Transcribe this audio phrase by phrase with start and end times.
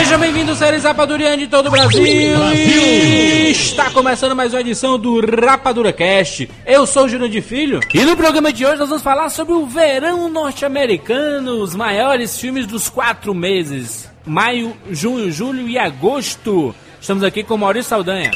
[0.00, 2.02] Sejam bem-vindos, séries Rapadurianos de todo o Brasil.
[2.02, 6.48] E Está começando mais uma edição do Rapadura Cast.
[6.64, 9.52] Eu sou o Júnior de Filho e no programa de hoje nós vamos falar sobre
[9.52, 16.74] o verão norte-americano, os maiores filmes dos quatro meses: maio, junho, julho e agosto.
[16.98, 18.30] Estamos aqui com Maurício Saldanha.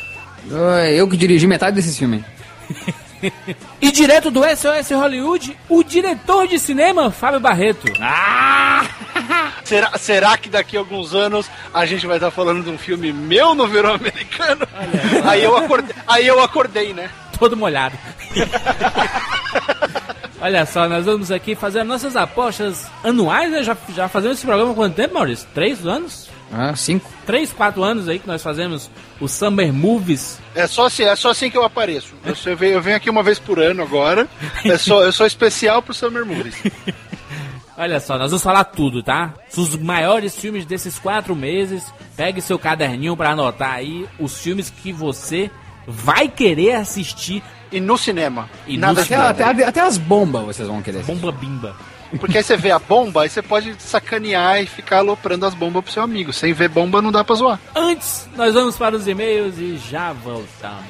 [0.92, 2.22] Eu que dirigi metade desse filme.
[3.80, 7.92] E direto do SOS Hollywood, o diretor de cinema, Fábio Barreto.
[8.00, 8.84] Ah!
[9.64, 13.12] Será, será que daqui a alguns anos a gente vai estar falando de um filme
[13.12, 14.66] meu no verão americano?
[15.24, 17.08] Aí eu acordei, aí eu acordei né?
[17.38, 17.96] Todo molhado.
[20.40, 23.62] Olha só, nós vamos aqui fazer as nossas apostas anuais, né?
[23.62, 25.48] Já, já fazemos esse programa há quanto tempo, Maurício?
[25.54, 26.28] Três anos?
[26.52, 27.10] Ah, cinco.
[27.26, 30.38] Três, quatro anos aí que nós fazemos o Summer Movies.
[30.54, 32.14] É só assim, é só assim que eu apareço.
[32.24, 34.28] Eu, eu venho, eu venho aqui uma vez por ano agora.
[34.64, 36.54] É só, eu sou especial pro Summer Movies.
[37.76, 39.34] Olha só, nós vamos falar tudo, tá?
[39.56, 41.82] Os maiores filmes desses quatro meses.
[42.16, 45.50] Pegue seu caderninho pra anotar aí os filmes que você
[45.86, 47.42] vai querer assistir.
[47.72, 48.48] E no cinema.
[48.68, 49.46] E nada no Até, nada.
[49.50, 51.02] até, até as bombas vocês vão querer.
[51.02, 51.74] Bomba Bimba.
[52.18, 55.84] Porque aí você vê a bomba, aí você pode sacanear e ficar aloprando as bombas
[55.84, 56.32] pro seu amigo.
[56.32, 57.58] Sem ver bomba não dá pra zoar.
[57.74, 60.84] Antes, nós vamos para os e-mails e já voltamos.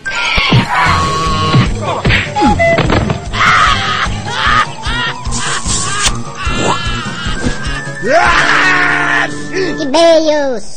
[9.80, 10.76] E-mails.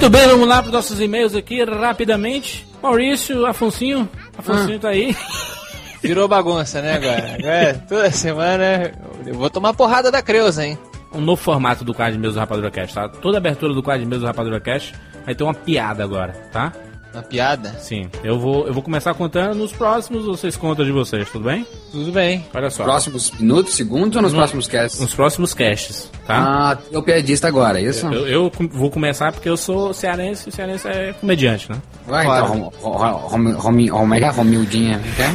[0.00, 2.66] Muito bem, vamos lá para os nossos e-mails aqui rapidamente.
[2.82, 4.08] Maurício, Afonsinho.
[4.38, 5.14] Afonsinho tá aí.
[6.02, 7.36] Virou bagunça, né, agora?
[7.38, 8.92] Agora, toda semana
[9.26, 10.78] eu vou tomar porrada da Creuza, hein?
[11.12, 13.10] um novo formato do quadro de mesa do Rapadura Cast, tá?
[13.10, 14.94] Toda abertura do quadro de mesa do Rapadura Cast
[15.26, 16.72] vai ter uma piada agora, tá?
[17.12, 17.70] Uma piada?
[17.80, 21.66] Sim, eu vou, eu vou começar contando nos próximos, vocês contam de vocês, tudo bem?
[21.90, 22.46] Tudo bem.
[22.54, 22.84] Olha só.
[22.84, 25.00] Próximos minutos, segundos ou nos No- próximos casts?
[25.00, 26.36] Nos próximos casts, tá?
[26.38, 28.06] Ah, é o piadista agora, isso?
[28.06, 31.78] Eu, eu com- vou começar porque eu sou cearense e cearense é comediante, né?
[32.06, 32.44] Vai, Claro.
[32.46, 32.98] então, Rom- Rom-
[33.28, 34.28] Rom- Rom- Rom- é que é?
[34.30, 35.34] Romildinha, quer?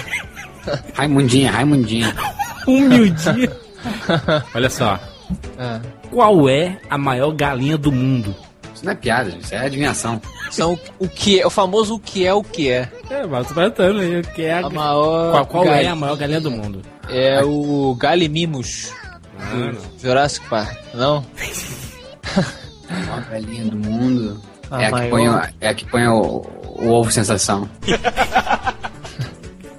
[0.94, 2.14] Raimundinha, Raimundinha.
[2.66, 3.50] Humildinho.
[4.54, 4.98] Olha só.
[5.58, 8.34] Ah, Qual é a maior galinha do mundo?
[8.80, 10.22] Isso não é piada, gente, isso é adivinhação.
[10.50, 12.88] são o que é, o famoso o que é o que é.
[13.10, 14.66] É, mas eu tô perguntando aí o que é a...
[14.66, 15.32] A maior.
[15.32, 16.80] Qual, qual é a maior galinha do mundo?
[17.10, 18.90] É o Galimimus
[19.38, 19.72] Ah.
[20.02, 21.22] Jurassic Park, não?
[22.88, 25.10] A maior galinha do mundo A é, a maior.
[25.10, 27.68] põe, o- é a que põe o, o ovo sensação.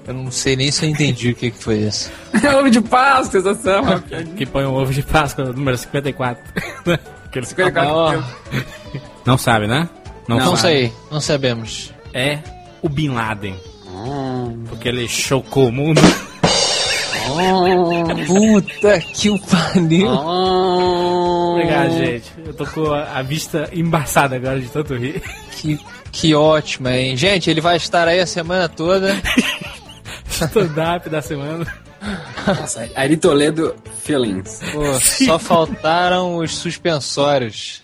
[0.06, 2.10] Eu não sei nem se eu entendi o que, que foi isso.
[2.42, 3.84] É ovo de Páscoa, sensação.
[4.36, 6.42] Que põe o ovo de Páscoa, número 54.
[7.24, 8.24] Aquele- A maior-
[9.24, 9.88] Não sabe, né?
[10.28, 10.60] Não, Não sabe.
[10.60, 11.92] sei, não sabemos.
[12.14, 12.38] É
[12.80, 13.54] o Bin Laden.
[13.86, 16.00] Hum, Porque ele chocou o mundo.
[18.26, 20.08] Puta que o pariu.
[20.08, 21.52] hum.
[21.52, 22.32] Obrigado, gente.
[22.44, 25.22] Eu tô com a, a vista embaçada agora de tanto rir.
[25.52, 25.78] Que,
[26.10, 27.16] que ótimo, hein?
[27.16, 29.14] Gente, ele vai estar aí a semana toda.
[30.28, 31.66] Stand-up da semana.
[32.46, 34.60] Nossa, Ari Toledo Feelings.
[34.72, 34.82] Pô,
[35.26, 37.82] só faltaram os suspensórios.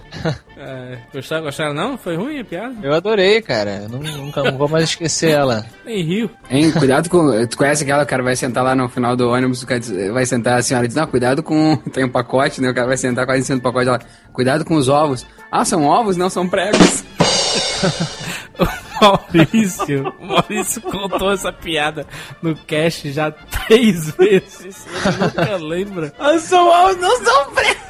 [0.56, 1.96] É, gostaram, gostaram não?
[1.96, 2.74] Foi ruim a piada?
[2.82, 3.82] Eu adorei, cara.
[3.84, 5.64] Eu não- nunca não vou mais esquecer ela.
[5.84, 6.30] Nem riu.
[6.50, 7.46] Hein, cuidado com.
[7.46, 10.10] Tu conhece aquela, o cara vai sentar lá no final do ônibus, o cara diz-
[10.12, 11.76] vai sentar, a senhora diz, não, cuidado com.
[11.92, 12.70] Tem um pacote, né?
[12.70, 14.00] O cara vai sentar quase em cima do pacote lá.
[14.32, 15.24] Cuidado com os ovos.
[15.50, 16.16] Ah, são ovos?
[16.16, 17.04] Não, são pregos.
[18.58, 18.66] O
[19.00, 22.06] Maurício, o Maurício contou essa piada
[22.42, 24.86] no cast já três vezes.
[25.06, 26.12] Ele nunca lembra.
[26.18, 27.88] Ah, são ovos, não são pregos.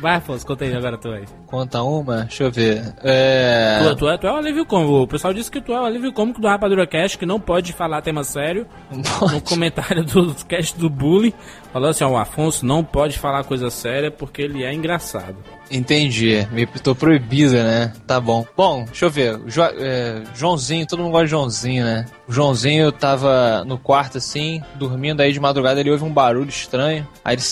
[0.00, 1.24] Vai, Afonso, conta aí agora tu aí.
[1.46, 2.94] Conta uma, deixa eu ver.
[3.02, 3.80] É.
[3.82, 5.02] Tu, tu é, tu é o alívio cômico.
[5.02, 7.72] O pessoal disse que tu é o alívio cômico do Rapadura Cast, que não pode
[7.72, 8.66] falar tema sério.
[8.90, 11.32] No comentário do cast do bullying,
[11.72, 15.36] falou assim: ó, o Afonso não pode falar coisa séria porque ele é engraçado.
[15.70, 16.46] Entendi.
[16.50, 17.92] Me tô proibida, né?
[18.06, 18.46] Tá bom.
[18.56, 19.38] Bom, deixa eu ver.
[19.46, 22.06] Jo- é, Joãozinho, todo mundo gosta de Joãozinho, né?
[22.26, 27.06] O Joãozinho tava no quarto assim, dormindo aí de madrugada, ele ouve um barulho estranho.
[27.24, 27.42] Aí ele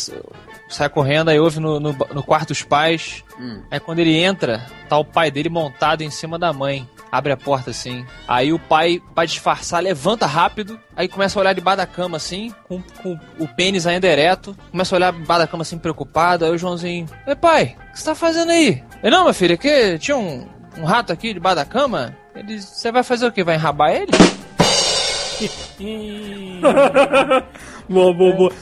[0.69, 3.23] sai correndo, aí ouve no, no, no quarto dos pais.
[3.71, 6.89] Aí quando ele entra, tá o pai dele montado em cima da mãe.
[7.17, 8.05] Abre a porta assim.
[8.29, 12.53] Aí o pai, pra disfarçar, levanta rápido, aí começa a olhar debaixo da cama assim,
[12.69, 14.57] com, com o pênis ainda ereto.
[14.71, 16.45] Começa a olhar debaixo da cama assim, preocupado.
[16.45, 18.83] Aí o Joãozinho, Ei pai, o que você tá fazendo aí?
[19.03, 20.47] Ele, não, meu filho, é que tinha um,
[20.79, 22.17] um rato aqui debaixo da cama.
[22.35, 23.43] Ele, você vai fazer o quê?
[23.43, 24.13] Vai enrabar ele?
[27.89, 28.53] boa, boa, boa.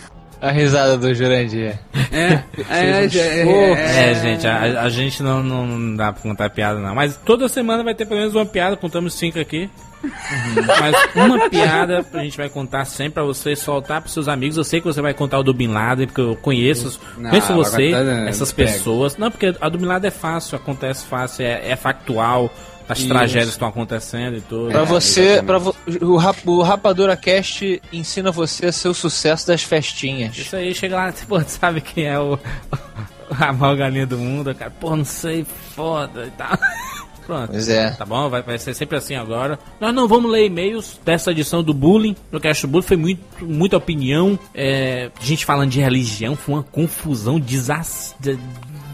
[0.44, 1.78] A risada do Jurandir.
[2.12, 6.50] É, é, é, É, é, gente, a, a gente não, não, não dá pra contar
[6.50, 6.94] piada, não.
[6.94, 9.70] Mas toda semana vai ter pelo menos uma piada, contamos cinco aqui.
[10.02, 14.58] Mas uma piada a gente vai contar sempre pra você soltar pros seus amigos.
[14.58, 17.54] Eu sei que você vai contar o do Bin Laden, porque eu conheço, Não, conheço
[17.54, 19.16] você, né, essas pessoas.
[19.16, 22.52] Não, porque a do Bin Laden é fácil, acontece fácil, é, é factual.
[22.88, 23.08] As Isso.
[23.08, 24.70] tragédias estão acontecendo e tudo.
[24.70, 29.46] Pra É, você, vo, o, rap, o Rapadura Cast ensina você a ser o sucesso
[29.46, 30.36] das festinhas.
[30.36, 32.38] Isso aí, chega lá, pô, sabe quem é o.
[33.40, 34.70] A maior galinha do mundo, cara?
[34.70, 36.56] Pô, não sei, foda e tal.
[37.26, 37.52] Pronto.
[37.52, 37.90] Pois é.
[37.92, 38.28] Tá bom?
[38.28, 39.58] Vai, vai ser sempre assim agora.
[39.80, 42.14] Nós não vamos ler e-mails dessa edição do Bullying.
[42.30, 44.38] No Cast Bullying foi muito, muita opinião.
[44.54, 48.38] É, gente falando de religião, foi uma confusão desas, de-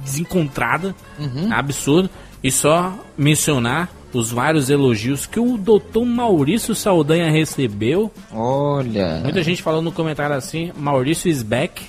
[0.04, 0.94] desencontrada.
[1.50, 2.08] Absurdo.
[2.42, 8.10] E só mencionar os vários elogios que o doutor Maurício Saldanha recebeu.
[8.32, 9.20] Olha.
[9.22, 11.82] Muita gente falou no comentário assim: Maurício is back.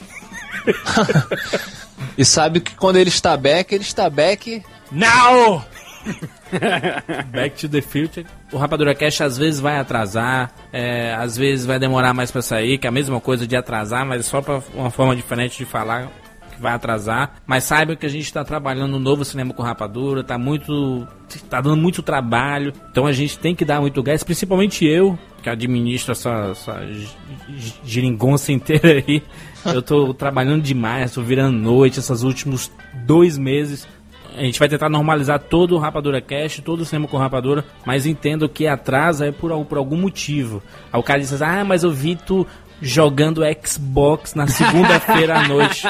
[2.18, 4.64] E sabe que quando ele está back, ele está back.
[4.92, 5.64] Now!
[7.32, 8.26] Back to the Future.
[8.52, 12.78] O Rapadura Cash às vezes vai atrasar, é, às vezes vai demorar mais pra sair,
[12.78, 16.12] que é a mesma coisa de atrasar, mas só pra uma forma diferente de falar
[16.62, 17.36] vai atrasar.
[17.46, 21.08] Mas saiba que a gente tá trabalhando no novo cinema com Rapadura, tá muito.
[21.50, 25.50] tá dando muito trabalho, então a gente tem que dar muito gás, principalmente eu, que
[25.50, 27.10] administro essa, essa gi-
[27.58, 29.22] gi- geringonça inteira aí.
[29.64, 32.72] Eu tô trabalhando demais, tô virando noite esses últimos
[33.06, 33.88] dois meses.
[34.36, 38.08] A gente vai tentar normalizar todo o Rapadura Cast, todo o cinema com Rapadura, mas
[38.08, 40.64] entendo que atrasa é por, por algum motivo.
[40.92, 42.48] Aí o cara diz assim, ah, mas eu vi tu
[42.82, 45.84] jogando Xbox na segunda-feira à noite.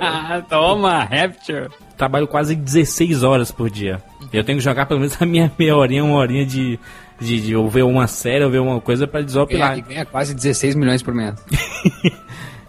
[0.48, 1.68] Toma, Rapture.
[1.96, 4.02] Trabalho quase 16 horas por dia.
[4.32, 6.78] Eu tenho que jogar pelo menos a minha meia horinha, uma horinha de,
[7.20, 9.70] de, de ou ver uma série, ou ver uma coisa pra desopilar.
[9.72, 11.34] Ganha, ganha quase 16 milhões por mês.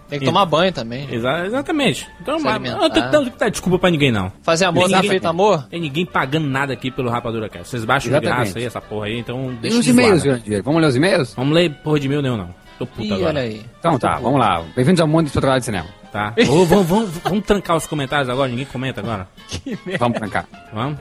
[0.08, 1.06] Tem que tomar banho também.
[1.08, 2.04] Exa- exatamente.
[2.20, 4.32] Então, mas, não tem tem que dar desculpa pra ninguém, não.
[4.42, 5.68] Fazer amor, Ninguém- tá feito amor?
[5.70, 7.68] Tem ninguém pagando nada aqui pelo Rapadura Cast.
[7.68, 8.42] Vocês baixam de Exatamente.
[8.46, 10.24] graça aí, essa porra aí, então E deixa os de e-mails.
[10.24, 10.62] Jurandir?
[10.64, 11.34] Vamos ler os e-mails?
[11.34, 12.48] Vamos ler porra de mil nenhum, não.
[12.80, 13.28] Tô puto Ih, agora.
[13.28, 13.62] olha aí.
[13.78, 14.64] Então tá, vamos lá.
[14.74, 15.86] Bem-vindos ao mundo do trabalho de cinema.
[16.10, 16.32] Tá?
[16.48, 19.28] Ô, vamos, vamos, vamos trancar os comentários agora, ninguém comenta agora.
[20.00, 20.46] Vamos trancar.
[20.72, 20.98] Vamos?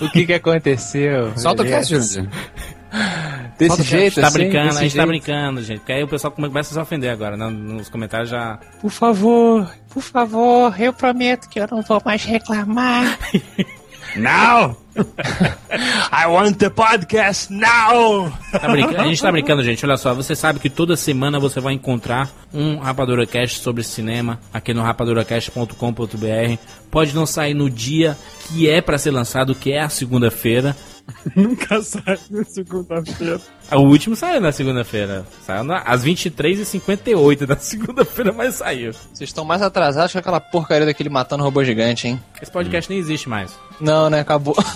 [0.00, 1.36] O que que aconteceu?
[1.36, 2.30] Solta o cast, Jurandir.
[3.58, 5.08] Desse Solta jeito, tá assim, brincando, a gente tá jeito?
[5.08, 5.78] brincando, gente.
[5.80, 7.48] Porque aí o pessoal come- começa a se ofender agora, né?
[7.50, 8.60] Nos comentários já.
[8.80, 13.18] Por favor, por favor, eu prometo que eu não vou mais reclamar.
[14.16, 14.76] Não!
[16.12, 18.30] I want the podcast now!
[18.50, 18.70] Tá?
[18.72, 19.84] A gente tá brincando, gente.
[19.84, 24.38] Olha só, você sabe que toda semana você vai encontrar um Rapadura Cast sobre cinema
[24.52, 26.58] aqui no rapaduracast.com.br.
[26.90, 28.16] Pode não sair no dia
[28.48, 30.76] que é pra ser lançado, que é a segunda-feira.
[31.36, 33.40] Nunca sai na segunda-feira.
[33.72, 35.26] O último saiu na segunda-feira.
[35.44, 38.92] Saiu na- às 23h58 da segunda-feira, mas saiu.
[38.92, 42.20] Vocês estão mais atrasados que aquela porcaria daquele matando robô gigante, hein?
[42.40, 43.56] Esse podcast nem existe mais.
[43.80, 44.20] Não, né?
[44.20, 44.56] Acabou.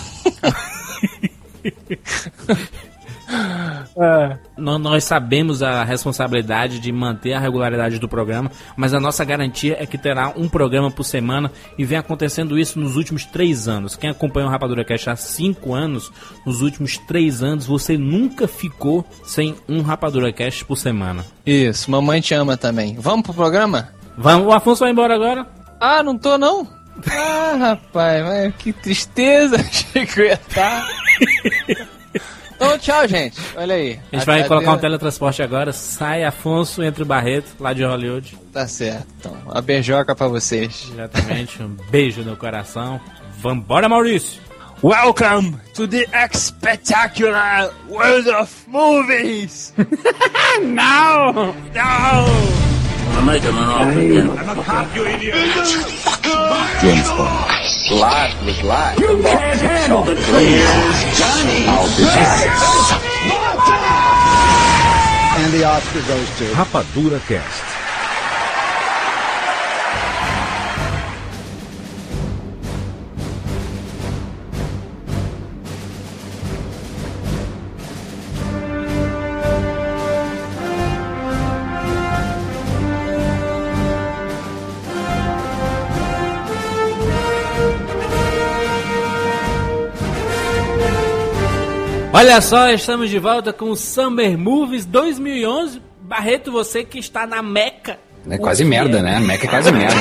[4.57, 9.75] Nó- Nós sabemos a responsabilidade de manter a regularidade do programa, mas a nossa garantia
[9.79, 13.95] é que terá um programa por semana e vem acontecendo isso nos últimos três anos.
[13.95, 16.11] Quem acompanha o Rapadura Cash há cinco anos,
[16.45, 21.25] nos últimos três anos, você nunca ficou sem um Rapadura Cash por semana.
[21.45, 22.95] Isso, mamãe te ama também.
[22.99, 23.89] Vamos pro programa?
[24.17, 25.45] Vamos, o Afonso vai embora agora?
[25.79, 26.67] Ah, não tô não?
[27.07, 29.57] Ah, rapaz, que tristeza.
[29.61, 30.87] Achei que eu ia estar.
[32.57, 33.39] Então, tchau, gente.
[33.55, 33.99] Olha aí.
[34.11, 34.47] A gente vai Adeus.
[34.47, 35.71] colocar um teletransporte agora.
[35.71, 38.35] Sai Afonso entre o Barreto, lá de Hollywood.
[38.51, 39.05] Tá certo.
[39.19, 40.87] Então, a beijoca pra vocês.
[40.89, 42.99] Diretamente, um beijo no coração.
[43.37, 44.41] Vambora, Maurício!
[44.83, 49.73] Welcome to the spectacular world of movies!
[50.61, 51.53] now!
[51.73, 52.25] Now!
[66.53, 67.76] Rapadura Cast.
[92.17, 95.79] Olha só, estamos de volta com o Summer Movies 2011.
[96.01, 97.99] Barreto, você que está na Meca.
[98.27, 99.01] É quase O que merda, é?
[99.03, 99.19] né?
[99.19, 99.95] Mac é quase merda.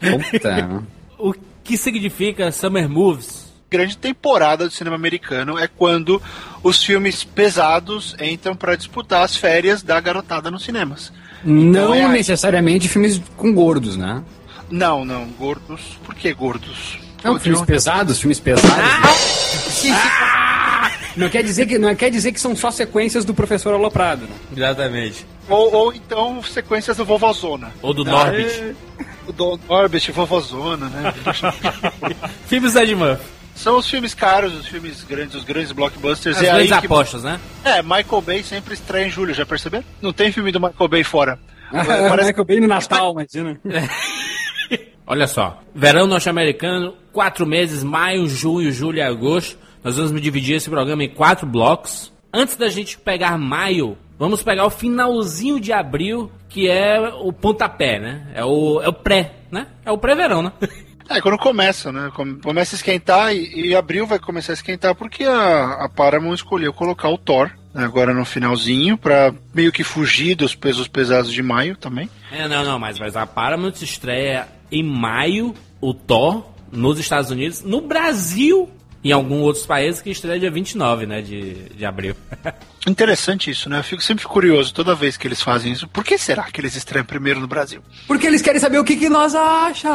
[0.00, 0.82] Puta.
[1.18, 3.48] O que significa Summer Movies?
[3.70, 6.20] grande temporada do cinema americano é quando
[6.60, 11.12] os filmes pesados entram pra disputar as férias da garotada nos cinemas.
[11.44, 14.24] Não é a- necessariamente filmes com gordos, né?
[14.68, 15.96] Não, não, gordos.
[16.04, 16.98] Por que gordos?
[17.22, 18.70] Não, Pô, filmes pesados, filmes pesados.
[21.16, 24.34] Não quer dizer que não quer dizer que são só sequências do professor Aloprado, né?
[24.56, 25.26] Exatamente.
[25.48, 27.72] ou, ou então sequências do Vovozona.
[27.82, 28.76] Ou do Norbit.
[29.26, 31.14] O Don Orbit, Vovozona, né?
[32.46, 33.24] Filmes da Ed Murphy.
[33.54, 36.38] São os filmes caros, os filmes grandes, os grandes blockbusters.
[36.38, 36.86] As é aí grandes que...
[36.86, 37.38] apostas, né?
[37.62, 39.84] É, Michael Bay sempre estreia em julho, já perceberam?
[40.00, 41.38] Não tem filme do Michael Bay fora.
[41.70, 43.60] Parece que eu bem no Natal, imagina.
[45.10, 45.60] Olha só.
[45.74, 49.58] Verão norte-americano, quatro meses, maio, junho, julho e agosto.
[49.82, 52.12] Nós vamos dividir esse programa em quatro blocos.
[52.32, 57.98] Antes da gente pegar maio, vamos pegar o finalzinho de abril, que é o pontapé,
[57.98, 58.28] né?
[58.36, 59.66] É o, é o pré, né?
[59.84, 60.52] É o pré-verão, né?
[61.12, 62.08] É, quando começa, né?
[62.14, 66.34] Come- Começa a esquentar e, e abril vai começar a esquentar porque a, a Paramount
[66.36, 71.32] escolheu colocar o Thor né, agora no finalzinho pra meio que fugir dos pesos pesados
[71.32, 72.08] de maio também.
[72.30, 77.62] É, não, não, mas, mas a Paramount estreia em maio o Thor nos Estados Unidos,
[77.62, 78.70] no Brasil
[79.02, 82.14] e em alguns outros países que estreia dia 29, né, de, de abril.
[82.86, 83.78] Interessante isso, né?
[83.78, 85.88] Eu fico sempre curioso toda vez que eles fazem isso.
[85.88, 87.82] Por que será que eles estreiam primeiro no Brasil?
[88.06, 89.88] Porque eles querem saber o que, que nós acha.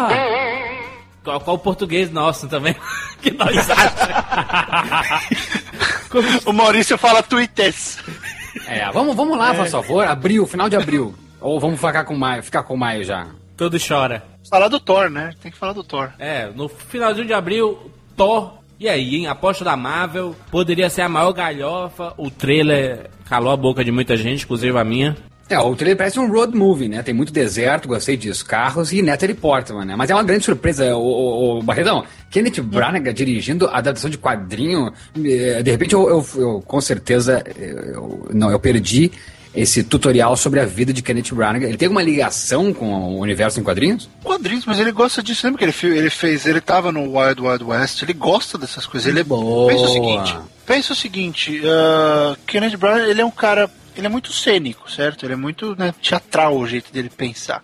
[1.23, 2.75] qual, qual o português nosso também
[3.21, 3.95] que nós achamos.
[6.45, 7.97] O Maurício fala tweets.
[8.67, 10.07] É, vamos, vamos lá, por favor.
[10.07, 11.13] Abril, final de abril.
[11.41, 13.27] Ou vamos ficar com maio, ficar com maio já.
[13.57, 14.23] Todo chora.
[14.49, 15.31] Falar do Thor, né?
[15.41, 16.11] Tem que falar do Thor.
[16.19, 18.53] É, no finalzinho de abril, Thor.
[18.79, 19.27] E aí, hein?
[19.27, 20.35] Aposta da Marvel.
[20.51, 22.13] Poderia ser a maior galhofa.
[22.17, 25.15] O trailer calou a boca de muita gente, inclusive a minha.
[25.47, 27.01] É, o trailer parece um road movie, né?
[27.03, 29.95] Tem muito deserto, gostei disso, carros e Natalie Portman, né?
[29.95, 32.03] Mas é uma grande surpresa, o, o, o Barredão.
[32.31, 34.91] Kenneth Branagh dirigindo a adaptação de quadrinho.
[35.23, 39.11] eh, De repente, eu, eu- eu, com certeza, eu, não, eu perdi
[39.55, 41.63] esse tutorial sobre a vida de Kenneth Branagh.
[41.63, 44.09] Ele tem alguma ligação com o universo em quadrinhos?
[44.23, 45.45] Quadrinhos, mas ele gosta disso.
[45.47, 46.45] Lembra que ele, ele fez?
[46.45, 48.01] Ele tava no Wild Wild West.
[48.01, 49.07] Ele gosta dessas coisas.
[49.07, 49.71] Ele é Boa.
[49.71, 50.37] Pensa o seguinte.
[50.65, 51.61] Pensa o seguinte.
[51.61, 53.69] Uh, Kenneth Branagh, ele é um cara.
[53.97, 55.25] Ele é muito cênico, certo?
[55.25, 57.63] Ele é muito né, teatral o jeito dele pensar.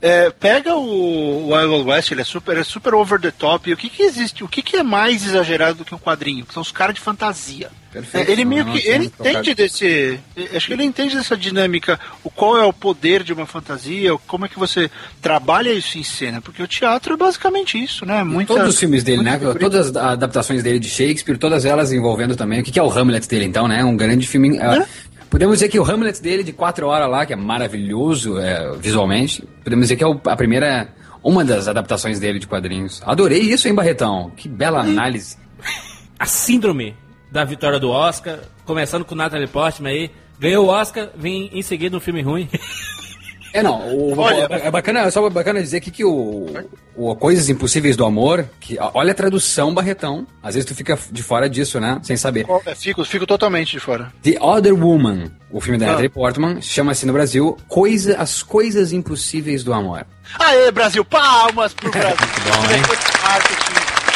[0.00, 3.68] É, pega o Wild Wild West, ele é super, é super over the top.
[3.68, 4.44] E o que, que existe?
[4.44, 6.46] O que, que é mais exagerado do que um quadrinho?
[6.52, 7.70] São os caras de fantasia.
[7.90, 8.28] Perfeito.
[8.28, 10.20] É, Ele meio que ele entende desse,
[10.54, 14.44] acho que ele entende dessa dinâmica, o qual é o poder de uma fantasia, como
[14.44, 14.90] é que você
[15.22, 18.22] trabalha isso em cena, porque o teatro é basicamente isso, né?
[18.22, 19.40] Muita, Todos os filmes dele, né?
[19.58, 22.60] Todas as adaptações dele de Shakespeare, todas elas envolvendo também.
[22.60, 23.82] O que é o Hamlet dele, então, né?
[23.82, 24.58] Um grande filme.
[24.58, 24.86] eh,
[25.30, 29.42] Podemos dizer que o Hamlet dele de quatro horas lá, que é maravilhoso eh, visualmente,
[29.62, 30.88] podemos dizer que é o- a primeira.
[31.22, 33.02] Uma das adaptações dele de quadrinhos.
[33.04, 34.30] Adorei isso, hein, Barretão?
[34.36, 35.36] Que bela análise.
[36.18, 36.94] A síndrome
[37.30, 40.10] da vitória do Oscar, começando com Natalie Portman aí.
[40.38, 42.48] Ganhou o Oscar, vem em seguida um filme ruim.
[43.52, 46.46] É, não, o- Olha- é bacana, é só bacana dizer aqui que o,
[46.96, 50.26] o Coisas Impossíveis do Amor, que olha a tradução, Barretão.
[50.42, 51.98] Às vezes tu fica de fora disso, né?
[52.02, 52.46] Sem saber.
[52.66, 54.12] É, fico, fico totalmente de fora.
[54.22, 55.88] The Other Woman, o filme da Ah.
[55.90, 60.06] Natalie Portman, chama-se no Brasil Coisa, As Coisas Impossíveis do Amor.
[60.38, 62.16] Aê, Brasil, palmas pro Brasil.
[62.16, 62.82] bom, hein?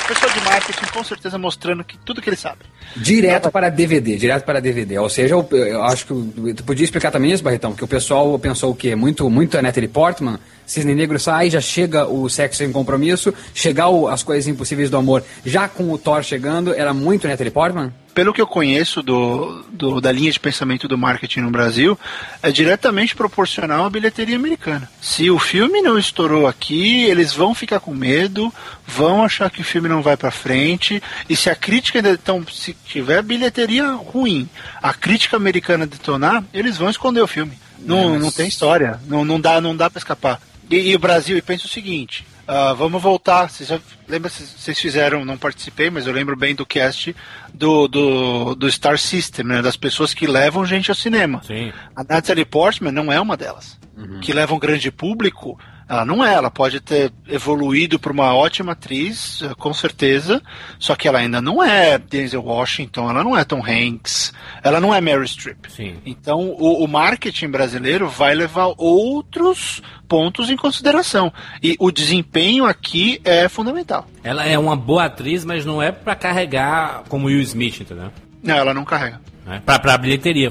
[0.07, 2.61] Pessoa de marketing, com certeza mostrando que tudo que ele sabe.
[2.97, 4.99] Direto para DVD, direto para DVD.
[4.99, 8.39] Ou seja, eu, eu acho que tu podia explicar também isso, Barretão, que o pessoal
[8.39, 8.95] pensou o quê?
[8.95, 13.89] Muito, muito a Natalie Portman, Cisne Negro sai, já chega o Sexo Sem Compromisso, chegar
[13.89, 17.93] o As Coisas Impossíveis do Amor, já com o Thor chegando, era muito Natalie Portman?
[18.15, 21.99] Pelo que eu conheço do, do- da linha de pensamento do marketing no Brasil,
[22.43, 24.91] é diretamente proporcional à bilheteria americana.
[25.01, 28.53] Se o filme não estourou aqui, eles vão ficar com medo,
[28.87, 32.75] vão achar que o filme não vai pra frente, e se a crítica então, se
[32.87, 34.47] tiver bilheteria ruim,
[34.83, 37.59] a crítica americana detonar, eles vão esconder o filme.
[37.79, 40.39] Não, não tem história, não, não dá, não dá para escapar.
[40.71, 43.49] E, e o Brasil, e pensa o seguinte, ah, vamos voltar.
[43.49, 47.15] Vocês já, lembra, se vocês fizeram, não participei, mas eu lembro bem do cast
[47.53, 49.63] do, do, do Star System, né?
[49.63, 51.43] Das pessoas que levam gente ao cinema.
[51.45, 51.73] Sim.
[51.95, 53.79] A Natalie Portman não é uma delas.
[54.21, 55.59] Que leva um grande público.
[55.93, 60.41] Ela não é, ela pode ter evoluído para uma ótima atriz, com certeza,
[60.79, 64.33] só que ela ainda não é Denzel Washington, ela não é Tom Hanks,
[64.63, 65.67] ela não é Mary Streep.
[65.69, 65.97] Sim.
[66.07, 71.31] Então o, o marketing brasileiro vai levar outros pontos em consideração.
[71.63, 74.07] E o desempenho aqui é fundamental.
[74.25, 78.11] Ela é uma boa atriz, mas não é pra carregar como Will Smith, entendeu?
[78.43, 79.21] Não, ela não carrega.
[79.45, 79.61] Né?
[79.67, 80.51] Pra, pra bilheteria,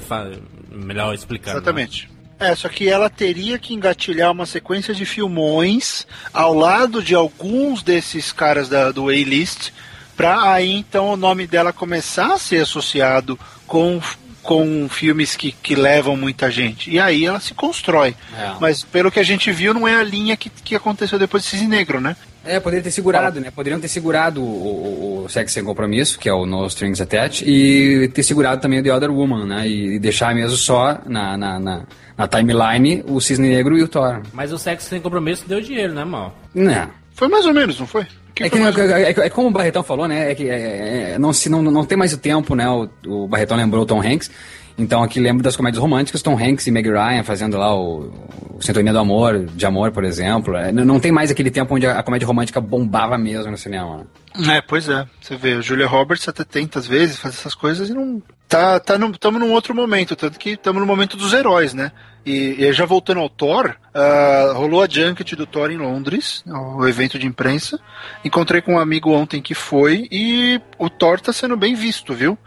[0.70, 1.58] melhor explicando.
[1.72, 2.11] né?
[2.42, 7.82] É, só que ela teria que engatilhar uma sequência de filmões ao lado de alguns
[7.82, 9.70] desses caras da, do A-list,
[10.16, 14.00] pra aí então o nome dela começar a ser associado com,
[14.42, 16.90] com filmes que, que levam muita gente.
[16.90, 18.16] E aí ela se constrói.
[18.36, 18.54] É.
[18.60, 21.50] Mas pelo que a gente viu, não é a linha que, que aconteceu depois de
[21.50, 22.16] Cisne Negro, né?
[22.44, 23.50] É, poderia ter segurado, né?
[23.50, 27.44] Poderiam ter segurado o, o, o Sexo Sem Compromisso, que é o No Strings Attached,
[27.48, 29.68] e ter segurado também o The Other Woman, né?
[29.68, 31.82] E, deixar mesmo só na, na, na,
[32.16, 34.22] na timeline o Cisne Negro e o Thor.
[34.32, 36.36] Mas o sexo sem compromisso deu dinheiro, né, mal?
[36.54, 36.88] Né?
[37.14, 38.06] Foi mais ou menos, não foi?
[38.40, 38.76] É, que, menos?
[38.76, 40.32] é, é- é como o Barretão falou, né?
[40.32, 42.68] É que é- é- não, se, não, não tem mais o tempo, né?
[42.68, 44.30] O, o Barretão lembrou o Tom Hanks.
[44.76, 48.12] Então aqui lembro das comédias românticas, Tom Hanks e Meg Ryan fazendo lá o,
[48.54, 50.56] o Sintonia do Amor, de Amor, por exemplo.
[50.56, 54.06] É, não, não tem mais aquele tempo onde a, comédia romântica bombava mesmo no cinema.
[54.36, 54.56] né?
[54.56, 55.06] É, pois é.
[55.20, 58.22] Você vê, a Julia Roberts até tenta às vezes fazer essas coisas e não.
[58.48, 61.90] Tá, tá num, tamo num outro momento, tanto que estamos no momento dos heróis, né?
[62.24, 66.86] E, e já voltando ao Thor, ah, rolou a junket do Thor em Londres, o
[66.86, 67.80] evento de imprensa.
[68.24, 72.38] Encontrei com um amigo ontem que foi e o Thor tá sendo bem visto, viu?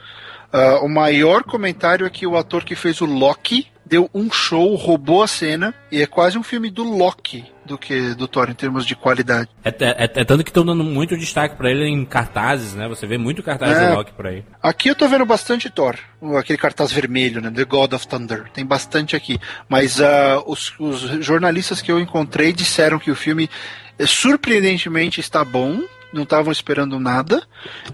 [0.58, 4.74] Ah, o maior comentário é que o ator que fez o Loki deu um show,
[4.76, 8.54] roubou a cena, e é quase um filme do Loki do que do Thor em
[8.54, 9.50] termos de qualidade.
[9.64, 12.88] É, é- é tanto que estão dando muito destaque pra ele em cartazes, né?
[12.88, 13.90] Você vê muito cartaz É.
[13.90, 14.44] do Loki por aí.
[14.62, 15.96] Aqui eu tô vendo bastante Thor,
[16.40, 17.52] aquele cartaz vermelho, né?
[17.52, 18.46] The God of Thunder.
[18.54, 19.38] Tem bastante aqui.
[19.70, 23.50] Mas ah, os, os jornalistas que eu encontrei disseram que o filme
[24.06, 25.82] surpreendentemente está bom,
[26.16, 27.44] não estavam esperando nada,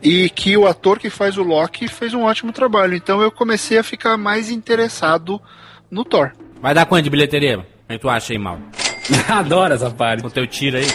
[0.01, 2.95] e que o ator que faz o Loki fez um ótimo trabalho.
[2.95, 5.41] Então eu comecei a ficar mais interessado
[5.89, 6.31] no Thor.
[6.61, 7.59] Vai dar quanto de bilheteria?
[7.59, 8.59] O que tu acha aí, mal?
[9.27, 10.21] Adoro essa parte.
[10.23, 10.85] Com teu tiro aí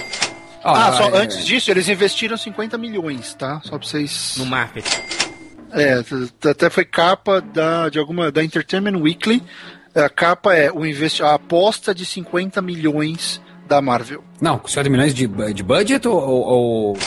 [0.67, 3.61] Ó, ah, só é- antes disso, eles investiram 50 milhões, tá?
[3.63, 4.35] Só pra vocês.
[4.37, 4.97] no marketing.
[5.73, 6.03] É,
[6.51, 9.43] até foi capa da, de alguma da Entertainment Weekly.
[9.95, 14.23] A capa é o investi a aposta de 50 milhões da Marvel.
[14.41, 16.45] Não, 50 milhões de, de budget ou, ou-
[16.93, 16.99] ou-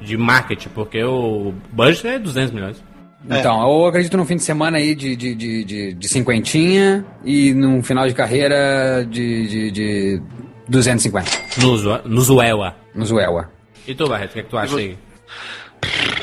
[0.00, 2.82] De marketing, porque o budget é 200 milhões.
[3.24, 7.54] Então, eu acredito num fim de semana aí de, de, de, de, de cinquentinha e
[7.54, 10.22] num final de carreira de, de, de
[10.68, 11.30] 250.
[11.58, 12.76] No, Zu- no Zuela.
[12.92, 13.48] No Zuela.
[13.86, 14.98] E tu, Barreto, o que, é que tu acha aí?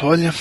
[0.02, 0.34] Olha,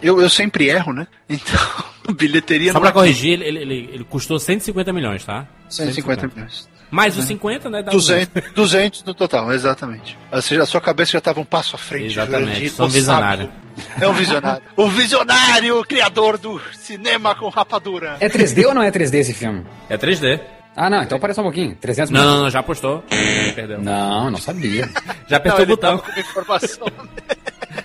[0.00, 1.06] eu, eu sempre erro, né?
[1.28, 5.44] Então, bilheteria Só pra é corrigir, ele, ele, ele, ele custou 150 milhões, tá?
[5.68, 6.68] 150 milhões.
[6.90, 7.82] Mais os 50, né?
[7.82, 10.16] Dá 200, 200 no total, exatamente.
[10.30, 12.12] Ou seja, a sua cabeça já estava um passo à frente.
[12.12, 13.50] Exatamente, sou um visionário.
[14.00, 14.62] É um visionário.
[14.74, 18.16] o visionário, o criador do cinema com rapadura.
[18.20, 19.66] É 3D ou não é 3D esse filme?
[19.90, 20.40] É 3D.
[20.74, 21.74] Ah, não, então parece um pouquinho.
[21.78, 22.36] 300 Não, milhões.
[22.36, 23.02] não, não, já apostou.
[23.54, 23.82] Perdeu.
[23.82, 24.88] Não, não sabia.
[25.28, 25.98] Já apertou o ele botão.
[25.98, 26.86] tava com informação.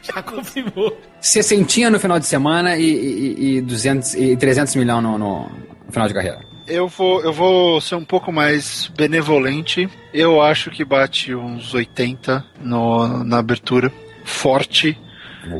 [0.02, 0.98] Já confirmou.
[1.20, 5.52] Sessentinha no final de semana e, e, e 200, e 300 milhões no, no
[5.90, 6.40] final de carreira.
[6.72, 9.90] Eu vou, eu vou ser um pouco mais benevolente.
[10.14, 13.92] Eu acho que bate uns 80 no, na abertura.
[14.24, 14.98] Forte.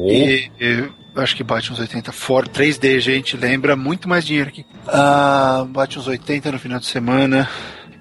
[0.08, 2.52] E, e acho que bate uns 80 forte.
[2.52, 4.66] 3D, gente, lembra muito mais dinheiro aqui.
[4.88, 7.50] Ah, bate uns 80 no final de semana.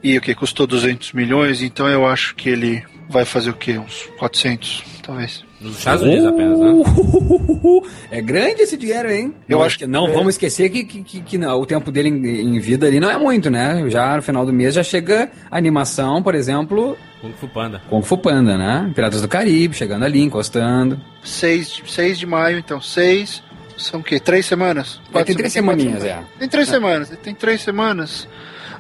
[0.03, 0.33] E o que?
[0.33, 3.77] Custou 200 milhões, então eu acho que ele vai fazer o quê?
[3.79, 5.45] Uns 400, talvez.
[5.61, 6.73] Nos Estados Unidos apenas, né?
[8.11, 9.35] É grande esse dinheiro, hein?
[9.49, 10.13] Eu Não, acho que- não é.
[10.13, 13.11] vamos esquecer que, que, que- que não, o tempo dele em, em vida ali não
[13.11, 13.85] é muito, né?
[13.89, 17.83] Já no final do mês já chega a animação, por exemplo, Kung Fu Panda.
[17.91, 18.91] Kung Fu Panda, né?
[18.95, 20.99] Piratas do Caribe, chegando ali, encostando.
[21.23, 23.43] 6, de- 6 de maio, então 6.
[23.77, 24.19] São o quê?
[24.21, 25.01] Três semanas?
[25.15, 26.25] É, tem três quatro semaninhas, semanas.
[26.35, 26.39] é.
[26.39, 28.29] Tem três semanas, tem três semanas.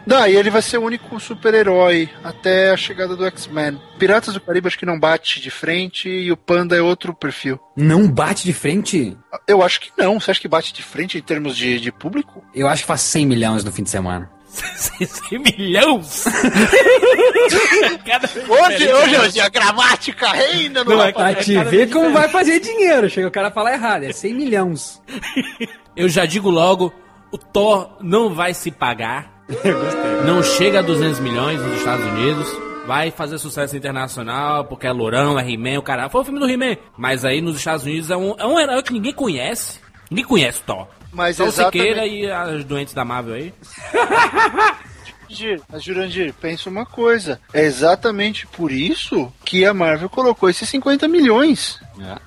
[0.07, 3.81] Daí ele vai ser o único super-herói até a chegada do X-Men.
[3.99, 7.61] Piratas do Caribe acho que não bate de frente e o Panda é outro perfil.
[7.77, 9.17] Não bate de frente?
[9.47, 10.19] Eu acho que não.
[10.19, 12.43] Você acha que bate de frente em termos de, de público?
[12.55, 14.31] Eu acho que faz 100 milhões no fim de semana.
[14.51, 16.25] 100 milhões?
[18.49, 21.13] Hoje, hoje, hoje a gramática reina no Não, é.
[21.13, 22.13] Pra te ver como diferente.
[22.13, 23.09] vai fazer dinheiro.
[23.09, 25.01] Chega o cara falar errado, é 100 milhões.
[25.97, 26.93] Eu já digo logo,
[27.33, 29.39] o Thor não vai se pagar.
[30.27, 32.49] Não chega a 200 milhões nos Estados Unidos.
[32.87, 36.09] Vai fazer sucesso internacional, porque é Lourão, é He-Man, o cara.
[36.09, 36.77] Foi o filme do He-Man.
[36.97, 39.79] Mas aí nos Estados Unidos é um, é um herói que ninguém conhece.
[40.11, 40.89] Ninguém conhece Thor.
[41.13, 41.79] Mas Só o exatamente.
[41.79, 43.55] Siqueira e as doentes da Marvel aí.
[45.29, 47.41] Jurandir, Jurandir, pensa uma coisa.
[47.53, 51.81] É exatamente por isso que a Marvel colocou esses 50 milhões.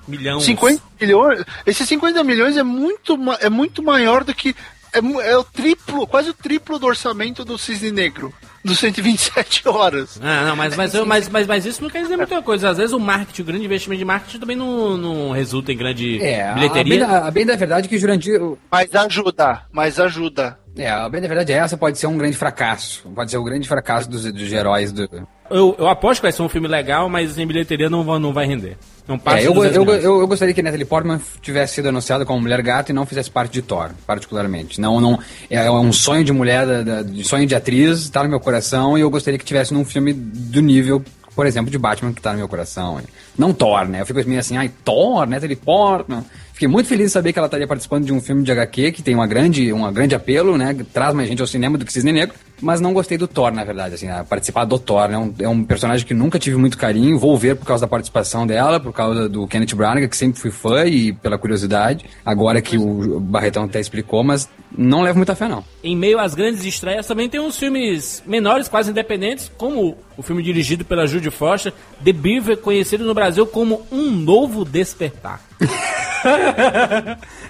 [0.06, 0.40] Milhão.
[0.40, 1.44] 50 milhões.
[1.66, 4.54] Esses 50 milhões é muito, é muito maior do que.
[4.94, 8.32] É, é o triplo, quase o triplo do orçamento do Cisne Negro,
[8.64, 10.18] dos 127 horas.
[10.22, 12.70] Ah, não, mas, mas, eu- mas, mas, mas isso não quer dizer muita coisa.
[12.70, 16.22] Às vezes o marketing, o grande investimento de marketing também não, não resulta em grande
[16.22, 17.06] É, a, a, bem bilheteria.
[17.06, 18.40] da, a bem da verdade é que Jurandir.
[18.70, 20.58] Mas ajuda, mas ajuda.
[20.76, 23.08] É, a bem da verdade é essa, pode ser um grande fracasso.
[23.14, 25.08] Pode ser o grande fracasso dos, dos heróis do.
[25.50, 28.32] Eu, eu aposto que vai ser um filme legal, mas em bilheteria não vai, não
[28.32, 28.76] vai render.
[29.06, 31.88] Não passa É, eu, dos 10 eu, eu, eu gostaria que Natalie Portman tivesse sido
[31.88, 34.80] anunciada como Mulher Gato e não fizesse parte de Thor, particularmente.
[34.80, 35.18] Não, não,
[35.50, 38.96] é um sonho de mulher, da, da- de sonho de atriz, tá no meu coração,
[38.96, 41.02] e eu gostaria que tivesse num filme do nível,
[41.36, 42.98] por exemplo, de Batman, que tá no meu coração.
[43.36, 44.00] Não Thor, né?
[44.00, 46.24] Eu fico meio assim, ai, Thor, Natalie Portman.
[46.54, 49.02] Fiquei muito feliz de saber que ela estaria participando de um filme de HQ que
[49.02, 50.74] tem uma grande, uma grande apelo, né?
[50.92, 52.34] Traz mais gente ao cinema do que Cisne Negro.
[52.62, 55.18] Mas não gostei do Thor, na verdade, assim, a participar do Thor, né?
[55.18, 57.18] Um- É um personagem que nunca tive muito carinho.
[57.18, 60.50] Vou ver por causa da participação dela, por causa do Kenneth Branagh, que sempre fui
[60.50, 62.04] fã e pela curiosidade.
[62.24, 65.64] Agora que o Barretão até explicou, mas não levo muita fé, não.
[65.82, 70.42] Em meio às grandes estreias, também tem uns filmes menores, quase independentes, como o filme
[70.42, 71.72] dirigido pela Judy Foster,
[72.04, 75.40] The Beaver, conhecido no Brasil como Um Novo Despertar.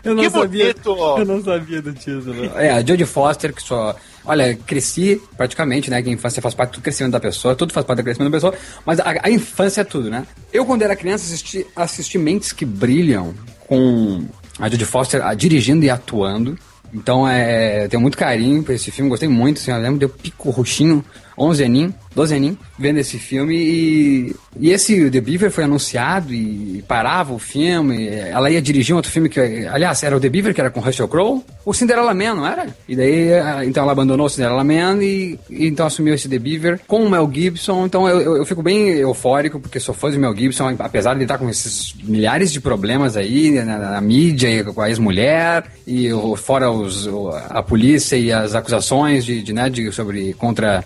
[0.03, 0.95] Eu Que bonito!
[0.99, 1.25] ó.
[1.25, 2.45] não sabia do título.
[2.57, 3.95] É, a Jodie Foster, que só.
[4.27, 6.03] Olha, cresci praticamente, né?
[6.03, 8.37] Que a infância faz parte do crescimento da pessoa, tudo faz parte do crescimento da
[8.37, 10.27] pessoa, mas a, a infância é tudo, né?
[10.53, 13.35] Eu, quando era criança, assisti, assisti Mentes que Brilham
[13.67, 14.25] com
[14.59, 16.59] a Jodie Foster ah, dirigindo e atuando.
[16.93, 20.51] Então, é, tenho muito carinho por esse filme, gostei muito, assim, eu lembro, deu pico
[20.51, 21.05] roxinho,
[21.37, 26.83] 11 aninhos, 12 aninhos, vendo esse filme e, e esse The Beaver foi anunciado e
[26.87, 30.55] parava o filme, ela ia dirigir um outro filme que, aliás, era o The Beaver,
[30.55, 32.68] que era com Russell Crowe, o Cinderella Man, não era?
[32.88, 36.38] E daí, ah, então ela abandonou o Cinderella Man e, e então assumiu esse The
[36.38, 40.11] Beaver com o Mel Gibson, então eu, eu, eu fico bem eufórico, porque sou fã
[40.11, 44.64] de Mel Gibson, apesar de estar com esses milhares de problemas aí na, na mídia
[44.64, 47.09] com a ex-mulher, e fora os,
[47.51, 50.85] a polícia e as acusações de, de, né, de sobre contra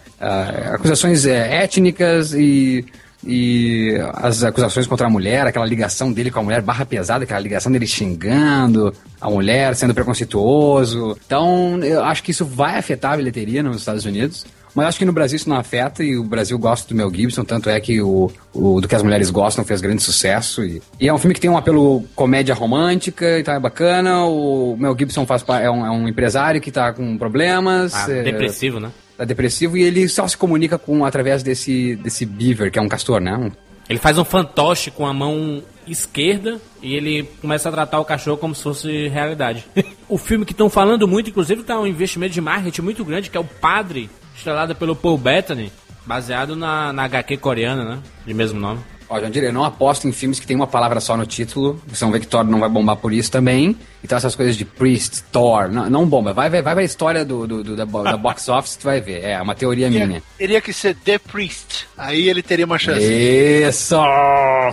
[0.74, 2.84] acusações eh, étnicas e
[3.26, 7.40] e as acusações contra a mulher, aquela ligação dele com a mulher barra pesada, aquela
[7.40, 11.18] ligação dele xingando a mulher, sendo preconceituoso.
[11.26, 14.46] Então, eu acho que isso vai afetar a bilheteria nos Estados Unidos.
[14.74, 17.42] Mas acho que no Brasil isso não afeta e o Brasil gosta do Mel Gibson,
[17.42, 20.62] tanto é que o, o Do Que As Mulheres Gostam fez grande sucesso.
[20.62, 24.24] E, e é um filme que tem um apelo comédia romântica, então é bacana.
[24.26, 27.92] O Mel Gibson faz, é, um, é um empresário que tá com problemas.
[27.92, 28.92] Ah, é, depressivo, né?
[29.18, 32.88] Tá depressivo e ele só se comunica com através desse, desse beaver, que é um
[32.88, 33.36] castor, né?
[33.36, 33.50] Um-
[33.88, 38.36] Ele faz um fantoche com a mão esquerda e ele começa a tratar o cachorro
[38.36, 39.66] como se fosse realidade.
[40.08, 43.36] o filme que estão falando muito, inclusive, tá um investimento de marketing muito grande, que
[43.36, 45.72] é o Padre, estrelado pelo Paul Bettany,
[46.06, 47.98] baseado na, na HQ coreana, né?
[48.24, 48.80] De mesmo nome.
[49.10, 51.80] Ó, Jandir, eu não aposto em filmes que tem uma palavra só no título.
[51.86, 53.74] Vocês vão ver que Thor não vai bombar por isso também.
[54.04, 56.32] Então essas coisas de Priest, Thor, não, não bomba.
[56.34, 58.84] Vai, vai, vai ver a história do, do- do- da, da box office que tu
[58.84, 59.24] vai ver.
[59.24, 60.22] É uma teoria minha.
[60.36, 61.86] Teria que ser The Priest.
[61.96, 63.00] Aí ele teria uma chance.
[63.02, 63.96] Isso!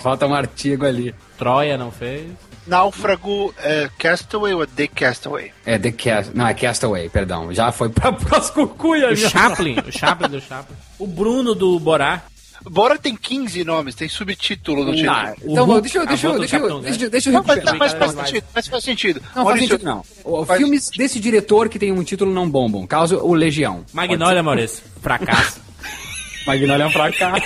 [0.02, 1.16] Falta um artigo ali.
[1.38, 2.28] Troia não fez.
[2.68, 5.52] Náufrago é Castaway ou é The Castaway?
[5.66, 6.32] É The Cast...
[6.36, 7.54] Não, é Castaway, perdão.
[7.54, 10.76] Já foi pra pras cucuia, O Chaplin, o Chaplin do Chaplin.
[11.00, 12.24] O Bruno do Borá.
[12.64, 15.12] Bora tem 15 nomes, tem subtítulo no título.
[15.12, 17.78] Ah, então, Hulk, deixa deixa deixa deixa, eu- deixa eu Não, mas, recuperar.
[17.78, 19.22] mas faz sentido, mas faz sentido.
[19.36, 20.04] Não, faz sentido não.
[20.24, 22.88] O- faz- Filmes desse diretor que tem um título não bombam.
[22.88, 23.86] Caso o Legião.
[23.94, 24.82] Magnólia, Maurício.
[25.02, 25.60] Fracasso.
[26.48, 27.46] Magnolia é um fracasso.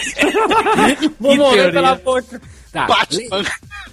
[1.19, 2.41] Vou morrer pela boca.
[2.71, 2.85] Tá.
[2.85, 3.43] Batman.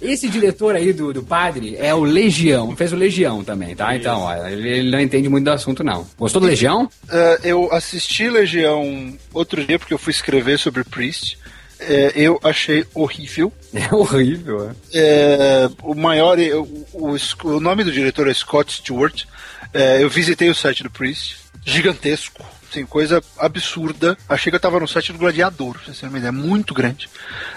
[0.01, 2.75] Esse diretor aí do, do padre é o Legião.
[2.75, 3.95] Fez o Legião também, tá?
[3.95, 6.05] Então, ó, ele, ele não entende muito do assunto, não.
[6.17, 6.87] Gostou do Legião?
[7.09, 11.37] Ah, eu assisti Legião outro dia porque eu fui escrever sobre Priest.
[11.79, 13.51] É, eu achei horrível.
[13.73, 14.73] É horrível, é.
[14.93, 16.37] É, o maior.
[16.39, 19.25] O, o, o nome do diretor é Scott Stewart.
[19.73, 21.37] É, eu visitei o site do Priest.
[21.65, 22.43] Gigantesco.
[22.69, 24.17] Assim, coisa absurda.
[24.27, 26.31] Achei que eu tava no site do Gladiador, pra vocês ideia.
[26.31, 27.09] Muito grande.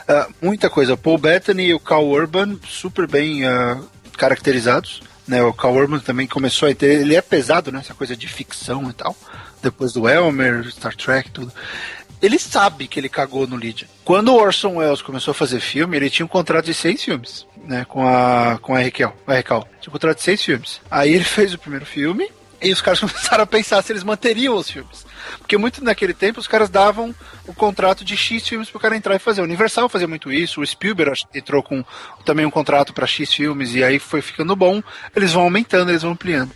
[0.07, 0.97] Ah, muita coisa.
[0.97, 3.81] Paul Bettany e o Cal Urban, super bem ah,
[4.17, 5.03] caracterizados.
[5.27, 7.01] Né, o Cal Urban também começou a ter.
[7.01, 7.81] Ele é pesado, né?
[7.81, 9.17] Essa coisa de ficção e tal.
[9.63, 11.53] Depois do Elmer, Star Trek, tudo.
[12.23, 13.89] Ele sabe que ele cagou no Legion.
[14.05, 17.47] Quando o Orson Welles começou a fazer filme, ele tinha um contrato de seis filmes,
[17.65, 17.85] né?
[17.87, 19.17] Com a, com a Raquel.
[19.27, 19.67] A Raquel.
[19.81, 20.81] Tinha um contrato de seis filmes.
[20.91, 22.29] Aí ele fez o primeiro filme
[22.63, 25.07] e os caras começaram a pensar se eles manteriam os filmes.
[25.39, 27.15] Porque muito naquele tempo os caras davam
[27.47, 29.41] o contrato de X filmes pro cara entrar e fazer.
[29.41, 31.85] O Universal fazia muito isso, o Spielberg entrou com
[32.25, 34.83] também um contrato para X filmes e aí foi ficando bom.
[35.15, 36.53] Eles vão aumentando, eles vão ampliando.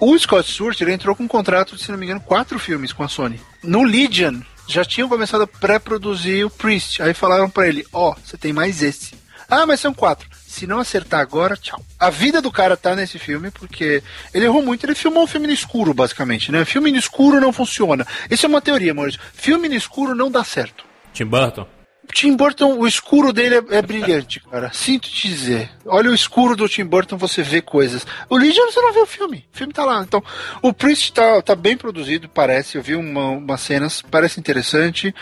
[0.00, 2.92] O Scott Stewart ele entrou com um contrato de, se não me engano, quatro filmes
[2.92, 3.40] com a Sony.
[3.62, 7.02] No Legion, já tinham começado a pré-produzir o Priest.
[7.02, 9.14] Aí falaram pra ele: Ó, oh, você tem mais esse.
[9.48, 10.28] Ah, mas são quatro.
[10.54, 11.84] Se não acertar agora, tchau.
[11.98, 14.00] A vida do cara tá nesse filme porque
[14.32, 14.86] ele errou muito.
[14.86, 16.64] Ele filmou um filme no escuro, basicamente, né?
[16.64, 18.06] Filme no escuro não funciona.
[18.30, 19.20] Isso é uma teoria, Maurício.
[19.32, 20.84] Filme no escuro não dá certo.
[21.12, 21.66] Tim Burton.
[22.12, 24.70] Tim Burton, o escuro dele é, é, brilhante, cara.
[24.72, 25.70] Sinto te dizer.
[25.84, 28.06] Olha o escuro do Tim Burton, você vê coisas.
[28.30, 29.44] O Legion você não vê o filme.
[29.52, 30.02] O filme tá lá.
[30.02, 30.22] Então,
[30.62, 32.78] o Priest tá, tá bem produzido, parece.
[32.78, 35.12] Eu vi uma, umas cenas, parece interessante.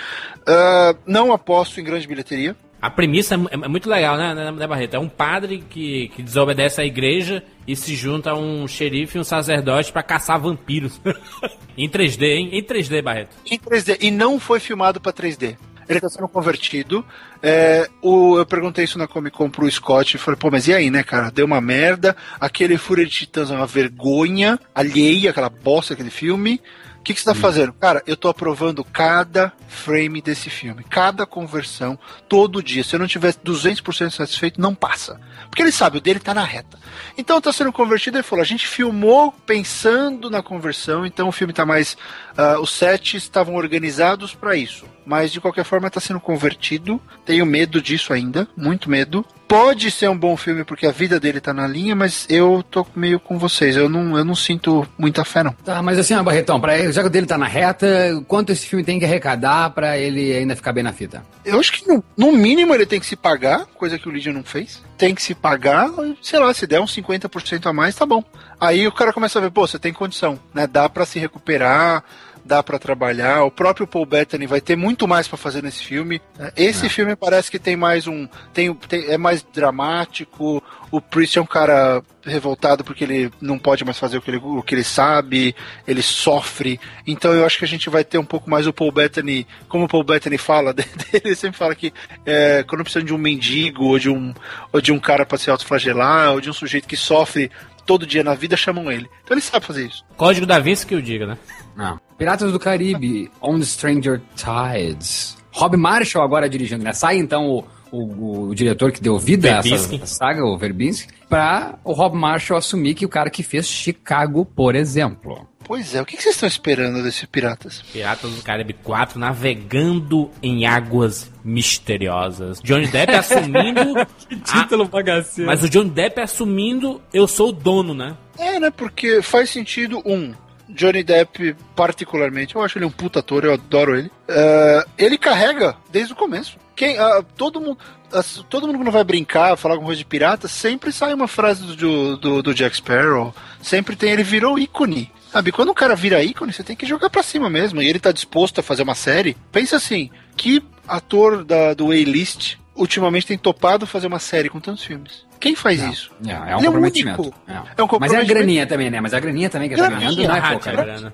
[0.41, 2.55] Uh, não aposto em grande bilheteria.
[2.83, 4.95] A premissa é, é muito legal, né, né, né, Barreto?
[4.95, 9.21] É um padre que, que desobedece à igreja e se junta a um xerife e
[9.21, 11.01] um sacerdote para caçar vampiros.
[11.79, 12.49] em 3D, hein?
[12.51, 13.37] Em 3D, Barreto.
[13.49, 13.99] Em 3D.
[14.01, 15.57] E não foi filmado para 3D
[15.89, 17.05] ele tá sendo convertido.
[17.43, 20.75] É, o, eu perguntei isso na Comic Con pro Scott e falei, pô, mas e
[20.75, 21.31] aí, né, cara?
[21.31, 22.17] Deu uma merda.
[22.41, 26.61] Aquele Fúria de Titãs é uma vergonha alheia, aquela bosta, aquele filme.
[27.03, 27.41] O que, que você tá hum.
[27.41, 27.73] fazendo?
[27.73, 32.85] Cara, eu tô aprovando cada frame desse filme, cada conversão, todo dia.
[32.85, 35.21] Se eu não tiver 200% satisfeito, não passa.
[35.51, 36.79] Porque ele sabe, o dele tá na reta.
[37.19, 41.53] Então tá sendo convertido, ele falou, a gente filmou pensando na conversão, então o filme
[41.53, 41.95] tá mais...
[42.39, 44.87] Uh, os sets estavam organizados para isso.
[45.05, 47.01] Mas de qualquer forma tá sendo convertido.
[47.25, 51.39] Tenho medo disso ainda, muito medo pode ser um bom filme porque a vida dele
[51.39, 53.77] tá na linha, mas eu tô meio com vocês.
[53.77, 55.53] Eu não, eu não sinto muita fé, não.
[55.53, 57.87] Tá, mas assim, ó, Barretão, pra já que o dele tá na reta,
[58.27, 61.23] quanto esse filme tem que arrecadar para ele ainda ficar bem na fita?
[61.45, 64.33] Eu acho que no, no, mínimo ele tem que se pagar, coisa que o Lydia
[64.33, 64.83] não fez.
[64.97, 65.91] Tem que se pagar,
[66.23, 68.25] sei lá, se der uns 50% a mais, tá bom.
[68.59, 70.67] Aí o cara começa a ver, pô, você tem condição, né?
[70.67, 72.03] Dá para se recuperar
[72.45, 73.45] dá para trabalhar.
[73.45, 76.21] O próprio Paul Bettany vai ter muito mais para fazer nesse filme.
[76.57, 76.89] Esse é.
[76.89, 80.63] filme parece que tem mais um, tem, tem, é mais dramático.
[80.91, 84.41] O Priest é um cara revoltado porque ele não pode mais fazer o que ele,
[84.43, 85.55] o que ele sabe,
[85.87, 86.79] ele sofre.
[87.07, 89.85] Então eu acho que a gente vai ter um pouco mais o Paul Bettany, como
[89.85, 91.93] o Paul Bettany fala dele, ele sempre fala que
[92.27, 94.35] é, quando precisa de um mendigo ou de um,
[94.73, 97.51] ou de um cara para se autoflagelar ou de um sujeito que sofre
[97.87, 99.09] todo dia na vida chamam ele.
[99.25, 100.05] Então ele sabe fazer isso.
[100.17, 101.39] Código da Vinci que eu diga, né?
[101.77, 102.01] Não.
[102.23, 105.37] Piratas do Caribe, On the Stranger Tides.
[105.51, 106.93] Rob Marshall agora dirigindo, né?
[106.93, 111.81] Sai então o, o, o diretor que deu vida a essa saga, o Verbinski, para
[111.83, 115.49] o Rob Marshall assumir que o cara que fez Chicago, por exemplo.
[115.65, 117.83] Pois é, o que vocês estão esperando desse Piratas?
[117.93, 122.61] Piratas do Caribe 4 navegando em águas misteriosas.
[122.61, 123.81] Johnny Depp assumindo.
[124.29, 124.87] que título a...
[124.87, 125.51] bagaceiro.
[125.51, 128.17] Mas o Johnny Depp assumindo eu sou o dono, né?
[128.39, 128.71] É, né?
[128.71, 130.33] Porque faz sentido, um,
[130.69, 134.09] Johnny Depp, particularmente, eu acho ele um puta ator, eu adoro ele.
[134.09, 136.57] Uh, ele carrega desde o começo.
[136.75, 137.79] Quem, uh, todo mundo.
[138.13, 141.29] Uh, todo mundo que não vai brincar, falar alguma coisa de pirata, sempre sai uma
[141.29, 143.35] frase do, do, do Jack Sparrow.
[143.61, 145.11] Sempre tem, ele virou ícone.
[145.31, 147.81] Sabe, quando o cara vira ícone, você tem que jogar pra cima mesmo.
[147.81, 149.37] E ele tá disposto a fazer uma série.
[149.51, 154.85] Pensa assim, que ator da, do A-List ultimamente tem topado fazer uma série com tantos
[154.85, 155.25] filmes?
[155.43, 156.09] Quem faz não, isso?
[156.21, 157.35] Não, é um Ele comprometimento.
[157.49, 158.01] É, é um comprometimento.
[158.01, 159.01] Mas é a graninha também, né?
[159.01, 160.73] Mas a graninha também que ele tá ganhando não é pouca.
[160.73, 161.13] Né?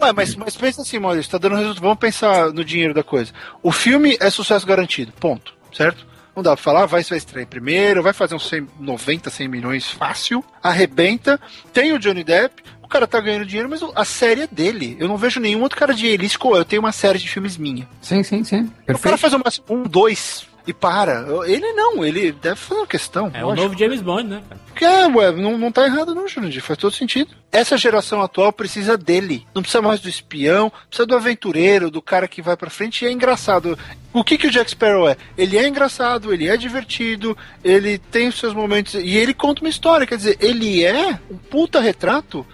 [0.00, 1.82] Ué, mas, mas pensa assim, Maurício, tá dando resultado.
[1.82, 3.32] Vamos pensar no dinheiro da coisa.
[3.64, 5.52] O filme é sucesso garantido, ponto.
[5.72, 6.06] Certo?
[6.36, 9.90] Não dá pra falar, vai, vai estrear primeiro, vai fazer uns 100, 90, 100 milhões
[9.90, 11.40] fácil, arrebenta.
[11.72, 14.96] Tem o Johnny Depp, o cara tá ganhando dinheiro, mas a série é dele.
[15.00, 16.38] Eu não vejo nenhum outro cara de elite.
[16.40, 17.88] Eu tenho uma série de filmes minha.
[18.00, 18.70] Sim, sim, sim.
[18.86, 18.98] Perfeito.
[18.98, 21.26] O cara faz uma, um, dois e para.
[21.46, 23.30] Ele não, ele deve fazer uma questão.
[23.34, 24.42] É o novo James Bond, né?
[24.80, 27.34] É, ué, não, não tá errado não, Jurandir, faz todo sentido.
[27.52, 29.46] Essa geração atual precisa dele.
[29.54, 33.08] Não precisa mais do espião, precisa do aventureiro, do cara que vai pra frente e
[33.08, 33.78] é engraçado.
[34.12, 35.16] O que que o Jack Sparrow é?
[35.36, 39.70] Ele é engraçado, ele é divertido, ele tem os seus momentos e ele conta uma
[39.70, 42.46] história, quer dizer, ele é um puta retrato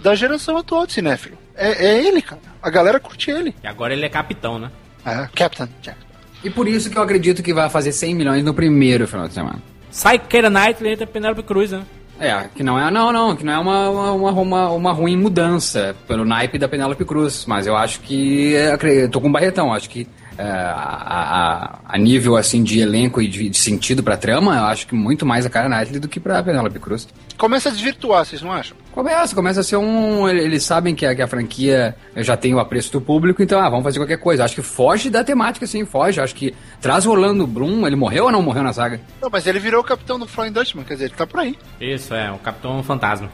[0.00, 1.38] da geração atual de cinéfilo.
[1.54, 2.40] É, é ele, cara.
[2.62, 3.54] A galera curte ele.
[3.62, 4.70] E agora ele é capitão, né?
[5.04, 6.05] É, Captain Jack.
[6.46, 9.34] E por isso que eu acredito que vai fazer 100 milhões no primeiro final de
[9.34, 9.60] semana.
[9.90, 11.82] Sai Keira Knightley entra Penelope Cruz, né?
[12.20, 15.96] É, que não é, não, não, que não é uma, uma, uma, uma ruim mudança
[16.06, 19.90] pelo naipe da Penélope Cruz, mas eu acho que, eu tô com um barretão, acho
[19.90, 20.06] que é,
[20.38, 24.86] a, a, a, nível assim de elenco e de, de sentido pra trama, eu acho
[24.86, 27.08] que muito mais a cara Knightley do que pra Penelope Cruz.
[27.36, 28.76] Começa a desvirtuar, vocês não acham?
[28.92, 30.26] Começa, começa a ser um.
[30.28, 33.68] Eles sabem que a, que a franquia já tem o apreço do público, então, ah,
[33.68, 34.44] vamos fazer qualquer coisa.
[34.44, 36.20] Acho que foge da temática, assim, foge.
[36.20, 39.00] Acho que traz o Orlando Bloom, ele morreu ou não morreu na saga?
[39.20, 41.58] Não, mas ele virou o capitão do Flying Dutchman, quer dizer, ele tá por aí.
[41.80, 43.30] Isso, é, o capitão fantasma.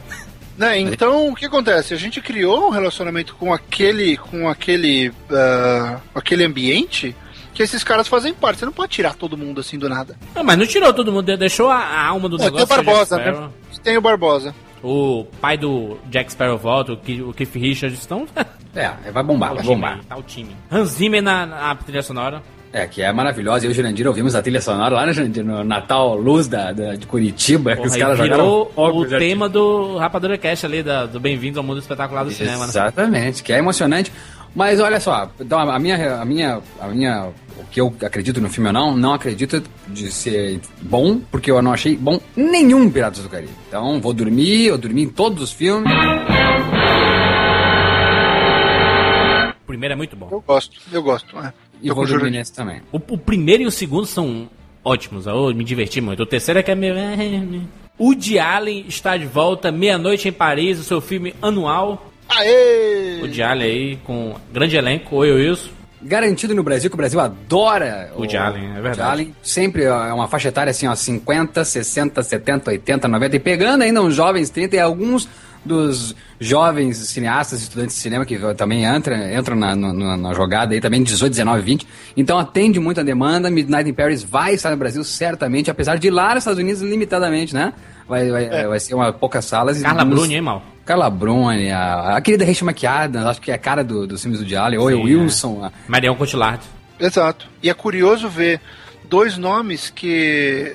[0.56, 1.94] Né, então, o que acontece?
[1.94, 7.16] A gente criou um relacionamento com aquele, com aquele, uh, aquele ambiente
[7.54, 8.58] que esses caras fazem parte.
[8.58, 10.16] Você não pode tirar todo mundo assim do nada.
[10.34, 12.66] Não, mas não tirou todo mundo, deixou a, alma do é, negócio.
[12.66, 13.50] Tem o Barbosa, né?
[13.82, 14.54] Tem o Barbosa.
[14.82, 18.26] O pai do Jack Sparrow volta, o Keith Richards estão.
[18.74, 19.98] É, vai bombar, Tá o vai time bombar.
[19.98, 20.56] aí, tá o time.
[20.70, 22.42] Hans Zimmer na, na trilha sonora.
[22.72, 23.66] É, que é maravilhosa.
[23.66, 26.72] Eu e o Jurandir ouvimos a trilha sonora lá no, Jurandir, no Natal Luz da,
[26.72, 30.38] da- de Curitiba, que Porra, os e caras virou jogaram fogo, o tema do Rapadura
[30.38, 32.70] Cash ali, da, do Bem-vindo ao Mundo Espetacular do Cinema, né?
[32.70, 34.11] Exatamente, que é emocionante.
[34.54, 38.48] Mas olha só, então a minha, a minha, a minha, o que eu acredito no
[38.50, 43.22] filme ou não, não acredito de ser bom, porque eu não achei bom nenhum Piratas
[43.22, 43.52] do Caribe.
[43.68, 45.90] Então vou dormir, eu dormi em todos os filmes.
[49.62, 50.28] O primeiro é muito bom.
[50.30, 51.38] Eu gosto, eu gosto.
[51.38, 51.52] É.
[51.83, 52.38] E Tô vou Jurandir.
[52.38, 52.81] nesse também.
[52.92, 54.49] O, o primeiro e o segundo são
[54.85, 56.23] ótimos, eu me diverti muito.
[56.23, 56.95] O terceiro é que é meio.
[57.99, 62.11] O de Allen está de volta, Meia-Noite em Paris, o seu filme anual.
[62.29, 63.21] Aê!
[63.23, 65.71] O de Allen aí, com grande elenco, oi Wilson.
[66.05, 68.88] Garantido no Brasil, que o Brasil adora Woody Allen, é verdade.
[68.88, 69.35] Woody Allen.
[69.40, 74.03] Sempre é uma faixa etária assim, ó, 50, 60, 70, 80, 90, e pegando ainda
[74.03, 75.29] uns jovens 30 e alguns
[75.64, 80.81] dos jovens cineastas, estudantes de cinema que também entram, entram na, na- na jogada aí,
[80.81, 81.87] também 18, 19, 20.
[82.16, 83.51] Então atende muito a demanda.
[83.51, 86.83] Midnight in Paris vai estar no Brasil certamente, apesar de ir lá nos Estados Unidos
[86.83, 87.72] limitadamente, né?
[88.09, 89.81] Vai, vai, vai ser uma poucas salas.
[89.81, 90.62] e Carla nos- Bruni, hein, mal?
[90.85, 94.40] Carla Bruni, a, a querida Rachel McAdams, acho que é a cara do, dos filmes
[94.42, 96.61] do Allen, Owen Sim, Wilson, a- Marion Cotillard.
[96.98, 97.46] Exato.
[97.62, 98.61] E é curioso ver
[99.12, 100.75] dois nomes que.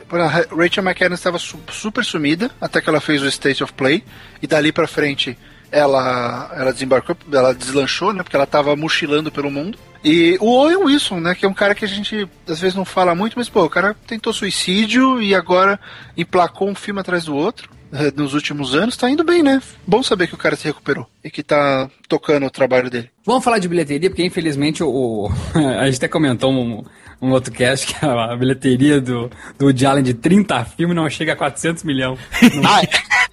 [0.56, 4.04] Rachel McAdams estava su- super sumida até que ela fez o State of Play
[4.42, 5.36] e dali pra frente
[5.72, 8.22] ela ela desembarcou, ela deslanchou, né?
[8.22, 9.78] Porque ela tava mochilando pelo mundo.
[10.04, 11.34] E o Owen Wilson, né?
[11.34, 13.70] Que é um cara que a gente às vezes não fala muito, mas pô, o
[13.70, 15.80] cara tentou suicídio e agora
[16.16, 17.70] emplacou um filme atrás do outro.
[17.92, 19.62] Eh, Nos últimos anos, tá indo bem, né?
[19.86, 23.10] Bom saber que o cara se recuperou e que tá tocando o trabalho dele.
[23.26, 25.30] Vamos falar de bilheteria, porque infelizmente o,
[25.80, 26.84] a gente até comentou um,
[27.22, 31.34] um outro cast que a bilheteria do, do Woody Allen de 30 filmes não chega
[31.34, 32.20] a 400 milhões.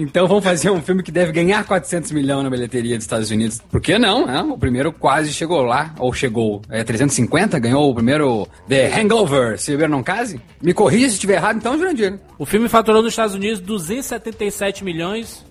[0.00, 3.60] Então vamos fazer um filme que deve ganhar 400 milhões na bilheteria dos Estados Unidos.
[3.68, 4.26] Por que não?
[4.26, 4.40] né?
[4.42, 6.62] O primeiro quase chegou lá, ou chegou.
[6.70, 10.40] É 350, ganhou o primeiro The Hangover, se beber não case.
[10.62, 12.18] Me corrija se estiver errado, então, Jurandir.
[12.38, 15.44] O filme faturou nos Estados Unidos 277 milhões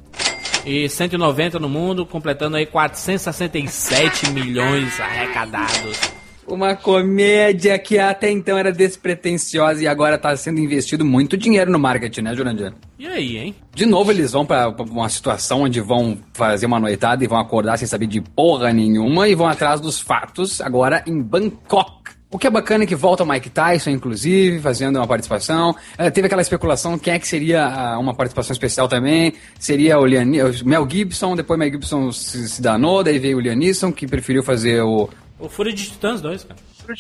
[0.66, 6.17] e 190 no mundo, completando aí 467 milhões arrecadados.
[6.48, 11.78] Uma comédia que até então era despretensiosa e agora está sendo investido muito dinheiro no
[11.78, 12.74] marketing, né, Jurandir?
[12.98, 13.56] E aí, hein?
[13.76, 17.38] De novo, eles vão pra pra uma situação onde vão fazer uma noitada e vão
[17.38, 21.98] acordar sem saber de porra nenhuma e vão atrás dos fatos, agora em Bangkok.
[22.30, 25.74] O que é bacana é que volta o Mike Tyson, inclusive, fazendo uma participação.
[25.98, 29.34] Eh, teve aquela especulação quem é que seria ah, uma participação especial também.
[29.58, 33.38] Seria o, Lian, o Mel Gibson, depois o Mel Gibson se, se danou, daí veio
[33.38, 36.60] o Liam Neeson, que preferiu fazer o, O Fúria de Titãs 2, cara.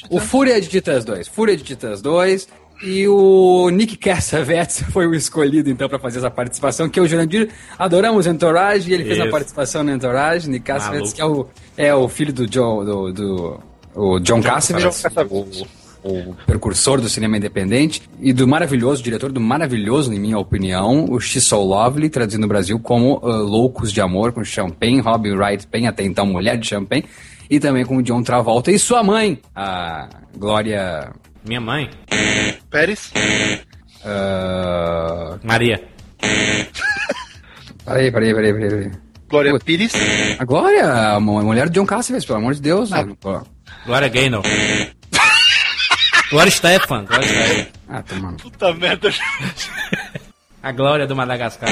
[0.10, 1.28] o Fúria de Titãs 2.
[1.28, 2.48] Fúria de Titãs 2.
[2.84, 7.08] E o Nick Cassavetes foi o escolhido, então, pra fazer essa participação, que é o
[7.08, 9.26] Jurandir adoramos Entourage, e ele fez Isso.
[9.26, 13.12] uma participação no Entourage, Nick Cassavetes, que é o, é o filho do, Joe, do,
[13.12, 13.60] do
[13.96, 15.66] o John, Cassavetes, John Cassavetes.
[16.04, 21.06] o, o precursor do cinema independente, e do maravilhoso, diretor do maravilhoso, em minha opinião,
[21.10, 25.32] o She's So Lovely, traduzido no Brasil como ah, Loucos de Amor, com Champagne, Robin
[25.32, 27.06] Wright Penn, até então Mulher de Champagne,
[27.50, 31.12] e também com o John Travolta e sua mãe, a Glória...
[31.46, 31.90] Minha mãe,
[32.70, 33.12] Pérez?
[34.04, 35.82] ah, Maria.
[37.86, 38.70] Peraí, peraí, peraí, peraí.
[38.70, 38.92] peraí.
[39.30, 39.60] Glória.
[39.60, 39.94] Pires?
[40.40, 42.90] A Glória, a mu- mulher do John Cassavetes, pelo amor de Deus.
[43.20, 43.42] Pô.
[43.86, 44.44] Glória Gaynor.
[46.30, 47.06] Glória Stefan.
[47.06, 47.68] Glória Stefan.
[47.90, 48.38] Ah, tá, mano.
[48.38, 49.10] Puta merda.
[50.64, 51.70] A Glória do Madagascar.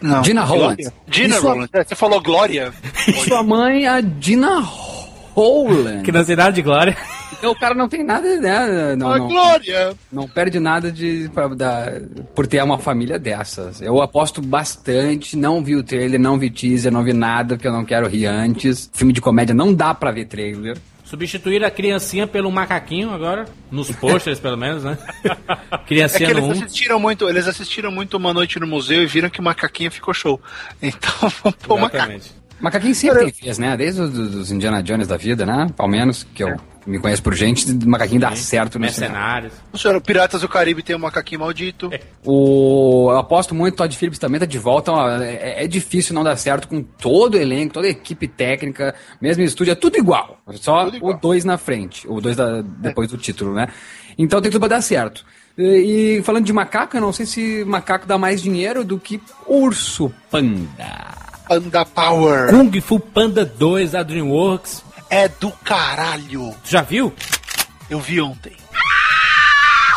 [0.00, 0.22] Não.
[0.22, 0.82] Dina Holland.
[0.82, 0.92] Glória.
[1.06, 1.68] Dina Holland.
[1.72, 2.72] É, Você falou Glória.
[3.28, 4.58] Sua mãe, a Dina
[5.34, 6.02] Holland.
[6.02, 6.96] Que não tem nada de Glória.
[7.32, 8.96] Então o cara não tem nada, né?
[8.96, 9.92] Não, A não, Glória.
[10.10, 11.92] não perde nada de, pra- da-
[12.34, 13.80] por ter uma família dessas.
[13.82, 17.72] Eu aposto bastante, não vi o trailer, não vi teaser, não vi nada, porque eu
[17.72, 18.88] não quero rir antes.
[18.94, 20.78] Filme de comédia não dá pra ver trailer.
[21.04, 23.44] Substituir a criancinha pelo macaquinho agora.
[23.70, 24.96] Nos posters, pelo menos, né?
[25.70, 26.62] É que Criancinha no eles 1.
[26.64, 30.14] assistiram muito, eles assistiram muito Uma Noite no Museu e viram que o macaquinho ficou
[30.14, 30.40] show.
[30.80, 31.10] Então,
[31.42, 32.12] vamos pôr o macaco.
[32.60, 33.76] Macaquinho sempre tem fez, né?
[33.76, 35.66] Desde os dos Indiana Jones da vida, né?
[35.76, 38.82] Ao menos, que eu me conheço por gente, macaquinho dá certo no.
[38.82, 39.52] Mercenários.
[39.72, 41.90] O senhor, Piratas do Caribe tem um macaquinho maldito.
[42.24, 44.92] O, eu aposto muito, Todd Phillips também tá de volta.
[44.92, 48.94] ó, É, é difícil não dar certo com todo o elenco, toda a equipe técnica,
[49.20, 50.38] mesmo estúdio, é tudo igual.
[50.54, 51.14] Só Tudo igual.
[51.14, 53.68] o dois na frente, o dois da- depois do título, né?
[54.16, 55.24] Então tem tudo pra dar certo.
[55.56, 59.20] E, e falando de macaco, eu não sei se macaco dá mais dinheiro do que
[59.46, 61.23] urso panda.
[61.48, 62.48] Panda Power.
[62.50, 64.82] Kung Fu Panda 2 da DreamWorks.
[65.10, 66.54] É do caralho.
[66.64, 67.12] Tu já viu?
[67.88, 68.52] Eu vi ontem.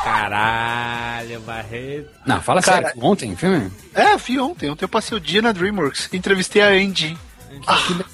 [0.03, 2.09] Caralho, Barreto.
[2.25, 3.03] Não, fala Cara- sério.
[3.03, 3.71] Ontem, filme?
[3.93, 4.69] É, eu vi ontem.
[4.69, 6.09] Ontem eu passei o dia na DreamWorks.
[6.13, 7.17] Entrevistei a Andy,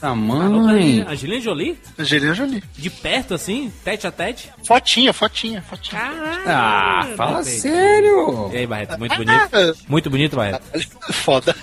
[0.01, 1.01] Da Alô, mãe.
[1.07, 1.77] Angelina Jolie?
[1.97, 2.63] Angelina Jolie.
[2.77, 3.71] De perto, assim?
[3.83, 4.51] Tete a tete?
[4.65, 5.99] Fotinha, fotinha, fotinha.
[6.01, 6.43] Caralho.
[6.47, 7.61] Ah, fala Perfeito.
[7.61, 8.49] sério.
[8.53, 9.31] E aí, Barreto, muito bonito?
[9.51, 10.63] Ah, Muito bonito, Barreto.
[11.13, 11.55] Foda.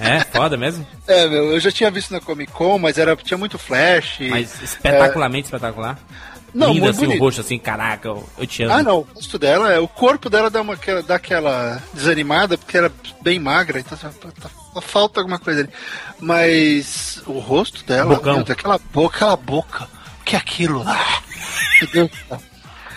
[0.00, 0.86] É, foda mesmo?
[1.06, 4.18] É, meu, eu já tinha visto na Comic Con, mas era, tinha muito flash.
[4.30, 5.98] Mas espetacularmente espetacular.
[6.54, 7.20] Não, Lindo muito assim, o bonito.
[7.20, 8.72] rosto assim, caraca, eu, eu te amo.
[8.74, 12.56] Ah, não, o rosto dela, é- o corpo dela dá, uma, aquela- dá aquela desanimada,
[12.56, 12.90] porque era
[13.22, 14.08] bem magra, então tá-
[14.40, 14.50] tá-
[14.80, 15.70] falta alguma coisa ali.
[16.20, 18.34] Mas o rosto dela, Bocão.
[18.34, 19.88] meu, aquela boca, aquela boca,
[20.20, 21.22] o que é aquilo lá?
[21.80, 22.42] Meu Deus do céu.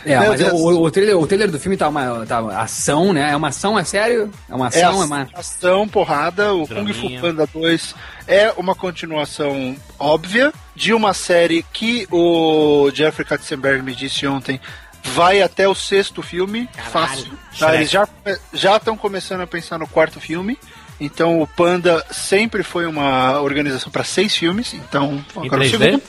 [0.03, 0.53] É, Meu mas Deus.
[0.53, 3.31] o, o, trailer, o trailer do filme tá uma, tá uma ação, né?
[3.31, 4.31] É uma ação, é sério?
[4.49, 5.29] É uma É ação, é, a- uma...
[5.35, 6.95] ação, porrada, o Kung Draminha.
[6.95, 7.95] Fu Panda 2
[8.27, 14.59] é uma continuação óbvia de uma série que o Jeffrey Katzenberg me disse ontem
[15.03, 17.31] vai até o sexto filme, fácil.
[17.59, 17.75] Tá?
[17.75, 18.07] Eles já
[18.53, 20.57] já estão começando a pensar no quarto filme.
[21.01, 25.69] Então o Panda sempre foi uma organização para seis filmes, então Em agora o 3D?
[25.71, 26.01] segundo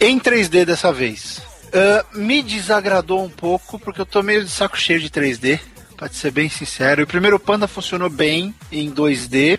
[0.00, 1.40] em 3D dessa vez.
[1.72, 5.60] Ah, me desagradou um pouco, porque eu tô meio de saco cheio de 3D,
[5.96, 7.02] pra ser bem sincero.
[7.04, 9.58] O primeiro Panda funcionou bem em 2D,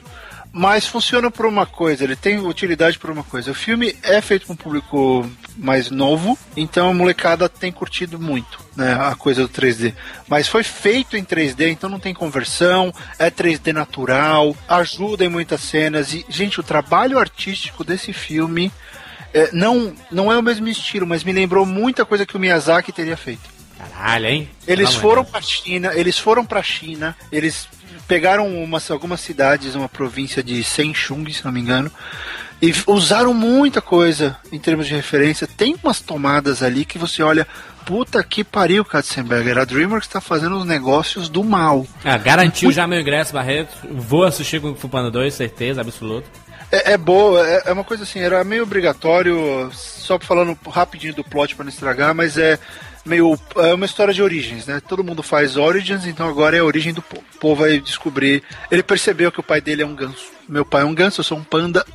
[0.57, 3.51] mas funciona por uma coisa, ele tem utilidade por uma coisa.
[3.51, 8.59] O filme é feito para um público mais novo, então a molecada tem curtido muito
[8.75, 9.93] né, a coisa do 3D.
[10.27, 15.61] Mas foi feito em 3D, então não tem conversão, é 3D natural, ajuda em muitas
[15.61, 16.13] cenas.
[16.13, 18.71] E, gente, o trabalho artístico desse filme
[19.33, 22.91] é, não, não é o mesmo estilo, mas me lembrou muita coisa que o Miyazaki
[22.91, 23.57] teria feito.
[23.77, 24.49] Caralho, hein?
[24.67, 27.67] Eles foram pra China, eles foram pra China, eles
[28.07, 31.91] pegaram umas, algumas cidades, uma província de Senchung, se não me engano,
[32.61, 35.47] e usaram muita coisa em termos de referência.
[35.47, 37.45] Tem umas tomadas ali que você olha,
[37.85, 41.85] puta que pariu, Katzenberger, a DreamWorks tá fazendo os negócios do mal.
[42.03, 43.77] Ah, garantiu já meu ingresso, Barreto.
[43.91, 46.27] Vou assistir com o Fu Panda 2, certeza, absoluta.
[46.71, 51.23] É, é boa, é, é uma coisa assim, era meio obrigatório, só falando rapidinho do
[51.23, 52.59] plot pra não estragar, mas é
[53.07, 53.37] meio.
[53.55, 54.81] É uma história de origens, né?
[54.87, 57.23] Todo mundo faz Origins, então agora é a origem do povo.
[57.35, 58.43] O povo vai descobrir.
[58.69, 60.31] Ele percebeu que o pai dele é um ganso.
[60.47, 61.85] Meu pai é um ganso, eu sou um panda,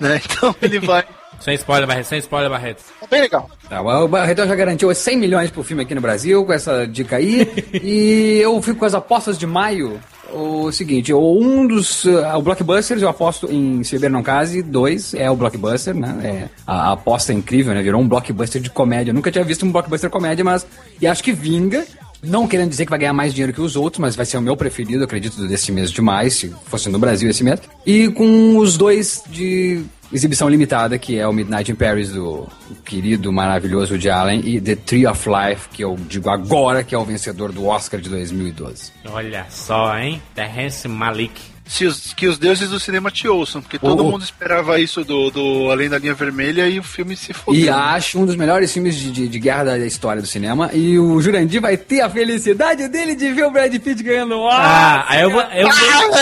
[0.00, 0.20] né?
[0.32, 1.04] Então ele vai.
[1.40, 2.84] Sem spoiler, Barreto, sem spoiler, Barreto.
[3.02, 3.50] É bem legal.
[3.68, 7.16] Tá, o Barretão já garantiu 100 milhões pro filme aqui no Brasil, com essa dica
[7.16, 7.50] aí.
[7.82, 10.00] e eu fico com as apostas de maio.
[10.32, 12.04] O seguinte, um dos.
[12.04, 16.18] uh, o Blockbusters eu aposto em Se Beber Não Case, dois é o Blockbuster, né?
[16.22, 17.82] É, a, a aposta é incrível, né?
[17.82, 19.10] Virou um blockbuster de comédia.
[19.10, 20.66] Eu nunca tinha visto um blockbuster comédia, mas.
[21.00, 21.84] E acho que vinga.
[22.22, 24.40] Não querendo dizer que vai ganhar mais dinheiro que os outros, mas vai ser o
[24.40, 27.60] meu preferido, acredito, desse mês de maio, se fosse no Brasil esse mês.
[27.84, 29.82] E com os dois de
[30.12, 32.46] exibição limitada, que é o Midnight in Paris do
[32.84, 36.98] querido, maravilhoso Woody Allen e The Tree of Life, que eu digo agora que é
[36.98, 38.92] o vencedor do Oscar de 2012.
[39.06, 40.20] Olha só, hein?
[40.34, 41.40] Terrence Malik.
[41.64, 44.10] Se os, que os deuses do cinema te ouçam, porque todo Oh.
[44.10, 47.72] mundo esperava isso do, do Além da Linha Vermelha e o filme se E fodeu.
[47.74, 50.70] acho um dos melhores filmes de, de, de guerra da história do cinema.
[50.74, 54.40] E o Jurandir vai ter a felicidade dele de ver o Brad Pitt ganhando o
[54.40, 54.60] Oscar.
[54.66, 56.18] Ah, aí eu vou, eu vou,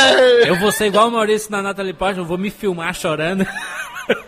[0.46, 3.44] eu vou ser igual o Maurício na Natalie Portman, eu vou me filmar chorando.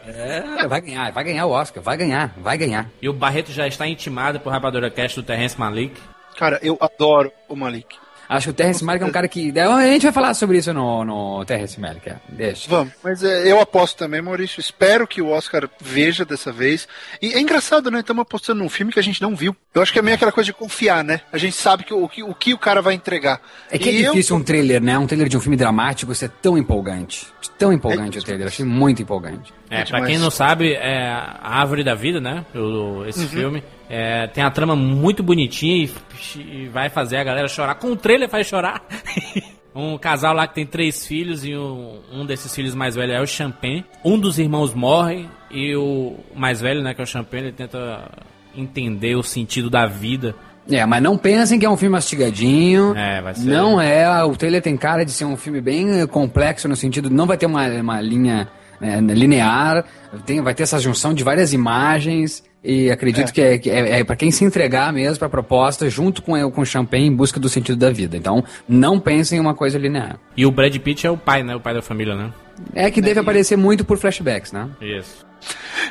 [0.06, 2.90] É, vai ganhar, vai ganhar o Oscar, vai ganhar, vai ganhar.
[3.00, 6.00] E o Barreto já está intimado por Rapadura Cast do Terrence Malik.
[6.36, 7.96] Cara, eu adoro o Malik.
[8.36, 9.52] Acho que o Terrence Malick é um cara que...
[9.58, 12.16] A gente vai falar sobre isso no, no Terrence Malick, é.
[12.28, 12.68] Deixa.
[12.68, 14.60] Vamos, mas é, eu aposto também, Maurício.
[14.60, 16.88] Espero que o Oscar veja dessa vez.
[17.20, 18.00] E é engraçado, né?
[18.00, 19.54] Estamos apostando num filme que a gente não viu.
[19.74, 21.20] Eu acho que é meio aquela coisa de confiar, né?
[21.32, 23.40] A gente sabe que o, que, o que o cara vai entregar.
[23.70, 24.98] É que é E eu- difícil um trailer, né?
[24.98, 27.26] Um trailer de um filme dramático ser tão empolgante.
[27.58, 29.52] Tão empolgante o trailer, achei muito empolgante.
[29.70, 32.44] É, É pra quem não sabe, é a Árvore da Vida, né?
[32.54, 33.62] O- esse filme.
[33.94, 37.74] É, tem a trama muito bonitinha e, e vai fazer a galera chorar.
[37.74, 38.82] Com o trailer faz chorar.
[39.76, 43.20] um casal lá que tem três filhos e um, um desses filhos mais velho é
[43.20, 43.84] o Champagne.
[44.02, 48.10] Um dos irmãos morre e o mais velho, né, que é o Champagne, ele tenta
[48.56, 50.34] entender o sentido da vida.
[50.70, 52.96] É, mas não pensem que é um filme mastigadinho.
[52.96, 54.24] É, vai ser- Não é.
[54.24, 57.10] O trailer tem cara de ser um filme bem eh, complexo no sentido.
[57.10, 58.48] Não vai ter uma, uma linha
[58.80, 59.84] eh, linear.
[60.24, 62.42] Tem, vai ter essa junção de várias imagens.
[62.64, 66.22] E acredito que é, que é, é para quem se entregar mesmo pra proposta, junto
[66.22, 68.16] com, com o Champagne em busca do sentido da vida.
[68.16, 70.18] Então, não pensem em uma coisa linear.
[70.36, 71.56] E o Brad Pitt é o pai, né?
[71.56, 72.32] O pai da família, né?
[72.74, 74.68] É que deve aparecer muito por flashbacks, né?
[74.80, 75.26] Isso.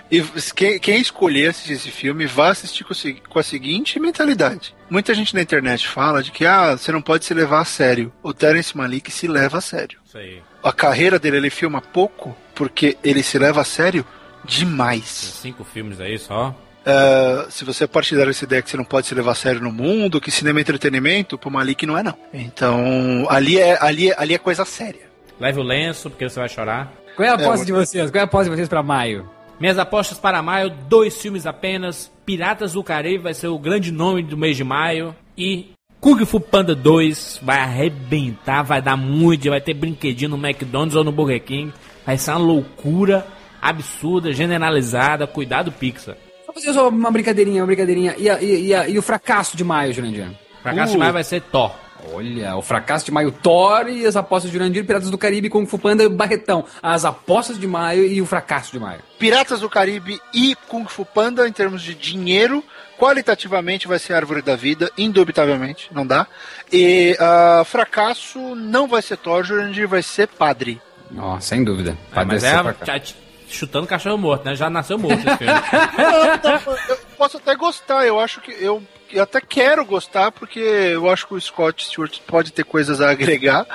[0.09, 0.21] E
[0.55, 2.93] quem, quem escolher assistir esse filme, vá assistir com,
[3.29, 4.73] com a seguinte mentalidade.
[4.89, 8.11] Muita gente na internet fala de que ah, você não pode se levar a sério.
[8.21, 9.99] O Terence Malik se leva a sério.
[10.05, 10.41] Isso aí.
[10.63, 14.05] A carreira dele, ele filma pouco porque ele se leva a sério
[14.47, 15.03] Tem demais.
[15.41, 16.55] cinco filmes aí só.
[16.85, 19.61] eh, se você é partidário dessa ideia que você não pode se levar a sério
[19.61, 22.15] no mundo, que cinema é entretenimento, pro Malik não é não.
[22.33, 25.09] Então, ali é, ali é, ali é coisa séria.
[25.39, 26.91] Leve o lenço, porque você vai chorar.
[27.15, 28.09] Qual é a aposta É, de vocês?
[28.11, 29.29] Qual é a aposta de vocês pra maio?
[29.59, 32.11] Minhas apostas para maio, dois filmes apenas.
[32.25, 35.15] Piratas do Caribe vai ser o grande nome do mês de maio.
[35.37, 40.95] E Kung Fu Panda 2 vai arrebentar, vai dar muito, vai ter brinquedinho no McDonald's
[40.95, 41.71] ou no Burger King.
[42.05, 43.25] Vai ser uma loucura
[43.61, 45.27] absurda, generalizada.
[45.27, 46.15] Cuidado, Pixar.
[46.45, 48.15] Vou fazer só uma brincadeirinha, uma brincadeirinha.
[48.17, 50.27] E, a- e, e, a- e o fracasso de maio, Jurandir?
[50.61, 51.71] Fracasso de maio vai ser Thor.
[52.13, 55.67] Olha, o fracasso de maio, Thor e as apostas de Jurandir, Piratas do Caribe, Kung
[55.67, 56.65] Fu Panda, Barretão.
[56.81, 58.99] As apostas de maio e o fracasso de maio.
[59.19, 62.63] Piratas do Caribe e Kung Fu Panda, em termos de dinheiro,
[62.97, 66.25] qualitativamente vai ser Árvore da Vida, indubitavelmente, não dá.
[66.73, 70.81] E ah, fracasso não vai ser Thor, Jurandir vai ser Padre.
[71.17, 71.91] Ó, sem dúvida.
[72.11, 73.15] É, Padre mas desse é fracasso.
[73.55, 74.55] Chutando cachorro morto, né?
[74.55, 75.53] Já nasceu morto esse filme.
[76.89, 78.81] eu posso até gostar, eu acho que eu,
[79.11, 83.11] eu até quero gostar, porque eu acho que o Scott Stewart pode ter coisas a
[83.11, 83.65] agregar,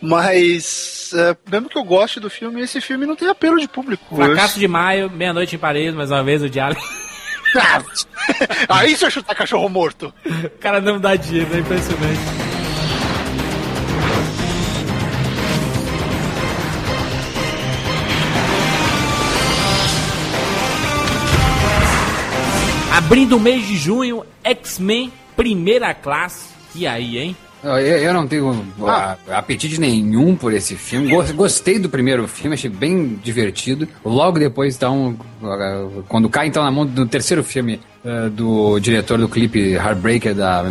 [0.00, 4.16] mas é, mesmo que eu goste do filme, esse filme não tem apelo de público.
[4.16, 6.80] Fracasso de maio, meia-noite em Paris, mais uma vez o diálogo.
[8.68, 10.12] Aí se eu chutar cachorro morto.
[10.24, 12.49] O cara não dá dinheiro, é impressionante.
[23.10, 26.44] Abrindo o mês de junho, X-Men Primeira Classe.
[26.76, 27.36] E aí, hein?
[27.60, 31.10] Eu, eu não tenho ah, apetite nenhum por esse filme.
[31.10, 33.88] Gos- Gostei do primeiro filme, achei bem divertido.
[34.04, 35.16] Logo depois, então,
[36.06, 40.66] quando cai então na mão do terceiro filme ah, do diretor do clipe Heartbreaker da,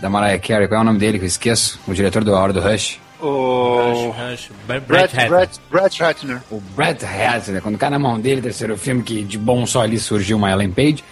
[0.00, 1.80] da Mariah Carey, qual é o nome dele que eu esqueço?
[1.88, 3.00] O diretor do Hora do Rush.
[3.20, 5.16] O Rush, Brett Brett.
[5.28, 6.40] Brett, Brett Ratner.
[6.52, 9.98] O Brett Ratner, quando cai na mão dele, terceiro filme, que de bom só ali
[9.98, 11.02] surgiu uma Ellen Page.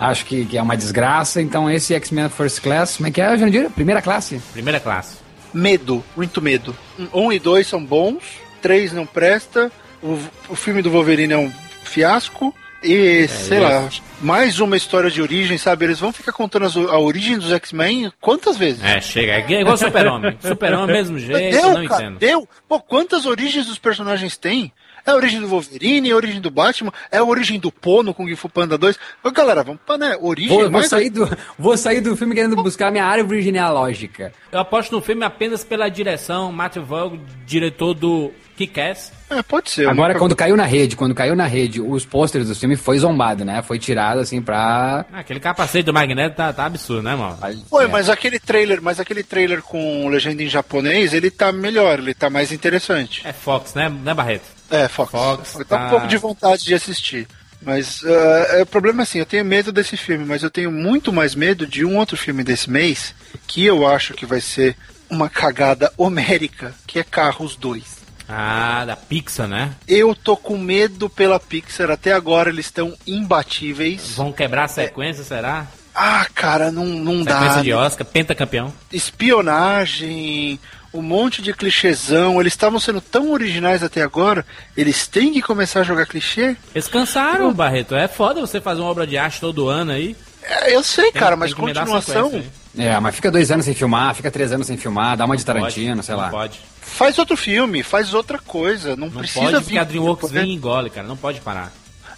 [0.00, 1.40] Acho que, que é uma desgraça.
[1.42, 3.68] Então, esse X-Men First Class, como é que é, Jandir?
[3.70, 4.40] Primeira classe.
[4.52, 5.18] Primeira Classe.
[5.52, 6.74] Medo, muito medo.
[7.12, 8.22] Um e dois são bons,
[8.62, 9.70] três não presta,
[10.02, 11.52] o, o filme do Wolverine é um
[11.84, 12.54] fiasco.
[12.82, 13.90] E, sei lá,
[14.22, 15.84] mais uma história de origem, sabe?
[15.84, 18.82] Eles vão ficar contando as- a origem dos X-Men quantas vezes?
[18.82, 19.32] É, chega.
[19.32, 20.38] É igual Super-Homem.
[20.40, 22.18] Super-Homem, mesmo jeito, deu, não cara, entendo.
[22.18, 22.48] deu.
[22.66, 24.72] Pô, quantas origens dos personagens tem?
[25.06, 28.02] É a origem do Wolverine, é a origem do Batman, é a origem do Po
[28.02, 28.98] no Kung Fu Panda 2.
[29.22, 30.88] Ô, galera, vamos pra, né, origem Vou, vou mais...
[30.88, 31.28] sair do,
[31.58, 34.32] vou sair do filme querendo buscar minha árvore genealógica.
[34.52, 36.52] Eu aposto no filme apenas pela direção.
[36.52, 38.32] Matthew Vaughn, diretor do
[38.66, 39.12] Kick-Ass.
[39.30, 39.88] É, pode ser.
[39.88, 43.44] Agora, quando caiu na rede, quando caiu na rede, os pôsteres do filme foi zombado,
[43.44, 43.62] né?
[43.62, 45.06] Foi tirado assim pra.
[45.12, 47.38] Ah, Aquele capacete do Magneto tá, tá absurdo, né, mano?
[47.68, 47.88] Foi, É.
[47.88, 52.28] mas aquele trailer, mas aquele trailer com legenda em japonês, ele tá melhor, ele tá
[52.28, 53.22] mais interessante.
[53.24, 54.44] É Fox, né, né Barreto?
[54.70, 55.10] É, Fox.
[55.10, 55.86] Fox, Eu tô tá.
[55.86, 57.26] um pouco de vontade de assistir.
[57.62, 60.70] Mas eh, é, o problema é assim, eu tenho medo desse filme, mas eu tenho
[60.72, 63.14] muito mais medo de um outro filme desse mês,
[63.46, 64.74] que eu acho que vai ser
[65.10, 67.99] uma cagada homérica, que é Carros 2.
[68.32, 69.72] Ah, da Pixar, né?
[69.88, 74.14] Eu tô com medo pela Pixar, até agora eles estão imbatíveis.
[74.16, 75.66] Vão quebrar a sequência, será?
[75.94, 77.38] Ah, cara, não, não dá.
[77.40, 78.72] Sequência de Oscar, pentacampeão.
[78.92, 80.58] espionagem,
[80.94, 82.40] um monte de clichêzão.
[82.40, 86.56] Eles estavam sendo tão originais até agora, eles têm que começar a jogar clichê?
[86.74, 87.94] Eles cansaram, Barreto.
[87.94, 90.16] É foda você fazer uma obra de arte todo ano aí.
[90.42, 92.30] É, eu sei, Tem- cara, tem mas continuação.
[92.30, 95.36] sequência É, mas fica dois anos sem filmar, fica três anos sem filmar, dá uma
[95.36, 95.44] de.
[95.44, 96.30] Tarantino, Pode, sei não lá.
[96.30, 96.60] Pode.
[96.94, 98.94] Faz outro filme, faz outra coisa.
[98.96, 99.64] Não, Não precisa pode vir.
[99.64, 101.06] ficar Dreamworks vem e engole, cara.
[101.06, 101.72] Não pode parar.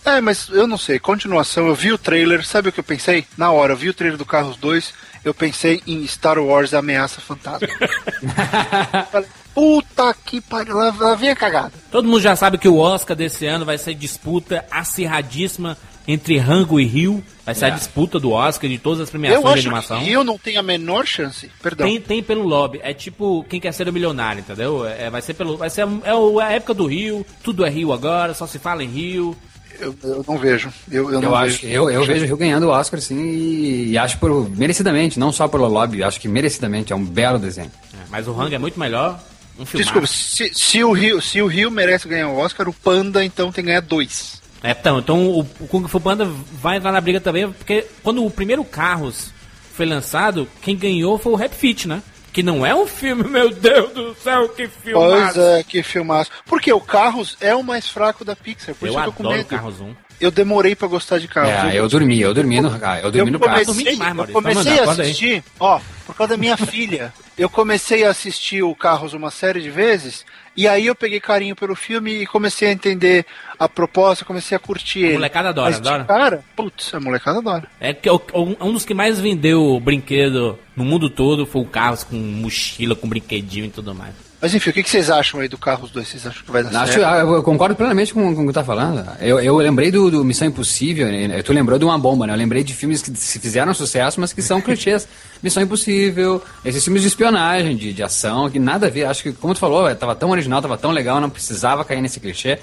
[0.04, 0.98] É, mas eu não sei.
[0.98, 2.44] Continuação, eu vi o trailer.
[2.44, 3.24] Sabe o que eu pensei?
[3.36, 4.92] Na hora, eu vi o trailer do Carros 2.
[5.24, 7.68] Eu pensei em Star Wars Ameaça Fantasma.
[9.54, 11.72] Puta que pariu, lá, lá vem a cagada.
[11.90, 16.78] Todo mundo já sabe que o Oscar desse ano vai ser disputa acirradíssima entre Rango
[16.80, 17.22] e Rio.
[17.44, 19.98] Vai ser a disputa do Oscar de todas as Eu premiações de acho animação.
[19.98, 21.50] que Rio não tem a menor chance.
[21.62, 21.86] Perdão.
[21.86, 22.80] Tem, tem pelo lobby.
[22.82, 24.86] É tipo quem quer ser o milionário, entendeu?
[24.86, 25.56] É, vai ser pelo.
[25.56, 27.26] Vai ser a- é o- a época do Rio.
[27.42, 29.36] Tudo é Rio agora, só se fala em Rio.
[29.80, 30.72] Eu, eu não vejo.
[30.90, 31.66] Eu, eu, Eu, não acho, vejo.
[31.74, 35.32] eu, eu vejo o Rio ganhando o Oscar, sim, e, e acho por, merecidamente, não
[35.32, 37.72] só pelo lobby, acho que merecidamente, é um belo desenho.
[37.94, 39.18] É, mas o Rango é muito melhor.
[39.58, 39.64] Um.
[39.64, 43.50] Desculpa, se, se o Rio, se o Rio merece ganhar o Oscar, o Panda então
[43.50, 44.41] tem que ganhar dois.
[44.62, 48.24] É, então, então o, o Kung Fu Panda vai entrar na briga também, porque quando
[48.24, 49.32] o primeiro Carros
[49.74, 52.02] foi lançado, quem ganhou foi o Rap Fit, né?
[52.32, 54.92] Que não é um filme, meu Deus do céu, que filme!
[54.94, 56.30] Pois é, que filmaço.
[56.46, 59.22] Porque o Carros é o mais fraco da Pixar, por Eu isso que eu com
[59.24, 59.48] adoro medo.
[59.48, 59.94] Carros 1.
[60.22, 61.72] Eu demorei pra gostar de carros.
[61.74, 63.64] É, eu dormi, eu dormi no, ah, eu dormi eu no carro.
[63.66, 64.32] comecei, demais, eu Maurício.
[64.42, 68.74] comecei mandar, a assistir, ó, por causa da minha filha, eu comecei a assistir o
[68.74, 70.24] Carros uma série de vezes,
[70.56, 73.26] e aí eu peguei carinho pelo filme e comecei a entender
[73.58, 75.14] a proposta, comecei a curtir ele.
[75.14, 76.04] molecada adora, Mas adora.
[76.04, 77.68] cara, putz, a molecada adora.
[77.80, 82.16] É que um dos que mais vendeu brinquedo no mundo todo foi o Carros com
[82.16, 84.14] mochila, com brinquedinho e tudo mais.
[84.42, 86.08] Mas enfim, o que que vocês acham aí do Carros 2?
[86.08, 87.06] Vocês acham que vai dar Acho, certo?
[87.20, 89.08] eu eu concordo plenamente com, com o que tu tá falando.
[89.20, 91.40] Eu, eu lembrei do, do Missão Impossível, né?
[91.42, 92.32] tu lembrou de uma bomba, né?
[92.32, 95.06] Eu lembrei de filmes que se fizeram sucesso, mas que são clichês.
[95.40, 99.04] Missão Impossível, esses filmes de espionagem, de, de ação, que nada a ver.
[99.04, 102.00] Acho que, como tu falou, eh, tava tão original, tava tão legal, não precisava cair
[102.02, 102.58] nesse clichê.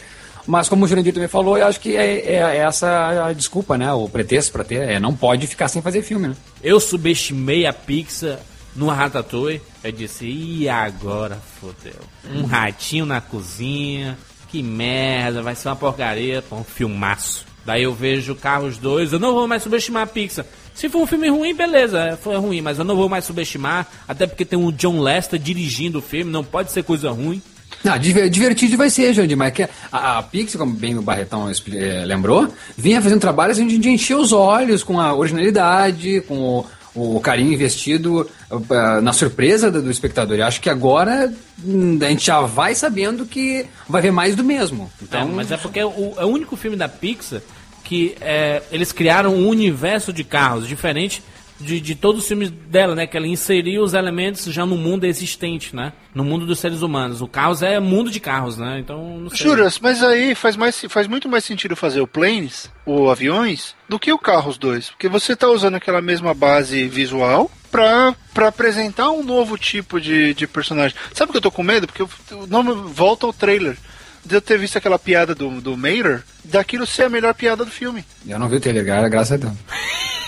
[0.46, 3.78] Mas como o Jurandir também falou, eu acho que é, é- é essa a desculpa,
[3.78, 3.94] né?
[3.94, 4.82] O pretexto pra ter.
[4.82, 6.36] É, não pode ficar sem fazer filme, né?
[6.62, 8.38] Eu subestimei a Pixar
[8.76, 9.62] no Ratatouille.
[9.84, 12.02] Eu disse, e agora fodeu.
[12.36, 14.18] Um ratinho na cozinha,
[14.50, 16.44] que merda, vai ser uma porcaria.
[16.52, 17.46] Um filmaço.
[17.66, 20.46] Daí eu vejo Carros 2, eu não vou mais subestimar a Pixar.
[20.74, 24.26] Se for um filme ruim, beleza, foi ruim, mas eu não vou mais subestimar, até
[24.26, 27.42] porque tem o John Lester dirigindo o filme, não pode ser coisa ruim.
[27.84, 31.50] Não, diver- divertido vai ser, Jandir, mas que a, a Pixar, como bem o Barretão
[31.50, 36.66] eh, lembrou, vinha fazendo trabalhos de, de encher os olhos com a originalidade, com o,
[36.96, 40.38] o carinho investido eh, na surpresa do, do espectador.
[40.38, 41.32] E acho que agora
[41.64, 44.92] hum, a gente já vai sabendo que vai ver mais do mesmo.
[45.02, 47.42] Então, Então, mas é porque o, é o único filme da Pixar
[47.84, 51.24] que é, eles criaram um universo de carros diferente
[51.60, 53.06] de, de todos os filmes dela, né?
[53.06, 55.94] Que ela inseriu os elementos já no mundo existente, né?
[56.16, 57.22] No mundo dos seres humanos.
[57.22, 58.80] O Carros é mundo de carros, né?
[58.80, 59.40] Então, não sei.
[59.46, 64.00] Juras, mas aí faz, mais, faz muito mais sentido fazer o Planes, ou aviões, do
[64.00, 64.90] que o Carros 2.
[64.92, 70.34] Porque você tá usando aquela mesma base visual pra, pra apresentar um novo tipo de,
[70.34, 70.96] de personagem.
[71.14, 71.86] Sabe o que eu tô com medo?
[71.88, 72.10] Porque eu
[72.48, 73.78] não volta ao trailer.
[74.26, 77.72] De eu ter visto aquela piada do, do Mater, daquilo ser a melhor piada do
[77.72, 78.04] filme.
[78.28, 79.54] eu não vi o trailer, gra- graças a Deus.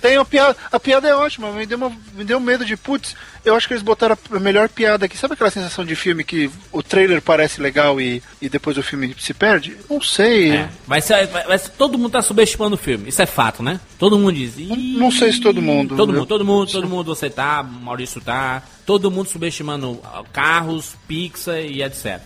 [0.00, 3.14] Tem a piada, a piada é ótima, me deu, uma, me deu medo de putz,
[3.44, 5.16] eu acho que eles botaram a melhor piada aqui.
[5.16, 9.14] Sabe aquela sensação de filme que o trailer parece legal e, e depois o filme
[9.18, 9.76] se perde?
[9.90, 10.52] Não sei.
[10.52, 13.08] É, vai, vai ser- todo mundo tá subestimando o filme.
[13.10, 13.78] Isso é fato, né?
[13.98, 14.54] Todo mundo diz.
[14.56, 15.96] "Ih, Não sei se todo mundo.
[15.96, 20.00] Todo Eu- mundo, todo mundo, todo mundo, você tá, Maurício tá, todo mundo subestimando
[20.32, 22.20] carros, Pixar e etc.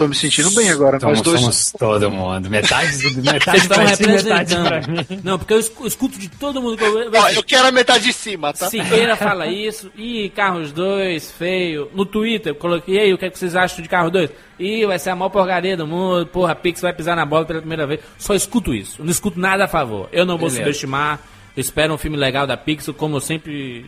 [0.00, 0.92] Tô me sentindo bem agora.
[0.92, 1.40] Nós Somos, dois.
[1.40, 2.48] somos todo mundo.
[2.48, 4.96] Metade, do- Vocês metade estão pra ti, metade pra mim.
[4.96, 5.20] representando.
[5.22, 8.04] Não, porque eu escu- escuto de todo mundo que eu Ó, eu quero a metade
[8.04, 8.70] de cima, tá?
[8.70, 9.92] Siqueira fala isso.
[9.94, 11.90] Ih, Carros 2, feio.
[11.94, 14.30] No Twitter, eu coloquei, e aí, o que, é que vocês acham de Carros 2?
[14.58, 16.26] Ih, vai ser a maior porcaria do mundo.
[16.28, 18.00] Porra, Pix vai pisar na bola pela primeira vez.
[18.16, 19.02] Só escuto isso.
[19.02, 20.08] Eu não escuto nada a favor.
[20.12, 20.62] Eu não vou Beleza.
[20.64, 21.20] subestimar.
[21.54, 23.84] Eu espero um filme legal da Pixar, como eu sempre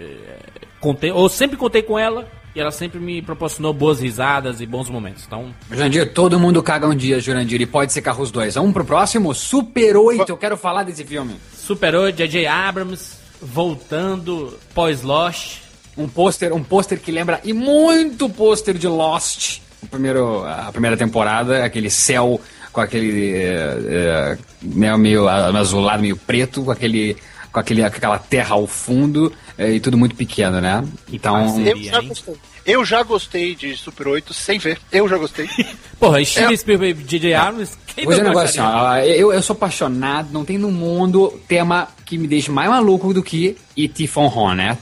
[0.00, 1.10] eh, contei.
[1.10, 2.28] Ou sempre contei com ela.
[2.56, 5.24] E ela sempre me proporcionou boas risadas e bons momentos.
[5.26, 8.54] Então, Jurandir, todo mundo caga um dia, Jurandir, e pode ser Carros 2.
[8.54, 9.34] Vamos pro próximo?
[9.34, 11.36] Super 8, eu quero falar desse filme.
[11.54, 12.46] superou J.J.
[12.46, 15.58] Abrams voltando pós-Lost.
[15.98, 19.60] Um pôster, um pôster que lembra e muito pôster de Lost.
[19.82, 22.40] O primeiro, a primeira temporada, aquele céu
[22.72, 27.18] com aquele é, é, meio, meio azulado, meio preto, com aquele
[27.52, 30.84] com aquele, com aquela terra ao fundo é, e tudo muito pequeno, né?
[31.12, 31.72] Então, parceria.
[31.72, 32.36] Eu já gostei.
[32.66, 34.78] Eu já gostei de Super 8 sem ver.
[34.90, 35.48] Eu já gostei.
[36.00, 37.34] Porra, Steven Spielberg e J.J.
[37.34, 40.70] Abrams, quem Vou dizer um negócio assim, ó, eu, eu sou apaixonado, não tem no
[40.70, 44.06] mundo tema que me deixe mais maluco do que E.T.
[44.08, 44.78] Von Horn, né?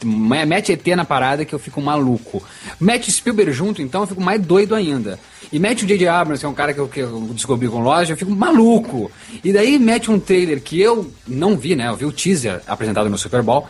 [0.47, 2.43] Mete ET na parada que eu fico maluco.
[2.81, 5.21] Mete Spielberg junto, então eu fico mais doido ainda.
[5.53, 6.09] E mete o J.J.
[6.09, 9.13] Abrams, que é um cara que eu, que eu descobri com loja, eu fico maluco.
[9.45, 11.89] E daí mete um trailer que eu não vi, né?
[11.89, 13.69] Eu vi o teaser apresentado no Super Bowl.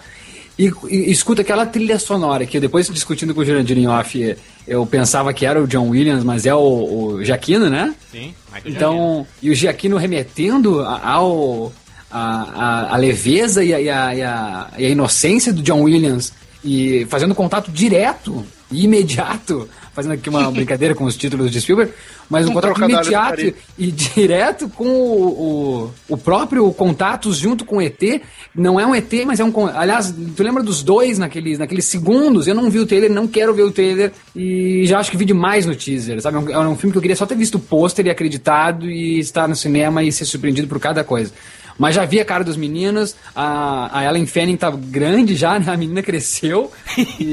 [0.59, 4.37] E, e escuta aquela trilha sonora que depois discutindo com o Jurandir em off,
[4.67, 7.95] eu pensava que era o John Williams, mas é o, o Jaquino, né?
[8.11, 8.75] Sim, Michael.
[8.75, 11.73] Então, e o Giacchino remetendo ao,
[12.11, 16.33] a, a, a leveza e a, e, a, e, a, inocência do John Williams
[16.65, 18.45] e fazendo contato direto
[18.83, 21.93] imediato, fazendo aqui uma brincadeira com os títulos de Spielberg,
[22.29, 27.77] mas um, Um contato imediato e direto com o, o, o próprio contatos junto com
[27.77, 28.23] o ET.
[28.55, 29.53] Não é um ET, mas é um.
[29.67, 32.47] Aliás, tu lembra dos dois naqueles, naqueles segundos?
[32.47, 35.25] Eu não vi o trailer, não quero ver o trailer e já acho que vi
[35.25, 36.37] demais no teaser, sabe?
[36.37, 38.91] É um, é um filme que eu queria só ter visto o pôster e acreditado
[38.91, 41.33] e estar no cinema e ser surpreendido por cada coisa.
[41.79, 45.73] Mas já vi a cara dos meninos, a, a Ellen Fanning tá grande já, né?
[45.73, 46.71] A menina cresceu.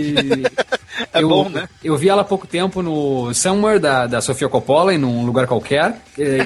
[1.14, 1.68] É eu, bom, né?
[1.84, 5.48] Eu vi ela há pouco tempo no Somewhere da, da Sofia Coppola, em um lugar
[5.48, 6.00] qualquer,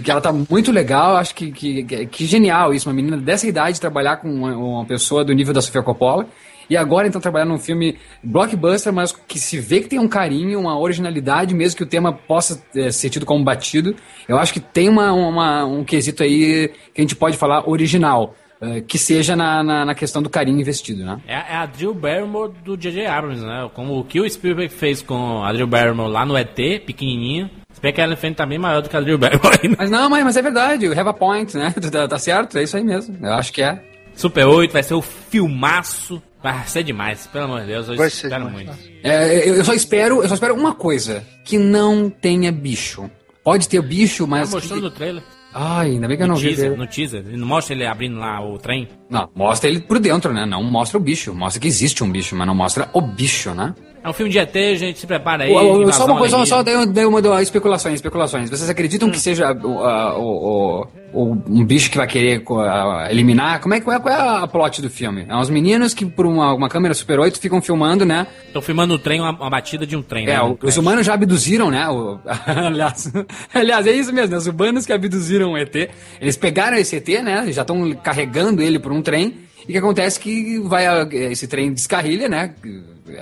[0.03, 3.47] que ela tá muito legal, acho que, que, que- que genial isso, uma menina dessa
[3.47, 6.27] idade trabalhar com uma, uma pessoa do nível da Sofia Coppola.
[6.69, 10.59] E agora então trabalhar num filme blockbuster, mas que se vê que tem um carinho,
[10.59, 13.95] uma originalidade, mesmo que o tema possa é, ser tido como batido.
[14.27, 18.35] Eu acho que tem uma, uma- um quesito aí que a gente pode falar original,
[18.61, 21.19] é, que seja na, na, na questão do carinho investido, né?
[21.27, 23.05] É, é a Drew Barrymore do J.J.
[23.05, 23.69] Abrams, né?
[23.73, 26.55] Como o que o Spielberg fez com a Drew Barrymore lá no ET,
[26.85, 27.49] pequenininho.
[27.73, 29.75] Se bem que a Elephant tá bem maior do que a Drew Barrymore ainda.
[29.77, 31.73] Mas não, mas, mas é verdade, o Have a Point, né?
[31.91, 33.17] Tá, tá certo, é isso aí mesmo.
[33.21, 33.81] Eu acho que é.
[34.15, 36.21] Super 8 vai ser o filmaço.
[36.41, 37.87] Vai ser demais, pelo amor de Deus.
[37.89, 38.71] Eu Vai ser espero muito.
[39.03, 43.09] É, eu eu só espero, eu só espero uma coisa, que não tenha bicho.
[43.43, 44.51] Pode ter bicho, Tá mas.
[44.53, 45.23] mostrando no trailer.
[45.53, 46.49] Ai, ainda bem que eu não No vi.
[46.49, 46.81] teaser, dele.
[46.81, 47.23] no teaser.
[47.25, 48.89] Ele não mostra ele abrindo lá o trem.
[49.09, 50.45] Não, mostra ele por dentro, né?
[50.45, 51.33] Não mostra o bicho.
[51.33, 53.73] Mostra que existe um bicho, mas não mostra o bicho, né?
[54.05, 55.51] É um filme de ET, gente, se prepara aí.
[55.51, 56.85] O- o- só uma coisa, só, só alienígena.
[56.85, 58.51] dei, dei uma dei especulações, especulações.
[58.51, 63.59] Vocês acreditam que seja o, a- o- o- um bicho que vai querer a- eliminar?
[63.61, 65.25] Como é, qual, é, qual é a plot do filme?
[65.27, 68.27] É uns meninos que por uma, uma câmera Super 8 ficam filmando, né?
[68.53, 70.25] Tô filmando o trem, uma, uma batida de um trem.
[70.27, 70.41] É, né?
[70.41, 71.87] o- Um os humanos já abduziram, né?
[72.45, 73.11] aliás,
[73.53, 74.37] aliás, é isso mesmo, né?
[74.37, 75.89] os humanos que abduziram o ET.
[76.21, 77.45] Eles pegaram esse ET, né?
[77.51, 79.44] Já estão carregando ele por um trem.
[79.67, 82.53] E que acontece é que vai a- esse trem descarrilha, né?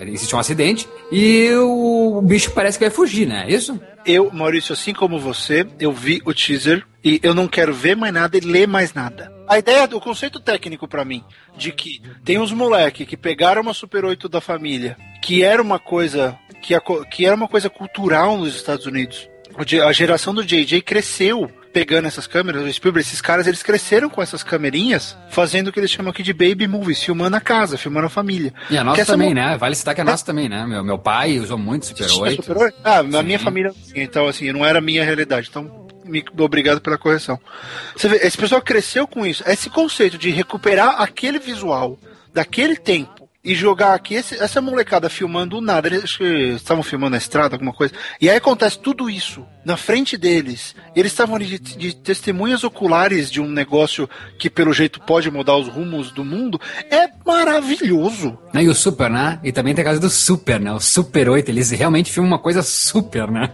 [0.08, 0.88] Existe um acidente.
[1.12, 3.46] E o bicho parece que vai fugir, né?
[3.48, 3.80] É isso?
[4.06, 8.14] Eu, Maurício, assim como você, eu vi o teaser e eu não quero ver mais
[8.14, 9.32] nada e ler mais nada.
[9.48, 11.24] A ideia, o conceito técnico pra mim,
[11.58, 15.80] de que tem uns moleque que pegaram uma Super 8 da família, que era uma
[15.80, 19.30] coisa que, aco- que era uma coisa cultural nos Estados Unidos.
[19.86, 24.22] A geração do JJ cresceu pegando essas câmeras, o Spielberg, esses caras, eles cresceram com
[24.22, 28.06] essas camerinhas, fazendo o que eles chamam aqui de baby movies, filmando a casa, filmando
[28.06, 28.54] a família.
[28.70, 29.58] E a nossa também, mo- né?
[29.58, 30.66] Vale citar que a nossa também, né?
[30.68, 32.44] Meu, meu pai usou muito Super Super 8.
[32.44, 32.78] Super 8?
[32.84, 33.24] Ah, Sim.
[33.24, 35.48] minha família, então assim, não era a minha realidade.
[35.50, 37.40] Então, me, obrigado pela correção.
[37.98, 39.44] Você vê, esse pessoal cresceu com isso.
[39.48, 41.98] Esse conceito de recuperar aquele visual
[42.34, 45.88] daquele tempo e jogar aqui esse- essa molecada filmando nada.
[45.88, 46.18] Eles
[46.56, 47.94] estavam filmando na estrada, alguma coisa.
[48.22, 50.74] E aí acontece tudo isso na frente deles.
[50.96, 55.58] Eles estavam ali de, de testemunhas oculares de um negócio que, pelo jeito, pode mudar
[55.58, 56.60] os rumos do mundo.
[56.90, 58.38] É maravilhoso.
[58.54, 58.64] Né?
[58.64, 59.40] E o Super, né?
[59.44, 60.72] E também tem a casa do Super, né?
[60.72, 63.50] O Super 8, eles realmente filmam uma coisa super, né?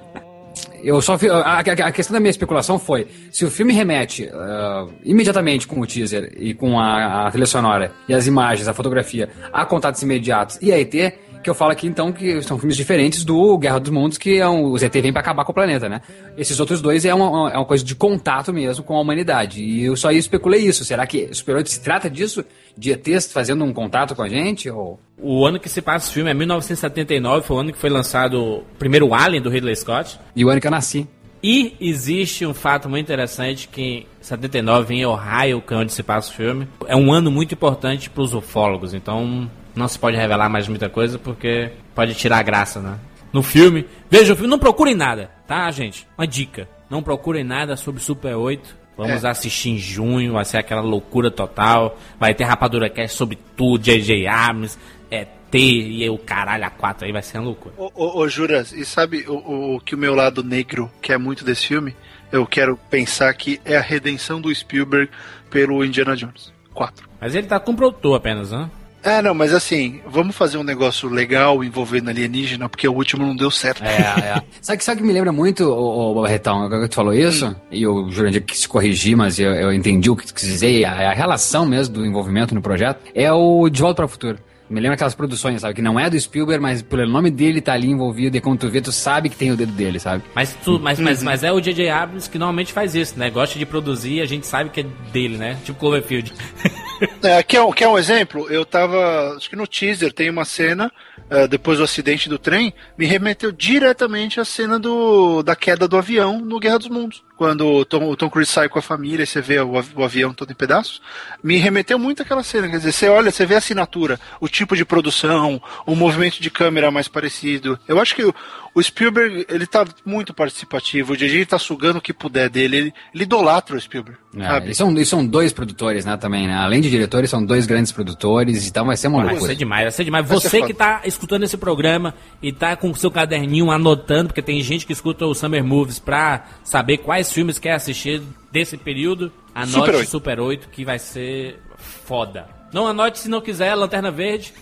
[0.83, 4.87] Eu só fi- a, a- questão da minha especulação foi se o filme remete ah,
[5.03, 9.29] imediatamente com o teaser e com a, a trilha sonora e as imagens, a fotografia,
[9.51, 10.93] a contatos imediatos e a ET,
[11.41, 14.47] que eu falo aqui então que são filmes diferentes do Guerra dos Mundos, que é
[14.47, 16.01] um, os ET vêm pra acabar com o planeta, né?
[16.37, 19.61] Esses outros dois é uma, é uma coisa de contato mesmo com a humanidade.
[19.63, 20.83] E eu só especulei isso.
[20.83, 22.43] Será que Super 8 se trata disso?
[22.77, 24.69] De ETs fazendo um contato com a gente?
[24.69, 24.99] Ou...
[25.17, 28.41] O ano que se passa o filme é 1979, foi o ano que foi lançado
[28.41, 30.19] o primeiro Alien do Ridley Scott.
[30.35, 31.07] E o ano que eu nasci.
[31.41, 36.03] E existe um fato muito interessante que em 79 em Ohio, que é onde se
[36.03, 38.93] passa o filme, é um ano muito importante para os ufólogos.
[38.93, 39.49] Então
[39.79, 42.99] não se pode revelar mais muita coisa porque pode tirar a graça, né?
[43.31, 46.05] No filme, veja o filme, não procurem nada, tá, gente?
[46.17, 48.77] Uma dica, não procurem nada sobre Super 8.
[48.97, 51.97] Vamos assistir em junho, vai ser aquela loucura total.
[52.19, 54.27] Vai ter Rapadura Cast sobre tudo, J.J.
[54.27, 54.77] Abrams,
[55.09, 57.75] é, T e o caralho a 4 aí vai ser uma loucura.
[57.77, 61.45] Ô, ô, ô, Juras, e sabe o, o que o meu lado negro quer muito
[61.45, 61.95] desse filme?
[62.29, 65.09] Eu quero pensar que é a redenção do Spielberg
[65.49, 67.07] pelo Indiana Jones 4.
[67.21, 68.69] Mas ele tá com produtor apenas, né?
[69.03, 73.35] É, não, mas assim, vamos fazer um negócio legal envolvendo alienígena, porque o último não
[73.35, 73.83] deu certo.
[73.83, 74.43] É, é.
[74.61, 78.09] sabe, sabe que me lembra muito, o, Barretão, agora que tu falou isso, e o
[78.09, 81.65] Jurandir quis corrigir, mas eu, eu entendi o que tu quis dizer, a, a relação
[81.65, 84.39] mesmo do envolvimento no projeto, é o De Volta para o Futuro.
[84.69, 85.73] Me lembra aquelas produções, sabe?
[85.73, 88.69] Que não é do Spielberg, mas pelo nome dele tá ali envolvido, e quando tu
[88.69, 90.23] vê, tu sabe que tem o dedo dele, sabe?
[90.35, 91.89] Mas, tu, mas, mas, mas é o J.J.
[91.89, 93.29] Abrams que normalmente faz isso, né?
[93.31, 95.57] Gosta de produzir e a gente sabe que é dele, né?
[95.65, 96.31] Tipo Cloverfield.
[97.23, 98.45] É, quer, um- quer um exemplo?
[98.49, 99.33] Eu tava.
[99.37, 100.91] Acho que no teaser tem uma cena,
[101.29, 105.95] eh, depois do acidente do trem, me remeteu diretamente à cena do, da queda do
[105.95, 107.23] avião no Guerra dos Mundos.
[107.39, 110.03] Quando o Tom, o Tom Cruise sai com a família e você vê o, o
[110.03, 111.01] avião todo em pedaços.
[111.41, 112.67] Me remeteu muito àquela cena.
[112.67, 116.51] Quer dizer, você olha, você vê a assinatura, o tipo de produção, o movimento de
[116.51, 117.79] câmera mais parecido.
[117.87, 118.29] Eu acho que
[118.73, 121.13] o Spielberg, ele tá muito participativo.
[121.13, 122.77] O DJ tá sugando o que puder dele.
[122.77, 124.19] Ele, ele idolatra o Spielberg.
[124.37, 126.55] É, eles, são, eles são dois produtores, né, também, né?
[126.55, 129.51] Além de diretores, são dois grandes produtores, então vai ser uma Vai loucura.
[129.51, 130.27] ser demais, vai ser demais.
[130.27, 130.67] Vai ser Você foda.
[130.67, 134.85] que tá escutando esse programa e tá com o seu caderninho anotando, porque tem gente
[134.85, 140.05] que escuta o Summer Movies pra saber quais filmes quer assistir desse período, anote Super
[140.05, 140.63] Super 8.
[140.65, 141.59] 8, que vai ser
[142.05, 142.47] foda.
[142.71, 144.53] Não anote se não quiser, Lanterna Verde.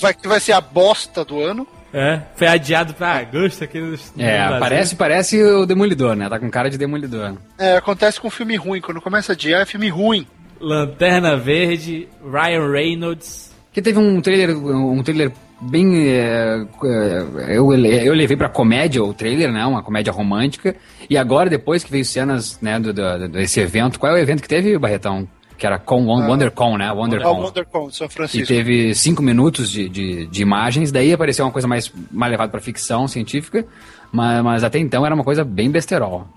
[0.00, 1.66] Vai, que vai ser a bosta do ano.
[1.98, 3.78] É, foi adiado pra agosto aqui
[4.18, 6.28] É, parece, parece o Demolidor, né?
[6.28, 7.36] Tá com cara de Demolidor.
[7.58, 8.82] É, acontece com filme ruim.
[8.82, 10.26] Quando começa a adiar, é filme ruim.
[10.60, 13.50] Lanterna Verde, Ryan Reynolds.
[13.72, 16.08] que teve um trailer, um trailer bem.
[16.10, 19.64] é, é, eu, eu levei pra comédia o trailer, né?
[19.64, 20.76] Uma comédia romântica.
[21.08, 24.42] E agora, depois que veio cenas né, do, do- desse evento, qual é o evento
[24.42, 25.26] que teve, Barretão?
[25.56, 26.88] Que era Con, WonderCon, né?
[26.88, 27.40] Ah, o WonderCon.
[27.40, 28.46] WonderCon de São Que Francisco.
[28.46, 32.60] teve cinco minutos de, de, de imagens, daí apareceu uma coisa mais, mais levada pra
[32.60, 33.66] ficção científica,
[34.12, 36.28] mas, mas até então era uma coisa bem besterol.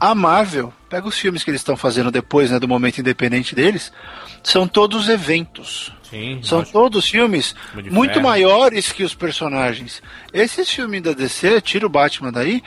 [0.00, 3.92] A Marvel, pega os filmes que eles estão fazendo depois, né, do momento independente deles,
[4.42, 5.92] são todos eventos.
[6.08, 6.78] Sim, São lógico.
[6.78, 7.54] todos filmes
[7.90, 8.26] muito Ferro.
[8.26, 10.02] maiores que os personagens.
[10.32, 12.62] Esses filmes da DC, tira o Batman daí,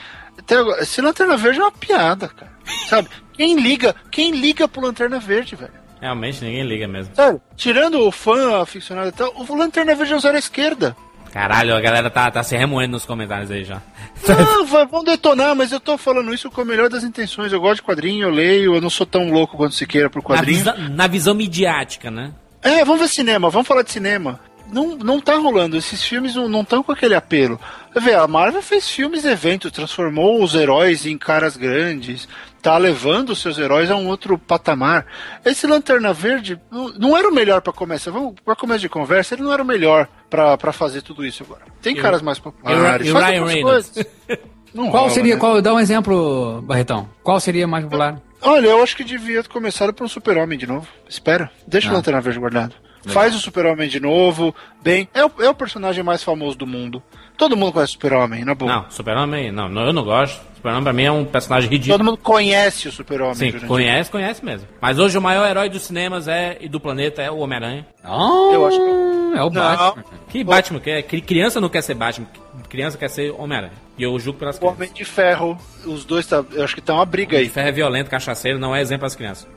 [0.82, 2.52] esse Lanterna Verde é uma piada, cara.
[2.90, 3.08] Sabe?
[3.34, 5.85] Quem liga, quem liga pro Lanterna Verde, velho?
[6.06, 7.16] Realmente ninguém liga mesmo.
[7.16, 10.96] Sério, tirando o fã aficionado e tal, o Lanterna Verde é usar a esquerda.
[11.32, 13.82] Caralho, a galera tá, tá se remoendo nos comentários aí já.
[14.28, 17.52] Não, vão detonar, mas eu tô falando isso com a melhor das intenções.
[17.52, 20.20] Eu gosto de quadrinho, eu leio, eu não sou tão louco quanto se queira por
[20.22, 20.58] Na, quadrinho.
[20.60, 22.32] visa- na visão midiática, né?
[22.62, 24.40] É, vamos ver cinema, vamos falar de cinema.
[24.72, 27.60] Não, não tá rolando, esses filmes não estão com aquele apelo.
[27.96, 32.28] Ver, a Marvel fez filmes eventos, transformou os heróis em caras grandes,
[32.66, 35.06] tá levando os seus heróis a um outro patamar.
[35.46, 39.36] Esse Lanterna Verde não, não era o melhor pra começar, vamos pra começo de conversa,
[39.36, 41.62] ele não era o melhor pra pra fazer tudo isso agora.
[41.82, 43.94] Tem E o- caras mais populares, e o faz Ryan outras Reynolds.
[44.74, 45.40] Qual rola, seria, né?
[45.40, 47.08] qual, dá um exemplo, Barretão.
[47.24, 48.20] Qual seria mais popular?
[48.42, 50.86] Olha, eu acho que devia ter começado por um super-homem de novo.
[51.08, 51.92] Espera, deixa Ah.
[51.92, 52.76] o Lanterna Verde guardado.
[53.06, 54.54] Faz o super-homem de novo,
[54.84, 55.08] bem.
[55.14, 57.02] É o, é o personagem mais famoso do mundo.
[57.38, 58.70] Todo mundo conhece o super-homem, na boa.
[58.74, 60.42] Não, Super-Homem, não, não, eu não gosto.
[60.66, 61.98] Super-Homem pra mim é um personagem ridículo.
[62.00, 63.36] Todo mundo conhece o super-homem.
[63.36, 63.68] Sim, Jurandir.
[63.68, 64.68] conhece, conhece mesmo.
[64.82, 67.86] Mas hoje o maior herói dos cinemas é, e do planeta é o Homem-Aranha.
[68.04, 69.06] Oh, Eu acho que-
[69.38, 69.52] É o Não.
[69.52, 70.04] Batman.
[70.30, 71.02] Que Batman quer?
[71.04, 72.26] Cri- Criança não quer ser Batman,
[72.70, 73.74] criança quer ser Homem-Aranha.
[73.98, 74.78] E eu julgo pelas O crianças.
[74.80, 77.48] Homem de Ferro, os dois, tá, eu acho que tá uma briga aí.
[77.50, 79.48] Ferro é violento, cachaceiro, não é exemplo às crianças.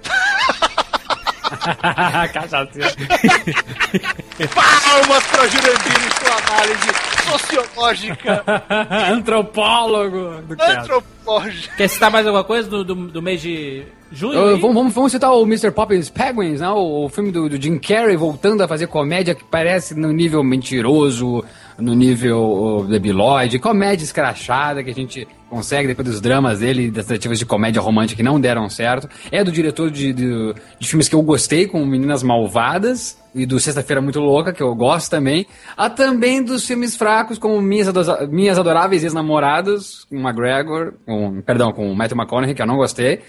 [4.54, 6.88] Palmas pra Jurandir e sua análise
[7.30, 8.44] sociológica,
[9.12, 11.76] Antropólogo do antropológica.
[11.76, 14.34] Quer citar mais alguma coisa do, do, do mês de junho?
[14.34, 14.60] Eu- aí?
[14.60, 15.70] vamos, vamos, vamos citar o Mr.
[15.70, 16.68] Poppins Penguins, né?
[16.70, 20.42] O, o filme do, do Jim Carrey voltando a fazer comédia que parece no nível
[20.42, 21.44] mentiroso,
[21.78, 27.06] no nível oh, debilóide, comédia escrachada que a gente consegue depois dos dramas dele, das
[27.06, 29.08] tentativas de comédia romântica que não deram certo.
[29.30, 33.58] É do diretor de, de, de filmes que eu gostei, como Meninas Malvadas e do
[33.58, 35.46] Sexta-feira Muito Louca, que eu gosto também.
[35.76, 37.88] Há também dos filmes fracos, como Minhas,
[38.28, 43.20] Minhas Adoráveis Ex-Namoradas, com McGregor, com, perdão, com Matthew McConaughey, que eu não gostei.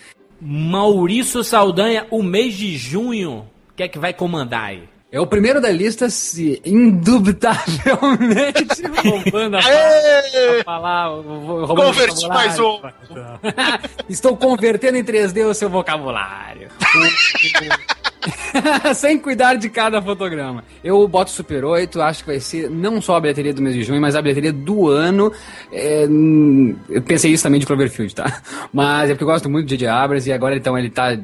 [0.41, 3.45] Maurício Saldanha, o mês de junho.
[3.72, 4.89] O que é que vai comandar aí?
[5.12, 10.64] É o primeiro da lista, se indubitavelmente roubando a Ê!
[10.64, 11.07] falar.
[11.07, 12.80] roubando Converti mais um.
[14.07, 16.70] Estou convertendo em 3D o seu vocabulário.
[18.95, 20.63] Sem cuidar de cada fotograma.
[20.84, 23.84] Eu boto Super 8, acho que vai ser não só a bilheteria do mês de
[23.84, 25.32] junho, mas a bilheteria do ano.
[25.72, 28.41] É, hum, eu pensei isso também de Cloverfield, tá?
[28.74, 29.88] Mas é porque eu gosto muito de J.J.
[29.88, 31.17] Abrams e agora então ele tá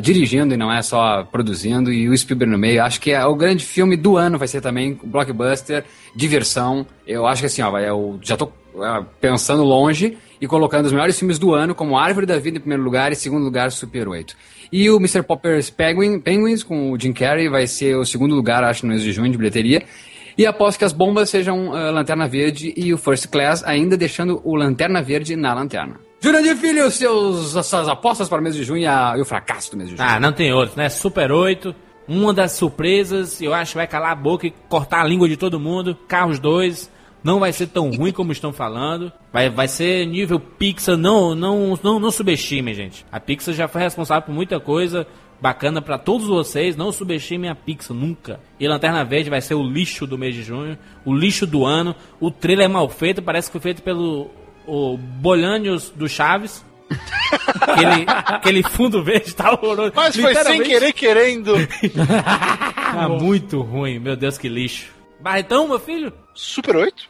[0.00, 2.82] dirigindo e não é só produzindo, e o Spielberg no meio.
[2.82, 5.84] Acho que é o grande filme do ano vai ser também, blockbuster,
[6.14, 6.86] diversão.
[7.06, 11.18] Eu acho que assim, ó, eu já tô é, pensando longe e colocando os melhores
[11.18, 14.36] filmes do ano como Árvore da Vida em primeiro lugar e segundo lugar Super 8.
[14.72, 15.22] E o Mr.
[15.22, 19.02] Popper's Penguin, Penguins com o Jim Carrey vai ser o segundo lugar, acho, no mês
[19.02, 19.82] de junho de bilheteria.
[20.38, 24.40] E aposto que as bombas sejam uh, Lanterna Verde e o First Class, ainda deixando
[24.44, 25.98] o Lanterna Verde na lanterna.
[26.20, 28.86] Jurandir Filho, seus, suas apostas para o mês de junho
[29.16, 30.08] e o fracasso do mês de junho.
[30.08, 30.88] Ah, não tem outro, né?
[30.88, 31.74] Super 8.
[32.08, 35.36] Uma das surpresas, eu acho que vai calar a boca e cortar a língua de
[35.36, 35.96] todo mundo.
[36.06, 36.90] Carros 2.
[37.22, 39.12] Não vai ser tão ruim como estão falando.
[39.32, 40.96] Vai, vai ser nível Pixar.
[40.96, 43.04] Não, não, não, não subestimem, gente.
[43.10, 45.06] A Pixar já foi responsável por muita coisa
[45.40, 46.76] bacana pra todos vocês.
[46.76, 48.40] Não subestimem a Pixar, nunca.
[48.60, 50.78] E Lanterna Verde vai ser o lixo do mês de junho.
[51.04, 51.94] O lixo do ano.
[52.20, 53.22] O trailer é mal feito.
[53.22, 54.30] Parece que foi feito pelo
[54.66, 56.64] o Bolhanios do Chaves.
[57.60, 59.92] aquele, aquele fundo verde tá horroroso.
[59.94, 61.54] Mas foi sem querer querendo.
[62.86, 64.95] Tá muito ruim, meu Deus, que lixo.
[65.20, 66.12] Barretão, meu filho?
[66.34, 67.04] Super 8,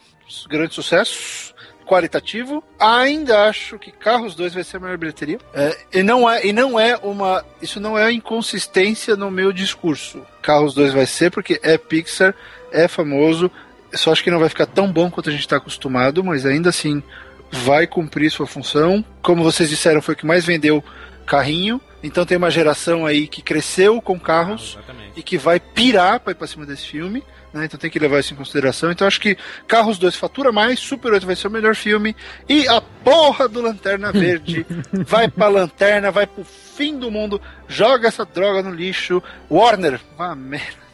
[0.48, 1.54] grande sucesso,
[1.86, 2.62] qualitativo.
[2.78, 5.38] Ainda acho que Carros 2 vai ser a maior bilheteria.
[5.54, 10.22] É, e não é, e não é uma, isso não é inconsistência no meu discurso.
[10.42, 12.34] Carros 2 vai ser porque é Pixar,
[12.72, 13.50] é famoso.
[13.90, 16.44] Eu só acho que não vai ficar tão bom quanto a gente está acostumado, mas
[16.44, 17.02] ainda assim
[17.50, 19.04] vai cumprir sua função.
[19.22, 20.82] Como vocês disseram, foi o que mais vendeu
[21.24, 21.80] carrinho.
[22.02, 25.12] Então tem uma geração aí que cresceu com carros Exatamente.
[25.16, 27.22] e que vai pirar pra ir pra cima desse filme.
[27.56, 27.64] Né?
[27.66, 28.90] Então tem que levar isso em consideração.
[28.90, 29.36] Então acho que
[29.66, 32.14] Carros 2 fatura mais, Super 8 vai ser o melhor filme.
[32.48, 34.66] E a porra do Lanterna Verde
[35.06, 39.22] vai pra lanterna, vai pro fim do mundo, joga essa droga no lixo.
[39.50, 40.86] Warner, vá merda.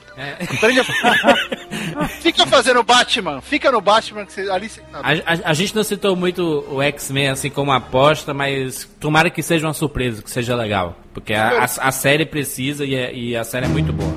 [1.97, 4.83] A- fica fazendo Batman, fica no Batman que você, ali você.
[4.93, 9.43] A, a- a gente não citou muito o X-Men assim como aposta, mas tomara que
[9.43, 10.99] seja uma surpresa, que seja legal.
[11.15, 14.13] Porque a, a- a série precisa e, é- e a série é muito boa.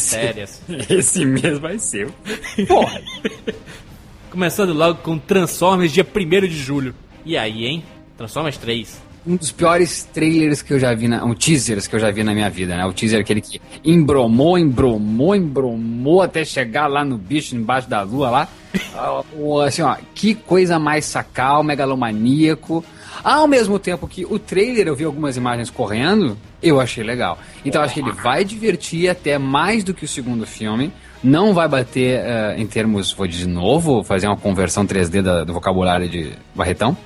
[0.00, 2.10] De esse- mês vai ser.
[2.66, 3.00] Porra!
[4.30, 6.94] Começando logo com Transformers, dia 1 de julho.
[7.24, 7.84] E aí, hein?
[8.16, 9.00] Transformers 3.
[9.26, 12.22] um dos piores trailers que eu já vi, na, um teasers que eu já vi
[12.22, 12.84] na minha vida, né?
[12.86, 18.30] O teaser aquele que embromou, embromou, embromou até chegar lá no bicho embaixo da lua
[18.30, 18.48] lá.
[18.94, 19.22] Ah,
[19.66, 22.84] assim, ó, que coisa mais sacal, megalomaníaco.
[23.22, 27.38] Ao mesmo tempo que o trailer eu vi algumas imagens correndo, eu achei legal.
[27.64, 30.92] Então acho que ele vai divertir até mais do que o segundo filme.
[31.22, 35.52] Não vai bater eh, em termos, vou de novo, fazer uma conversão 3D da- do
[35.52, 36.96] vocabulário de Barretão.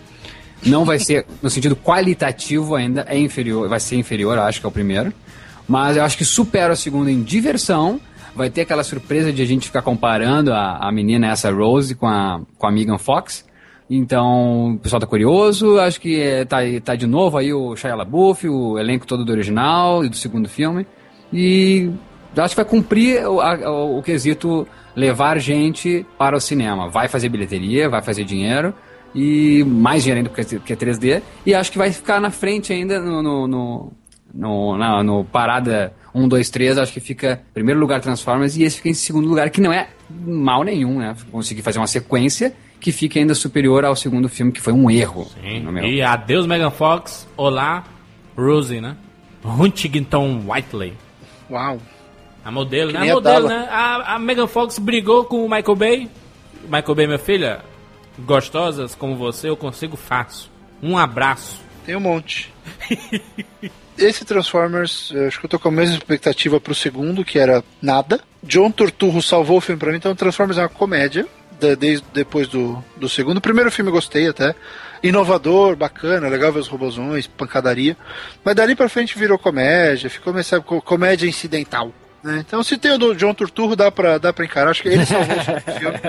[0.64, 4.66] Não vai ser, no sentido qualitativo ainda, é inferior, vai ser inferior, eu acho que
[4.66, 5.12] é o primeiro.
[5.66, 8.00] Mas eu acho que supera o segundo em diversão.
[8.36, 12.06] Vai ter aquela surpresa de a gente ficar comparando a, a menina, essa Rose, com
[12.06, 13.44] a, com a Megan Fox.
[13.88, 15.78] Então, o pessoal tá curioso.
[15.78, 19.32] Acho que eh, tá, tá de novo aí o Shia LaBeouf, o elenco todo do
[19.32, 20.86] original e do segundo filme.
[21.32, 21.90] E
[22.36, 24.66] acho que vai cumprir o, a- o- quesito
[24.96, 26.88] levar gente para o cinema.
[26.88, 28.72] Vai fazer bilheteria, vai fazer dinheiro
[29.14, 31.22] e mais dinheiro ainda porque é 3D.
[31.44, 33.92] E acho que vai ficar na frente ainda no, no, no,
[34.32, 36.78] no, na- no parada 1, 2, 3.
[36.78, 39.72] Acho que fica em primeiro lugar Transformers e esse fica em segundo lugar, que não
[39.72, 39.88] é
[40.26, 41.16] mal nenhum, né?
[41.30, 45.30] Conseguir fazer uma sequência que fique ainda superior ao segundo filme, que foi um erro.
[45.62, 45.84] no meu.
[45.84, 47.26] E adeus, Megan Fox.
[47.36, 47.84] Olá,
[48.36, 48.96] Rosie, né?
[49.44, 50.94] Huntington Whiteley.
[51.50, 51.78] Uau.
[52.44, 53.08] A modelo, Que né?
[53.08, 53.68] A a modelo, né?
[53.70, 56.10] A, a Megan Fox brigou com o Michael Bay.
[56.64, 57.60] Michael Bay, minha filha,
[58.18, 60.50] gostosas como você, eu consigo fácil.
[60.82, 61.60] Um abraço.
[61.86, 62.52] Tem um monte.
[63.96, 67.62] Esse Transformers, eu acho que eu tô com a mesma expectativa pro segundo, que era
[67.80, 68.20] nada.
[68.46, 71.26] John Turturro salvou o filme pra mim, então Transformers é uma comédia,
[71.78, 73.38] desde depois do, do segundo.
[73.38, 74.54] O primeiro filme eu gostei até.
[75.02, 77.96] Inovador, bacana, legal ver os robozões, pancadaria.
[78.44, 81.92] Mas dali pra frente virou comédia, ficou meio, sabe, comédia incidental.
[82.22, 82.42] né?
[82.46, 84.70] Então se tem o do John Turturro, dá pra, dá pra encarar.
[84.70, 86.00] Acho que ele salvou o segundo filme.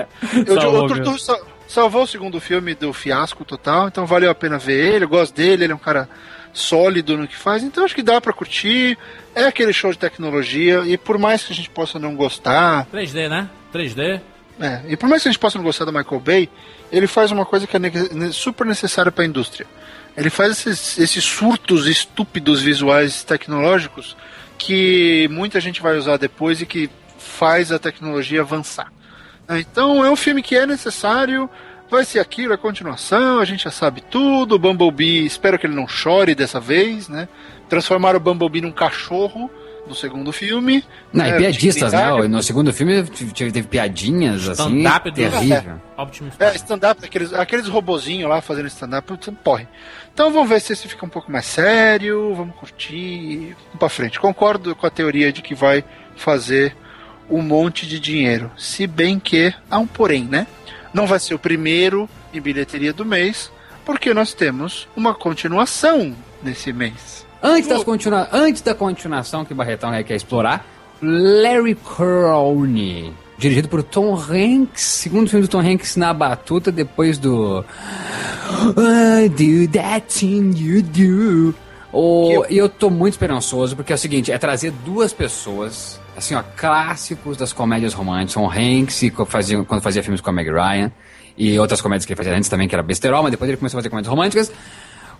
[0.46, 4.34] Eu- Salvou o Turturro sa- salvou o segundo filme do fiasco total, então valeu a
[4.34, 5.04] pena ver ele.
[5.04, 6.08] Eu gosto dele, ele é um cara
[6.56, 8.98] sólido no que faz, então acho que dá pra curtir.
[9.34, 13.28] É aquele show de tecnologia, e por mais que a gente possa não gostar, 3D,
[13.28, 13.48] né?
[13.72, 14.20] 3D.
[14.58, 16.48] é, e por mais que a gente possa não gostar do Michael Bay,
[16.90, 17.80] ele faz uma coisa que é
[18.32, 19.66] super necessária para a indústria.
[20.16, 24.16] Ele faz esses, esses surtos estúpidos visuais tecnológicos
[24.56, 26.88] que muita gente vai usar depois e que
[27.18, 28.90] faz a tecnologia avançar.
[29.50, 31.48] Então é um filme que é necessário,
[31.90, 34.54] vai ser aquilo, é continuação, a gente já sabe tudo.
[34.54, 37.28] O Bumblebee, espero que ele não chore dessa vez, né?
[37.68, 39.50] Transformaram o Bumblebee num cachorro
[39.86, 40.84] no segundo filme.
[41.12, 41.98] Não, e É, piadistas, né?
[42.06, 42.28] utilidade.
[42.28, 44.78] No segundo filme teve, teve piadinhas assim.
[44.80, 45.80] Stand-up do terrível.
[45.96, 46.56] É, Prime.
[46.56, 49.68] stand-up, aqueles, aqueles robozinhos lá fazendo stand-up, porre.
[50.12, 54.18] Então vamos ver se esse fica um pouco mais sério, vamos curtir, vamos pra frente.
[54.18, 55.84] Concordo com a teoria de que vai
[56.16, 56.76] fazer
[57.30, 58.50] um monte de dinheiro.
[58.56, 60.46] Se bem que há um porém, né?
[60.96, 63.52] Não vai ser o primeiro em bilheteria do mês,
[63.84, 67.26] porque nós temos uma continuação nesse mês.
[67.42, 68.26] Antes, das continua...
[68.32, 70.64] Antes da continuação que Barretão quer explorar,
[71.02, 77.62] Larry Crowne, dirigido por Tom Hanks, segundo filme do Tom Hanks na batuta depois do
[78.78, 81.54] I do that thing you do.
[81.92, 82.46] O...
[82.48, 86.42] E eu tô muito esperançoso, porque é o seguinte, é trazer duas pessoas, assim, ó,
[86.56, 90.90] clássicos das comédias românticas, Tom Hanks, e fazia, quando fazia filmes com a Meg Ryan,
[91.36, 93.78] e outras comédias que ele fazia antes também, que era besterol, mas depois ele começou
[93.78, 94.52] a fazer comédias românticas,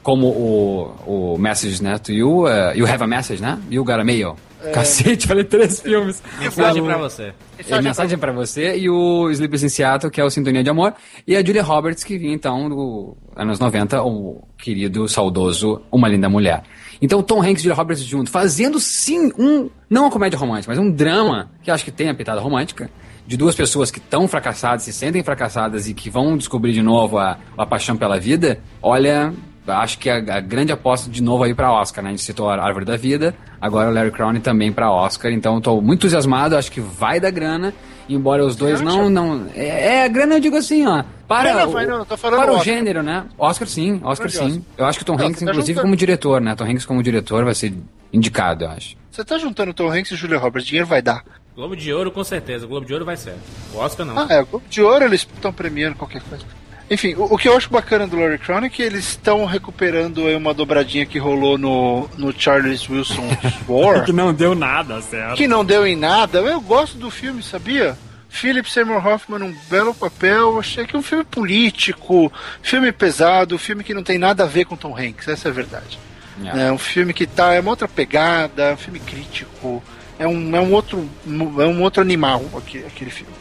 [0.02, 3.58] como o, o Message, né, to You, uh, You Have a Message, né?
[3.68, 4.36] You Got a Mail.
[4.72, 6.22] Cacete, falei três filmes.
[6.38, 7.32] Mensagem pra você.
[7.68, 10.94] é, mensagem pra você e o Sleepers in Seattle, que é o Sintonia de Amor,
[11.26, 16.28] e a Julia Roberts, que vinha então do anos 90, o querido, saudoso Uma Linda
[16.28, 16.62] Mulher.
[17.00, 20.78] Então Tom Hanks e Julia Roberts junto, fazendo sim um, não uma comédia romântica, mas
[20.78, 22.90] um drama, que acho que tem a pitada romântica,
[23.26, 27.18] de duas pessoas que estão fracassadas, se sentem fracassadas e que vão descobrir de novo
[27.18, 29.32] a, a paixão pela vida, olha,
[29.66, 32.10] acho que a, a grande aposta de novo aí pra Oscar, né?
[32.10, 35.56] A gente citou a Árvore da Vida, agora o Larry Crown também pra Oscar, então
[35.56, 37.74] eu tô muito entusiasmado, acho que vai dar grana,
[38.08, 39.46] embora os dois não, não...
[39.54, 42.62] É, é, a grana eu digo assim, ó, para, vai, não, tô falando para o
[42.64, 43.24] gênero, né?
[43.38, 44.38] Oscar sim, Oscar sim.
[44.44, 44.60] Oscar.
[44.78, 46.54] Eu acho que o Tom Não, Hanks, tá inclusive, juntando- como diretor, né?
[46.54, 47.74] Tom Hanks como diretor vai ser
[48.12, 48.96] indicado, eu acho.
[49.10, 51.24] Você tá juntando Tom Hanks e Julia Roberts, dinheiro vai dar.
[51.54, 52.66] Globo de Ouro, com certeza.
[52.66, 53.34] O Globo de Ouro vai ser.
[53.72, 54.18] O Oscar não.
[54.18, 56.44] Ah, é, o Globo de Ouro eles estão premiando qualquer coisa.
[56.88, 60.26] Enfim, o, o que eu acho bacana do Larry Crown é que eles estão recuperando
[60.26, 63.24] aí uma dobradinha que rolou no, no Charles Wilson
[63.66, 65.34] War, Que não deu nada, certo?
[65.36, 66.38] que não deu em nada.
[66.38, 67.98] Eu gosto do filme, sabia?
[68.36, 70.58] Philip Seymour Hoffman, um belo papel.
[70.58, 72.30] Achei que é um filme político,
[72.62, 75.54] filme pesado, filme que não tem nada a ver com Tom Hanks, essa é a
[75.54, 75.98] verdade.
[76.44, 79.82] É um filme que tá, é uma outra pegada, é um filme crítico,
[80.18, 83.32] é um, é um outro é um outro animal aquele, aquele filme.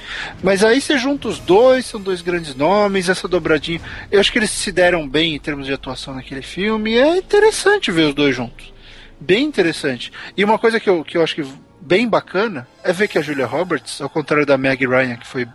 [0.41, 3.81] Mas aí você junta os dois, são dois grandes nomes, essa dobradinha.
[4.09, 6.91] Eu acho que eles se deram bem em termos de atuação naquele filme.
[6.91, 8.73] e É interessante ver os dois juntos.
[9.19, 10.11] Bem interessante.
[10.37, 11.45] E uma coisa que eu, que eu acho que
[11.85, 15.47] bem bacana é ver que a Julia Roberts, ao contrário da Meg Ryan, que foi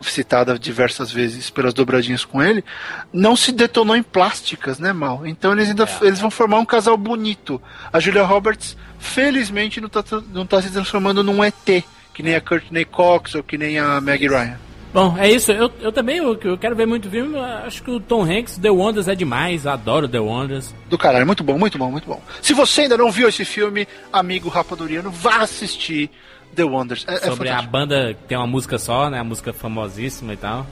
[0.00, 2.64] citada diversas vezes pelas dobradinhas com ele,
[3.12, 5.26] não se detonou em plásticas, né, Mal?
[5.26, 7.60] Então eles ainda eles vão formar um casal bonito.
[7.92, 12.40] A Julia Roberts, felizmente, não tá, não tá se transformando num ET, que nem a
[12.40, 14.63] Courtney Cox ou que nem a Meg Ryan.
[14.94, 15.50] Bom, é isso.
[15.50, 17.36] Eu, eu também eu, eu quero ver muito filme.
[17.38, 19.66] Acho que o Tom Hanks, The Wonders é demais.
[19.66, 20.72] Adoro The Wonders.
[20.88, 22.22] Do caralho, muito bom, muito bom, muito bom.
[22.40, 26.08] Se você ainda não viu esse filme, amigo rapaduriano, vá assistir
[26.54, 27.04] The Wonders.
[27.08, 27.72] É, é Sobre a fantástico.
[27.72, 29.18] banda que tem uma música só, né?
[29.18, 30.64] A música famosíssima e tal.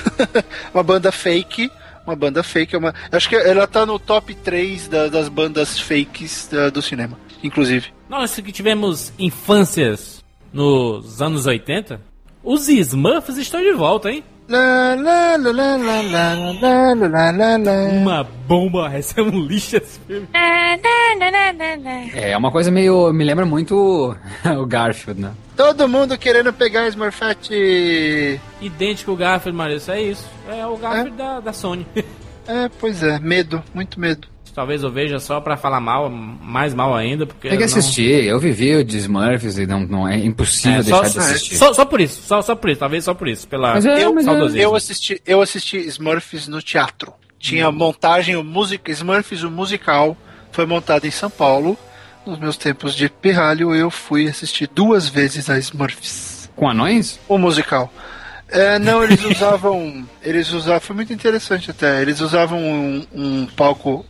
[0.72, 1.70] uma banda fake.
[2.06, 2.74] Uma banda fake.
[2.74, 2.94] É uma...
[3.12, 7.88] Acho que ela tá no top 3 da- das bandas fakes da- do cinema, inclusive.
[8.08, 12.00] Nós que tivemos infâncias nos anos 80,
[12.42, 14.24] os Smurfs estão de volta, hein?
[18.00, 20.00] Uma bomba, essa é um lixo esse.
[22.14, 23.12] É, uma coisa meio.
[23.12, 25.32] Me lembra muito o Garfield, né?
[25.56, 28.40] Todo mundo querendo pegar a Smurfette.
[28.60, 30.26] Idêntico ao Garfield, Marisa, é isso.
[30.48, 31.16] É o Garfield é?
[31.16, 31.86] Da, da Sony.
[32.46, 34.26] É, pois é, medo, muito medo.
[34.58, 37.48] Talvez eu veja só pra falar mal, mais mal ainda, porque.
[37.48, 38.24] Tem que não- assistir.
[38.24, 41.56] Eu vivi o de Smurfs e não, não é impossível É, deixar só, de assistir.
[41.56, 44.02] só, só por isso, só, só por isso, talvez só por isso, pela Mas é,
[44.04, 44.60] Eu, mas é- saudosismo.
[44.60, 47.12] eu assisti, eu assisti Smurfs no teatro.
[47.38, 50.16] Tinha montagem, o music, Smurfs, o musical,
[50.50, 51.78] foi montado em São Paulo.
[52.26, 56.50] Nos meus tempos de pirralho, eu fui assistir duas vezes a Smurfs.
[56.56, 57.20] Com anões?
[57.28, 57.92] O musical.
[58.50, 60.04] É, não, eles usavam.
[60.20, 60.80] Eles usavam.
[60.80, 62.02] Foi muito interessante até.
[62.02, 64.04] Eles usavam um, um palco.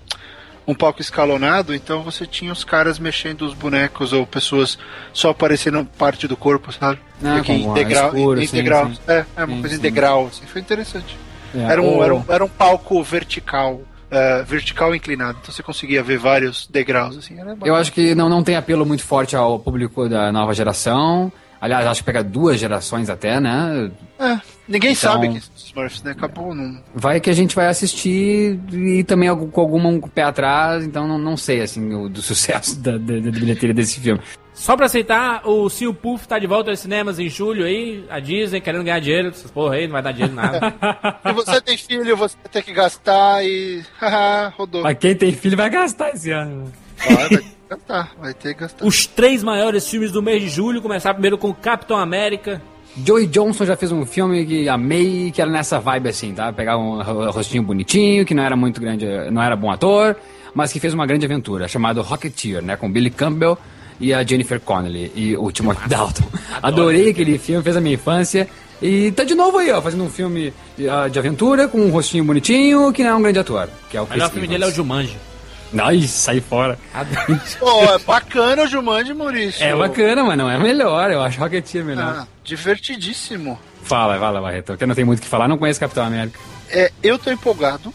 [0.69, 4.79] Um palco escalonado, então você tinha os caras mexendo os bonecos ou pessoas
[5.15, 7.01] só aparecendo parte do corpo, sabe?
[7.25, 8.87] Ah, que degrau, escuro, em sim, degrau.
[8.91, 8.99] sim.
[9.09, 9.81] É, é uma Sim, coisa sim.
[9.83, 11.17] degrau, assim, foi interessante.
[11.55, 15.63] É, Era um, o- era um, era um palco vertical, é, vertical inclinado, então você
[15.63, 17.37] conseguia ver vários degraus, assim.
[17.65, 21.33] Eu acho que não, não tem apelo muito forte ao público da nova geração.
[21.61, 23.91] Aliás, acho que pega duas gerações até, né?
[24.21, 24.39] É,
[24.69, 26.13] ninguém Então- sabe que é Smurfs, né?
[26.13, 26.81] Acabou num.
[26.95, 31.19] Vai que a gente vai assistir e também com alguma um pé atrás, então não,
[31.19, 34.21] não sei, assim, o, do sucesso da, da, da bilheteria desse filme.
[34.53, 38.19] Só pra aceitar, o Sil Puff tá de volta aos cinemas em julho aí, a
[38.19, 40.75] Disney querendo ganhar dinheiro, essas porra aí, não vai dar dinheiro nada.
[41.25, 43.85] Se você tem filho, você vai ter que gastar e.
[44.01, 44.83] Haha, rodou.
[44.83, 46.73] Mas quem tem filho vai gastar esse ano.
[46.97, 48.85] Vai, vai ter que gastar, vai ter que gastar.
[48.85, 52.61] Os três maiores filmes do mês de julho, começar primeiro com Capitão América.
[53.05, 56.53] Joey Johnson já fez um filme que amei, que era nessa vibe assim, tá?
[56.53, 60.17] Pegar um ro- rostinho bonitinho, que não era muito grande, não era bom ator,
[60.55, 62.77] mas que fez uma grande aventura, chamado Rocketeer, né?
[62.77, 63.57] Com Billy Campbell
[64.01, 66.25] e a Jennifer Connelly e o Timothy Dalton.
[66.63, 68.49] Adorei aquele filme, fez a minha infância.
[68.81, 71.91] E tá de novo aí, ó, fazendo um filme de, ah, de aventura com um
[71.91, 74.65] rostinho bonitinho, que não é um grande ator, que é o O melhor filme dele
[74.65, 74.71] é o.
[74.71, 75.17] Jumanji.
[75.79, 76.79] Ai, sai fora.
[77.59, 79.63] Pô, é bacana o Jumanji, Maurício.
[79.63, 82.21] É bacana, mas não é melhor, eu acho Rocketeer melhor.
[82.21, 83.59] Ah, divertidíssimo.
[83.83, 86.39] Fala, fala, Barreto, que não tenho muito o que falar, não conheço Capitão América.
[86.71, 87.93] É, eu tô empolgado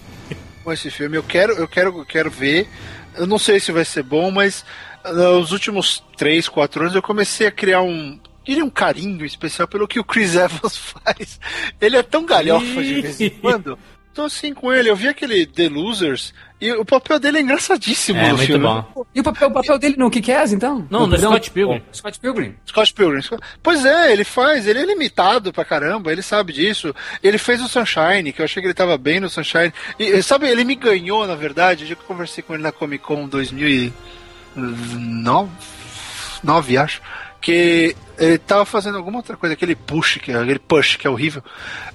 [0.62, 1.16] com esse filme.
[1.16, 2.68] Eu quero, eu quero, eu quero ver.
[3.16, 4.64] Eu não sei se vai ser bom, mas
[5.04, 8.18] nos últimos 3, 4 anos eu comecei a criar um.
[8.44, 11.38] Diria um carinho especial pelo que o Chris Evans faz.
[11.80, 13.78] Ele é tão galhofa de vez em quando.
[14.12, 14.90] Tô assim com ele.
[14.90, 18.64] Eu vi aquele The Losers e o papel dele é engraçadíssimo É, no muito filme.
[18.64, 19.06] bom.
[19.14, 20.84] E o papel, o papel dele no Kick-Ass, então?
[20.90, 21.30] Não, no Perdão?
[21.30, 21.82] Scott Pilgrim.
[21.92, 22.54] Scott Pilgrim.
[22.66, 23.22] Scott Pilgrim.
[23.22, 26.92] Scott- Pois é, ele faz, ele é limitado pra caramba, ele sabe disso.
[27.22, 29.72] Ele fez o Sunshine, que eu achei que ele tava bem no Sunshine.
[29.98, 35.48] E sabe, ele me ganhou, na verdade, eu conversei com ele na Comic Con 2009,
[36.42, 37.00] 9, acho,
[37.40, 41.10] que ele tava fazendo alguma outra coisa, aquele push, que é, aquele push que é
[41.10, 41.42] horrível.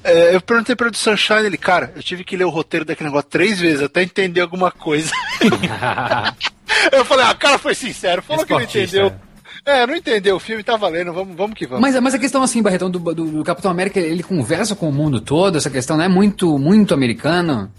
[0.04, 2.84] É, eu perguntei pra ele do Sunshine, ele, cara, eu tive que ler o roteiro
[2.84, 5.12] daquele negócio três vezes até entender alguma coisa.
[6.92, 9.20] eu falei, ah, o cara foi sincero, falou que não Esportista, entendeu.
[9.64, 11.82] É, não entendeu o filme, tá valendo, vamos, vamos que vamos.
[11.82, 14.94] Mas, mas a questão assim, Barretão, do, do, do Capitão América, ele conversa com o
[14.94, 17.72] mundo todo, essa questão não é muito, muito americano.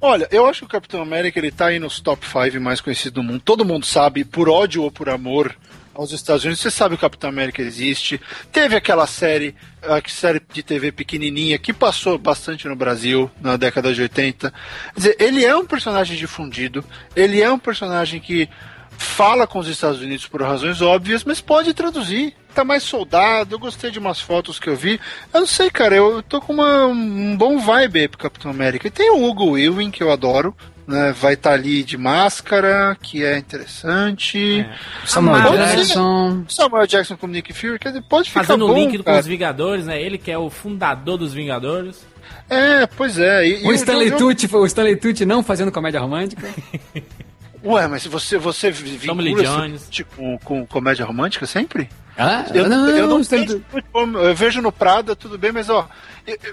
[0.00, 3.12] Olha, eu acho que o Capitão América ele tá aí nos top 5 mais conhecidos
[3.12, 3.42] do mundo.
[3.44, 5.54] Todo mundo sabe, por ódio ou por amor,
[5.94, 6.60] aos Estados Unidos.
[6.60, 8.20] Você sabe que o Capitão América existe.
[8.52, 13.92] Teve aquela série, a série de TV pequenininha que passou bastante no Brasil na década
[13.92, 14.50] de 80.
[14.50, 14.56] Quer
[14.96, 16.84] dizer, ele é um personagem difundido,
[17.14, 18.48] ele é um personagem que
[19.00, 22.34] fala com os Estados Unidos por razões óbvias, mas pode traduzir.
[22.54, 25.00] Tá mais soldado, eu gostei de umas fotos que eu vi.
[25.32, 28.88] Eu não sei, cara, eu tô com uma, um bom vibe aí pro Capitão América.
[28.88, 30.54] E tem o Hugo Weaving, que eu adoro,
[30.90, 31.12] né?
[31.12, 34.66] Vai estar ali de máscara, que é interessante.
[35.06, 36.44] Samuel Ah, Pode ser- Jackson.
[36.48, 39.20] Samuel Jackson como Nick Fury, quer dizer, pode ficar Fazendo o bom, link com cara.
[39.20, 40.00] os Vingadores, né?
[40.00, 42.04] Ele que é o fundador dos Vingadores.
[42.48, 43.46] É, pois é.
[43.46, 46.48] E, e O Stanley eu- eu- Tucci, o Stanley Tucci não fazendo comédia romântica.
[47.62, 49.86] Ué, mas você, você vincula Jones.
[49.90, 51.88] tipo com, com comédia romântica sempre?
[52.16, 54.72] Ah, Eu não, eu não, não o Stanley vejo Tucci- muito como- eu vejo no
[54.72, 55.88] Prada, tudo bem, mas ó, eu- eu-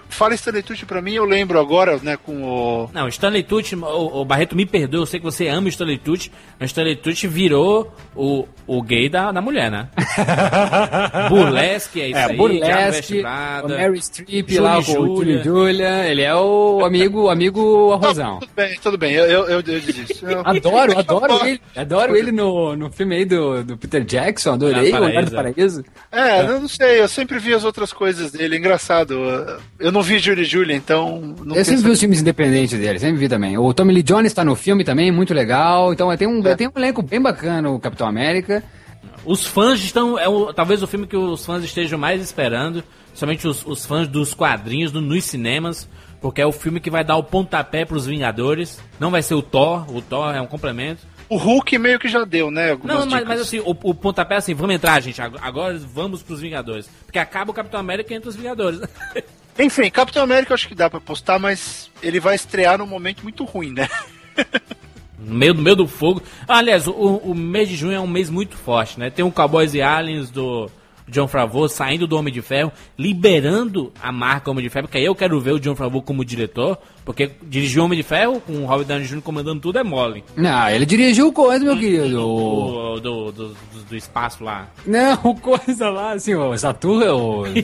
[0.09, 2.89] fala Stanley Tucci pra mim, eu lembro agora, né, com o...
[2.93, 5.97] Não, Stanley Tucci, o, o Barreto me perdoa, eu sei que você ama o Stanley
[5.97, 9.89] Tucci, mas Stanley Tucci virou o, o gay da, da mulher, né?
[11.29, 12.37] Burlesque, é isso É, aí.
[12.37, 16.09] Burlesque, Mary Streep lá com o Julia.
[16.09, 18.39] Ele é o amigo, o amigo arrozão.
[18.39, 20.25] Tudo bem, tudo bem, eu, eu, eu, eu desisto.
[20.25, 24.89] Eu- Adoro, adoro ele, adoro ele no, no filme aí do, do Peter Jackson, adorei
[24.89, 25.31] o Paraíso.
[25.31, 25.85] Paraíso.
[26.11, 29.17] É, eu não sei, eu sempre vi as outras coisas dele, é engraçado.
[29.79, 31.35] Eu não vi Julie Julia, então...
[31.43, 33.57] Não Eu sempre penso- vi os filmes independentes dele, sempre vi também.
[33.57, 35.93] O Tommy Lee Jones tá no filme também, muito legal.
[35.93, 38.63] Então tem um, tem um elenco bem bacana, o Capitão América.
[39.25, 40.17] Os fãs estão.
[40.17, 42.83] É o, talvez o filme que os fãs estejam mais esperando.
[43.13, 45.87] Somente os, os fãs dos quadrinhos do- nos cinemas.
[46.21, 48.79] Porque é o filme que vai dar o pontapé pros Vingadores.
[48.99, 49.85] Não vai ser o Thor.
[49.95, 51.01] O Thor é um complemento.
[51.29, 54.35] O Hulk meio que já deu, né, algumas Não, mas, mas assim, o, o pontapé
[54.35, 55.21] é assim, vamos entrar, gente.
[55.21, 56.89] ag- Agora vamos pros Vingadores.
[57.05, 58.79] Porque acaba o Capitão América entre os Vingadores.
[59.59, 63.23] Enfim, Capitão América eu acho que dá pra postar, mas ele vai estrear num momento
[63.23, 63.87] muito ruim, né?
[65.19, 66.21] No meio, no meio do fogo.
[66.47, 69.09] Ah, aliás, o, o mês de junho é um mês muito forte, né?
[69.09, 70.69] Tem o Cowboys e Aliens do
[71.07, 75.05] John Favreau saindo do Homem de Ferro, liberando a marca Homem de Ferro, porque aí
[75.05, 78.53] eu quero ver o John Favreau como diretor, porque dirigir o Homem de Ferro com
[78.53, 79.21] o Robert Downey Jr.
[79.21, 80.23] comandando tudo é mole.
[80.35, 82.21] Não, ele dirigiu o coisa, meu querido.
[82.21, 82.93] O...
[82.93, 84.67] O, do, do, do, do espaço lá.
[84.85, 87.43] Não, o coisa lá, assim, o Zaturra, o.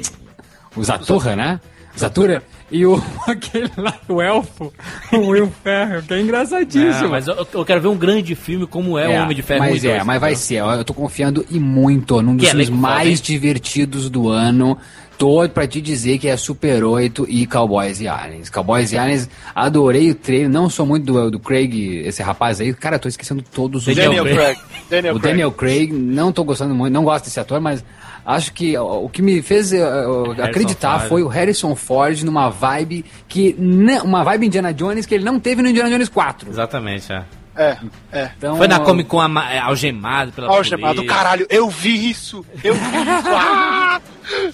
[0.75, 1.61] O Zaturra, né?
[1.97, 2.43] Zatura.
[2.71, 4.73] E o aquele lá, o elfo,
[5.11, 7.09] o Will Ferrell, que é engraçadíssimo.
[7.09, 9.83] Mas eu, eu quero ver um grande filme como é, o Homem de Ferro Mas
[9.83, 10.67] 1 é, 2, mas vai entendeu?
[10.71, 10.79] ser.
[10.79, 13.23] Eu tô confiando e muito num dos Que filmes foda, mais hein?
[13.23, 14.77] divertidos do ano.
[15.17, 18.49] Tô pra te dizer que é Super 8 e Cowboys e Aliens.
[18.49, 20.49] Cowboys e Aliens, adorei o trailer.
[20.49, 22.73] Não sou muito do, do Craig, esse rapaz aí.
[22.73, 24.23] Cara, tô esquecendo todos os Daniel.
[24.25, 24.57] Craig.
[24.89, 25.31] Daniel o Craig.
[25.31, 27.85] Daniel Craig, não tô gostando muito, não gosto desse ator, mas
[28.25, 31.09] acho que o que me fez eh, ó, acreditar Ford.
[31.09, 33.55] foi o Harrison Ford numa vibe que.
[34.03, 36.49] uma vibe Indiana Jones que ele não teve no Indiana Jones 4.
[36.49, 37.23] Exatamente, é.
[37.55, 37.77] É,
[38.11, 38.31] é.
[38.35, 41.15] Então, Foi na Comic Con é, algemado pela Algemado, polícia.
[41.15, 42.43] caralho, eu vi isso!
[42.63, 43.29] Eu vi isso!
[43.35, 43.99] Ah!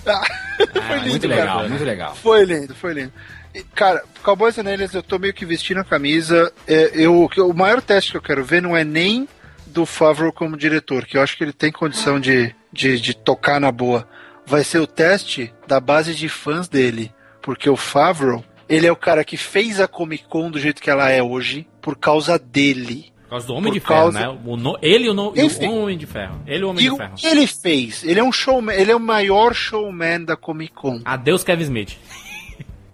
[0.07, 1.41] Ah, foi lindo, muito cara.
[1.41, 2.15] legal, muito legal.
[2.15, 3.13] Foi lindo, foi lindo.
[3.53, 6.51] E, Cara, Cowboys and Aliens, eu tô meio que vestindo a camisa.
[6.67, 9.27] É, eu, o maior teste que eu quero ver não é nem
[9.67, 13.59] do Favreau como diretor, que eu acho que ele tem condição de, de, de tocar
[13.59, 14.07] na boa.
[14.45, 17.11] Vai ser o teste da base de fãs dele.
[17.41, 20.89] Porque o Favreau, ele é o cara que fez a Comic Con do jeito que
[20.89, 23.11] ela é hoje por causa dele.
[23.23, 24.39] Por causa do Homem Por de Ferro, causa- né?
[24.43, 25.67] O no- ele e o, no- Enfim.
[25.67, 26.41] o Homem de Ferro.
[26.47, 27.13] Ele o Homem de Ferro.
[27.23, 28.03] ele fez?
[28.03, 30.99] Ele é um showman, ele é o maior showman da Comic Con.
[31.05, 31.95] Adeus, Kevin Smith.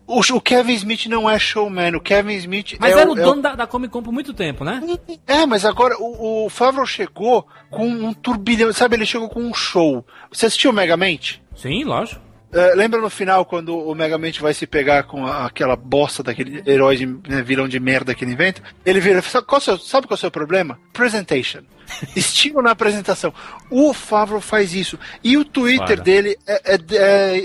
[0.08, 3.22] O, o Kevin Smith não é showman, o Kevin Smith Mas é era o é
[3.22, 4.82] dono da, da Comic Con por muito tempo, né?
[5.26, 8.96] É, mas agora o, o Favreau chegou com um turbilhão, sabe?
[8.96, 10.06] Ele chegou com um show.
[10.32, 11.42] Você assistiu o Megamente?
[11.56, 12.25] Sim, lógico.
[12.56, 16.64] É, lembra no final quando o Megamente vai se pegar com a- aquela bosta daquele
[16.66, 18.62] herói de, né, vilão de merda que ele inventa?
[18.86, 20.80] Ele vira, sabe qual, é seu- sabe qual é o seu problema?
[20.94, 21.60] Presentation.
[22.16, 23.34] Estilo na apresentação.
[23.70, 24.98] O Favreau faz isso.
[25.24, 26.02] E o Twitter Foda.
[26.02, 26.80] dele é, é-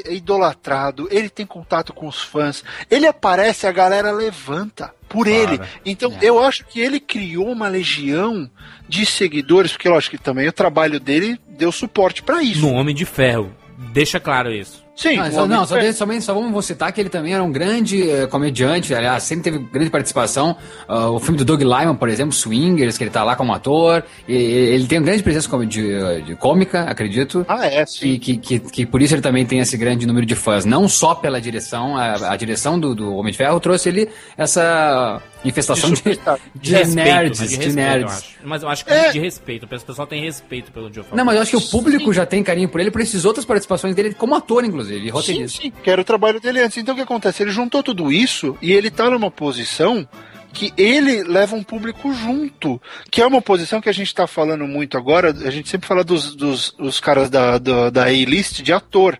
[0.06, 1.08] é idolatrado.
[1.10, 2.62] Ele tem contato com os fãs.
[2.90, 5.60] Ele aparece, a galera levanta por ele.
[5.84, 8.48] Então eu acho que ele criou uma legião
[8.88, 12.60] de seguidores, porque lógico que também o trabalho dele deu suporte pra isso.
[12.60, 13.52] No Homem de Ferro.
[13.92, 14.84] Deixa claro isso.
[15.00, 17.32] Sim, Não, o só, não, de só, de- somente, só vamos citar que ele também
[17.32, 20.54] era um grande eh, comediante, aliás, sempre teve grande participação.
[20.86, 24.04] Ah, o filme do Doug Lyman, por exemplo, Swingers, que ele tá lá como ator.
[24.28, 27.46] e- ele tem uma grande presença como de, de cômica, acredito.
[27.48, 28.08] Ah, é, sim.
[28.10, 30.66] E que, que, que por isso ele também tem esse grande número de fãs.
[30.66, 35.22] Não só pela direção, a, a direção do, do Homem de Ferro trouxe ele essa
[35.44, 36.20] infestação De de,
[36.54, 38.12] de, respeito, nerds, mas de, respeito, eu nerds.
[38.18, 38.30] acho.
[38.44, 39.10] Mas eu acho que É.
[39.12, 39.64] de respeito.
[39.64, 41.04] O pessoal tem respeito pelo Joe.
[41.14, 43.46] Não, mas eu acho que o público já tem carinho por ele, por essas outras
[43.46, 45.62] participações dele como ator, inclusive, e Sim, roteirista.
[45.62, 46.78] sim, que era o trabalho dele antes.
[46.78, 47.42] Então o que acontece?
[47.42, 50.08] Ele juntou tudo isso e ele tá numa posição
[50.52, 52.80] que ele leva um público junto,
[53.10, 56.02] que é uma posição que a gente está falando muito agora, a gente sempre fala
[56.02, 59.18] dos, dos os caras da, da, da A-list de ator.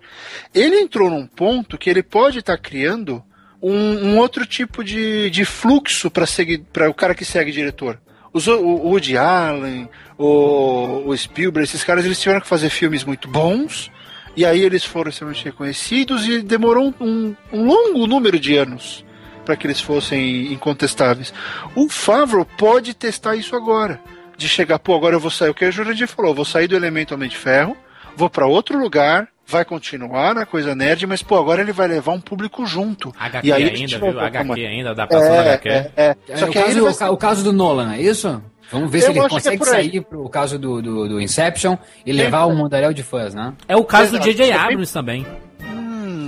[0.53, 3.23] Ele entrou num ponto que ele pode estar criando
[3.63, 8.01] um, um outro tipo de, de fluxo para o cara que segue diretor.
[8.33, 13.05] Os, o, o Woody Allen, o, o Spielberg, esses caras eles tiveram que fazer filmes
[13.05, 13.91] muito bons,
[14.37, 19.05] e aí eles foram extremamente reconhecidos e demorou um, um longo número de anos
[19.45, 21.33] para que eles fossem incontestáveis.
[21.75, 24.01] O Favreau pode testar isso agora.
[24.37, 25.51] De chegar, pô, agora eu vou sair.
[25.51, 27.77] O que a Jurandir falou, vou sair do elemento Homem de Ferro,
[28.17, 32.13] vou para outro lugar, vai continuar na coisa nerd, mas pô, agora ele vai levar
[32.13, 33.13] um público junto.
[33.19, 34.19] HQ e aí ainda, viu?
[34.21, 35.69] HQ ainda, adaptação da É, HQ.
[35.69, 36.17] é, é.
[36.29, 38.43] É, Só o, que aí caso, vai o o caso do Nolan, é isso?
[38.71, 39.69] Vamos ver Eu se ele é consegue aí.
[39.69, 41.77] sair pro caso do, do, do Inception
[42.07, 43.53] e levar o mundaréu de fãs, né?
[43.69, 44.31] É o caso do Exato.
[44.33, 44.51] J.J.
[44.51, 45.27] É Abrams também.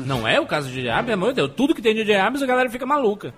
[0.05, 0.90] Não é o caso do J.J.
[0.90, 1.24] Abrams?
[1.24, 2.16] Meu Deus, tudo que tem J.J.
[2.16, 3.32] Abrams a galera fica maluca.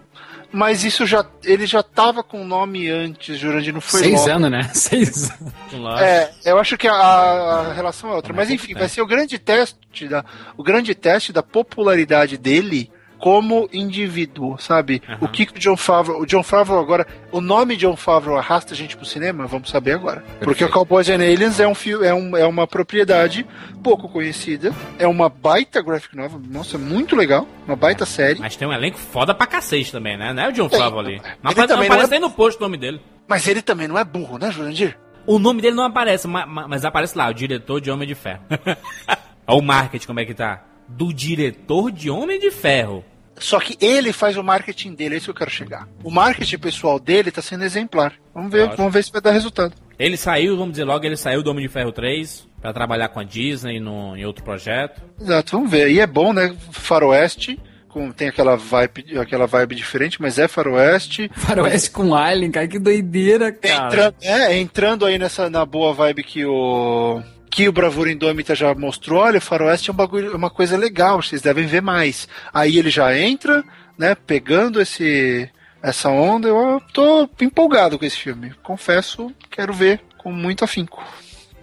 [0.51, 1.25] Mas isso já.
[1.43, 4.31] Ele já tava com o nome antes, Jurandir, não foi Seis logo.
[4.31, 4.63] anos, né?
[4.73, 6.01] Seis anos.
[6.01, 8.33] É, eu acho que a, a relação é outra.
[8.33, 10.25] Mas Mas é enfim, vai ser o grande teste da,
[10.57, 12.91] o grande teste da popularidade dele
[13.25, 15.01] como indivíduo, sabe?
[15.09, 15.17] Aham.
[15.23, 18.75] O que, que o John Favreau, o John Favreau agora, o nome John Favreau arrasta
[18.75, 19.47] a gente pro cinema?
[19.47, 20.23] Vamos saber agora.
[20.41, 23.47] Porque o Cowboys and Aliens é um fio, é, um, é uma propriedade
[23.83, 28.41] pouco conhecida, é uma baita graphic novel, nossa, muito legal, uma baita série.
[28.41, 30.35] Mas tem um elenco foda pra cacete também, né?
[30.35, 30.69] Não é o John.
[30.69, 31.17] Favreau ali.
[31.43, 33.01] Não Ele aparece, não também não aparece é- no post o nome dele.
[33.27, 34.99] Mas ele também não é burro, né, Jurandir?
[35.27, 38.15] O nome dele não aparece, ma- ma- mas, aparece lá, o diretor de Homem de
[38.15, 38.43] Ferro.
[38.51, 38.77] Olha
[39.59, 40.63] o marketing como é que tá.
[40.87, 43.03] Do diretor de Homem de Ferro.
[43.39, 45.89] Só que ele faz o marketing dele, é isso que eu quero chegar.
[46.03, 48.15] O marketing pessoal dele tá sendo exemplar.
[48.35, 49.75] Vamos ver, vamos ver se vai dar resultado.
[49.99, 53.21] Ele saiu, vamos dizer logo, ele saiu do Homem de Ferro 3 pra trabalhar com
[53.21, 55.03] a Disney no, em outro projeto.
[55.21, 55.91] Exato, vamos ver.
[55.91, 56.55] E é bom, né?
[56.73, 61.31] Faroeste, com, tem aquela vibe, aquela vibe diferente, mas é faroeste.
[61.33, 63.87] Faroeste com Alien, cara, que doideira, cara.
[63.87, 67.23] Entrando, é, entrando aí nessa na boa vibe que o
[67.55, 71.23] que o Bravura Indômita já mostrou, olha, o Faroeste é um bagulho, uma coisa legal,
[71.23, 72.27] vocês devem ver mais.
[72.53, 73.63] Aí ele já entra,
[73.97, 75.49] né, pegando esse
[75.81, 78.53] essa onda, eu tô empolgado com esse filme.
[78.61, 81.01] Confesso, quero ver com muito afinco.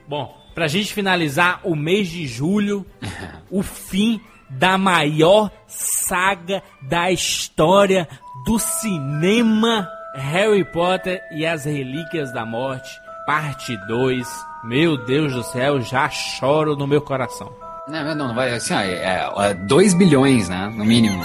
[0.08, 2.86] Bom, pra gente finalizar o mês de julho,
[3.52, 8.08] o fim da maior saga da história
[8.46, 12.90] do cinema Harry Potter e as Relíquias da Morte,
[13.26, 14.51] parte 2.
[14.64, 17.52] Meu Deus do céu, já choro no meu coração.
[17.88, 21.24] Não, não, vai, assim, ó, é, 2 bilhões, né, no mínimo.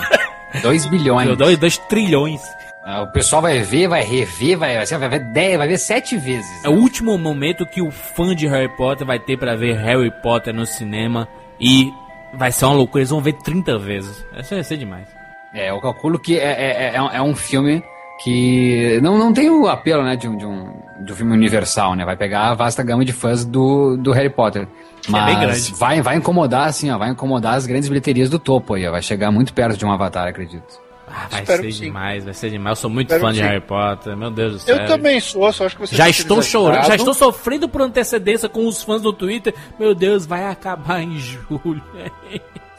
[0.62, 1.26] 2 bilhões.
[1.26, 2.40] Meu dois, dois trilhões.
[2.84, 6.16] Ah, O pessoal vai ver, vai rever, vai, assim, vai ver 10, vai ver 7
[6.16, 6.64] vezes.
[6.64, 10.10] É o último momento que o fã de Harry Potter vai ter pra ver Harry
[10.22, 11.28] Potter no cinema
[11.60, 11.92] e
[12.32, 14.24] vai ser uma loucura, eles vão ver 30 vezes.
[14.38, 15.06] Isso vai ser demais.
[15.52, 17.82] É, eu calculo que é, é, é, é um filme
[18.22, 20.72] que não, não tem o apelo, né, de um, de, um,
[21.04, 22.04] de um filme universal, né?
[22.04, 24.62] Vai pegar a vasta gama de fãs do, do Harry Potter.
[24.62, 25.74] é Mas grande.
[25.74, 29.02] vai, vai incomodar, assim, ó, vai incomodar as grandes bilheterias do topo aí, ó, vai
[29.02, 30.86] chegar muito perto de um Avatar, acredito.
[31.08, 32.78] Ah, vai Espero ser demais, vai ser demais.
[32.78, 33.44] Eu sou muito Espero fã de sim.
[33.44, 34.76] Harry Potter, meu Deus do céu.
[34.76, 37.80] Eu também sou, só acho que você Já tá estou chorando, já estou sofrendo por
[37.80, 39.54] antecedência com os fãs do Twitter.
[39.78, 41.82] Meu Deus, vai acabar em julho.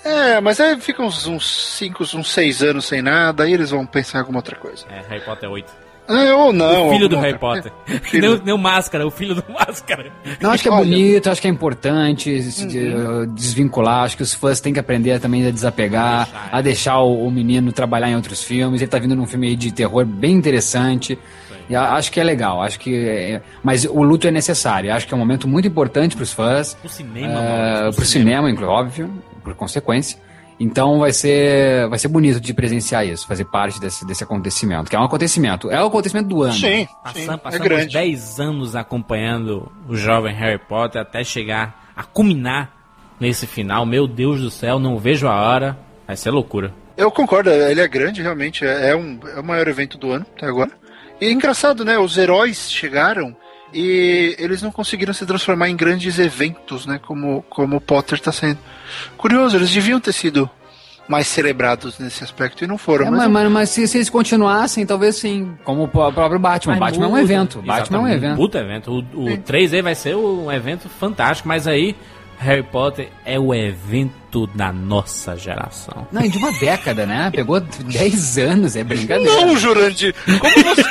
[0.07, 1.25] É, mas aí fica uns
[1.77, 4.85] 5, uns 6 anos sem nada, aí eles vão pensar em alguma outra coisa.
[4.89, 5.87] É, Harry Potter 8.
[6.09, 6.87] É, ou não.
[6.87, 7.99] o filho do alguma Harry outra- Potter.
[8.09, 8.21] Filho.
[8.29, 10.09] Nem, o- nem o Máscara, o filho do Máscara.
[10.39, 12.93] Não, acho que é bonito, acho que é importante se de-
[13.35, 17.27] desvincular, acho que os fãs têm que aprender também a desapegar, Deixar, a deixar o,
[17.27, 18.81] o menino trabalhar em outros filmes.
[18.81, 21.19] Ele tá vindo num filme aí de terror bem interessante.
[21.69, 22.95] E a- acho que é legal, acho que.
[22.95, 24.93] é- mas o luto é necessário.
[24.93, 27.93] Acho que é um momento muito importante para os fãs, Pro cinema, é, mano.
[27.93, 29.11] pro cinema, inclu- óbvio,
[29.47, 30.19] por consequência.
[30.59, 34.95] Então vai ser, vai ser bonito de presenciar isso, fazer parte desse, desse acontecimento, que
[34.95, 36.53] é um acontecimento, é o acontecimento do ano.
[36.53, 37.93] Sim, sim, Passam, é passamos grande.
[37.93, 42.71] 10 anos acompanhando o jovem Harry Potter até chegar a culminar
[43.19, 43.85] nesse final.
[43.85, 45.77] Meu Deus do céu, não vejo a hora.
[46.07, 46.73] Vai ser loucura.
[46.95, 48.65] Eu concordo, ele é grande, realmente.
[48.65, 50.71] É, é um, é o maior evento do ano até agora.
[51.21, 51.99] E é engraçado, né?
[51.99, 53.35] Os heróis chegaram
[53.73, 56.99] e eles não conseguiram se transformar em grandes eventos, né?
[57.05, 58.59] Como, como o Potter está sendo.
[59.17, 60.49] Curioso, eles deviam ter sido
[61.07, 63.07] mais celebrados nesse aspecto e não foram.
[63.07, 65.55] É, mas mas, mas, mas se, se eles continuassem, talvez sim.
[65.63, 66.73] Como o pró- próprio Batman.
[66.77, 67.21] Mas Batman é um muda.
[67.23, 67.61] evento.
[67.61, 68.35] Batman é um evento.
[68.35, 69.05] puta evento.
[69.13, 71.95] O, o 3 aí vai ser um evento fantástico, mas aí
[72.39, 76.05] Harry Potter é o evento da nossa geração.
[76.11, 77.31] Não, e de uma década, né?
[77.33, 79.31] Pegou 10 anos, é brincadeira.
[79.45, 80.13] Não, Jurandir!
[80.39, 80.83] Como você.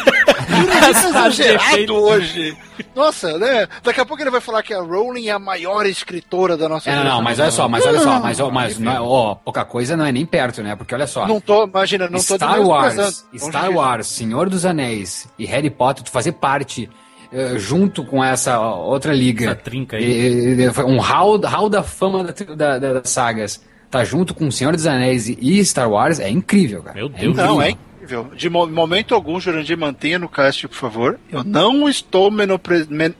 [0.65, 1.09] Tá frases de
[1.43, 2.57] exagerado hoje.
[2.95, 3.67] Nossa, né?
[3.83, 6.91] Daqui a pouco ele vai falar que a Rowling é a maior escritora da nossa
[6.91, 9.35] É, não, não, mas olha só, mas olha só, mas, ó, mas não é- ó,
[9.35, 10.75] pouca coisa não é nem perto, né?
[10.77, 11.27] Porque olha só.
[11.27, 13.71] Não tô, imagina, não tô Star Wars, Star.
[13.71, 16.89] Wars, Senhor dos Anéis e Harry Potter, tu fazer parte
[17.33, 19.47] eh, junto com essa outra liga.
[19.47, 20.69] Essa trinca aí.
[20.87, 23.61] Um hall, hall da fama da, da- da- das sagas.
[23.91, 26.95] Tá junto com Senhor dos Anéis e- Star Wars é incrível, cara.
[26.97, 27.23] Meu É Deus.
[27.23, 27.45] incrível.
[27.47, 27.75] Não, é
[28.07, 28.31] incrível.
[28.37, 31.19] De mo- momento algum, Jurandir, mantenha no cast, por favor.
[31.31, 32.87] Eu não estou menopre...
[32.89, 33.15] men-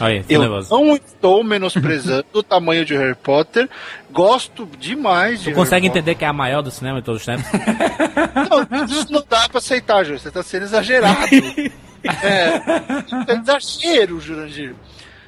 [0.00, 0.70] Aí, Eu nervoso.
[0.70, 3.68] não estou menosprezando o tamanho de Harry Potter.
[4.10, 7.20] Gosto demais de Tu consegue Harry entender que é a maior do cinema de todos
[7.20, 7.46] os tempos?
[7.48, 8.66] Potter.
[8.78, 10.18] Não, isso não dá pra aceitar, Júlio.
[10.18, 11.16] Você tá sendo exagerado.
[12.04, 14.74] é, é exagero, Jurandir.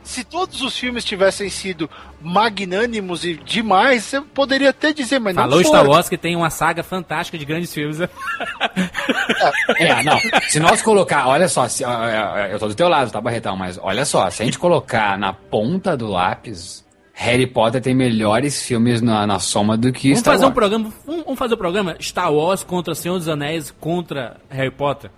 [0.04, 1.88] Se todos os filmes tivessem sido
[2.20, 5.90] magnânimos e demais, você poderia até dizer, mas Falou não Star foram.
[5.92, 7.98] Wars que tem uma saga fantástica de grandes filmes.
[9.78, 10.18] É, não.
[10.48, 11.82] Se nós colocar, olha só, se,
[12.50, 13.56] eu tô do teu lado, tá, Barretão?
[13.56, 18.62] Mas olha só, se a gente colocar na ponta do lápis, Harry Potter tem melhores
[18.62, 20.54] filmes na, na soma do que Vamos Star fazer um Wars.
[20.54, 20.92] programa.
[21.06, 25.10] Vamos vamos fazer um programa Star Wars contra Senhor dos Anéis contra Harry Potter.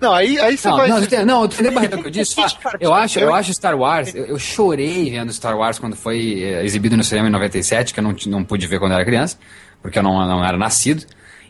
[0.00, 0.88] Não, aí, aí você Não, vai.
[0.88, 2.36] não, você tem- não, entendeu, o que eu disse?
[2.80, 6.64] Eu acho, eu acho Star Wars, eu, eu chorei vendo Star Wars quando foi eh,
[6.64, 9.38] exibido no cinema em 97, que eu não, não pude ver quando eu era criança,
[9.82, 11.04] porque eu não, não era nascido.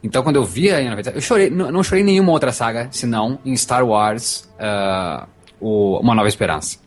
[0.05, 2.89] Então, quando eu via em 97, eu chorei, não, não chorei em nenhuma outra saga,
[2.93, 5.27] senão em Star Wars, ah,
[5.61, 6.79] o Uma Nova Esperança.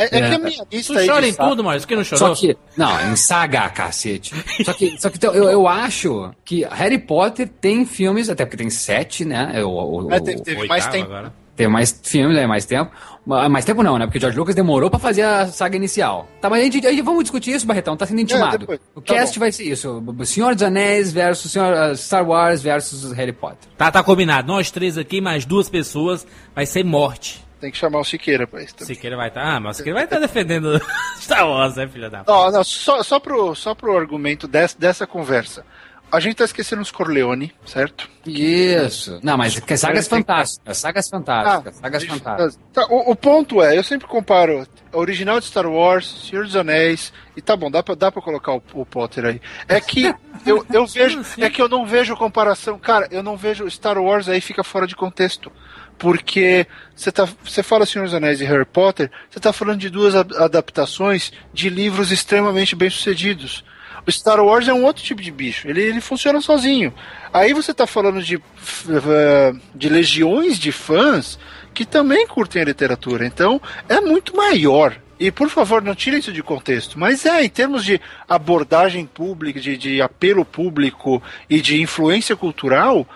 [0.00, 0.34] É, é que É.
[0.34, 1.86] a minha Tu lista aí chora em tudo, Maurício.
[1.88, 2.34] Que não chorou?
[2.34, 4.34] Só que, não, em saga, cacete.
[4.64, 8.56] Só que, só que então, eu, eu acho que Harry Potter tem filmes, até porque
[8.56, 9.62] tem sete, né?
[9.64, 11.06] O, o- É, teve, teve mais tempo.
[11.06, 11.32] agora.
[11.56, 12.90] tem mais filmes, é mais tempo.
[13.26, 14.06] Ma- Mais tempo não, né?
[14.06, 16.26] Porque o George Lucas demorou pra fazer a saga inicial.
[16.40, 18.56] Tá, mas a gente, a gente- vamos discutir isso, Barretão, tá sendo intimado.
[18.58, 18.80] depois.
[18.94, 19.40] o Tá cast bom.
[19.44, 23.68] vai ser isso: Senhor dos Anéis versus Senhor, uh, Star Wars versus Harry Potter.
[23.76, 24.48] Tá, tá combinado.
[24.48, 27.44] Nós três aqui, mais duas pessoas, vai ser morte.
[27.60, 28.94] Tem que chamar o Siqueira pra isso também.
[28.94, 29.42] Siqueira vai estar.
[29.42, 30.80] Ah, mas o Siqueira vai estar defendendo
[31.20, 32.24] Star Wars, né, filha da.
[32.26, 35.64] Ó, não, só, só, pro, só pro argumento des, dessa conversa.
[36.12, 38.08] A gente tá esquecendo os Corleone, certo?
[38.26, 39.20] Isso.
[39.22, 42.58] Não, mas que sagas fantásticas, sagas fantásticas, sagas deixa- fantásticas.
[42.72, 46.56] tá, o, o ponto é, eu sempre comparo a original de Star Wars, Senhor dos
[46.56, 49.40] Anéis, e tá bom, dá pra, dá pra colocar o, o Potter aí.
[49.68, 50.12] É que
[50.44, 54.28] eu, eu vejo, é que eu não vejo comparação, cara, eu não vejo Star Wars
[54.28, 55.52] aí fica fora de contexto.
[56.00, 56.66] Porque
[56.96, 60.14] você tá, você fala Senhor dos Anéis e Harry Potter, você tá falando de duas
[60.14, 63.62] adaptações de livros extremamente bem-sucedidos.
[64.06, 66.92] O Star Wars é um outro tipo de bicho, ele, ele funciona sozinho.
[67.34, 71.38] Aí você tá falando de, eh, de legiões de fãs
[71.74, 74.96] que também curtem a literatura, então é muito maior.
[75.20, 76.98] E por favor, não tire isso de contexto.
[76.98, 83.06] Mas é, em termos de abordagem pública, de, de apelo público e de influência cultural,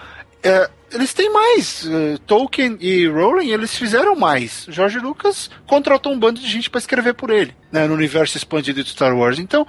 [0.45, 1.85] é, eles têm mais.
[1.87, 4.67] Eh, Tolkien e Rowling, eles fizeram mais.
[4.69, 8.85] George Lucas contratou um bando de gente para escrever por ele, né, no universo expandido
[8.85, 9.39] de Star Wars.
[9.41, 9.67] Então,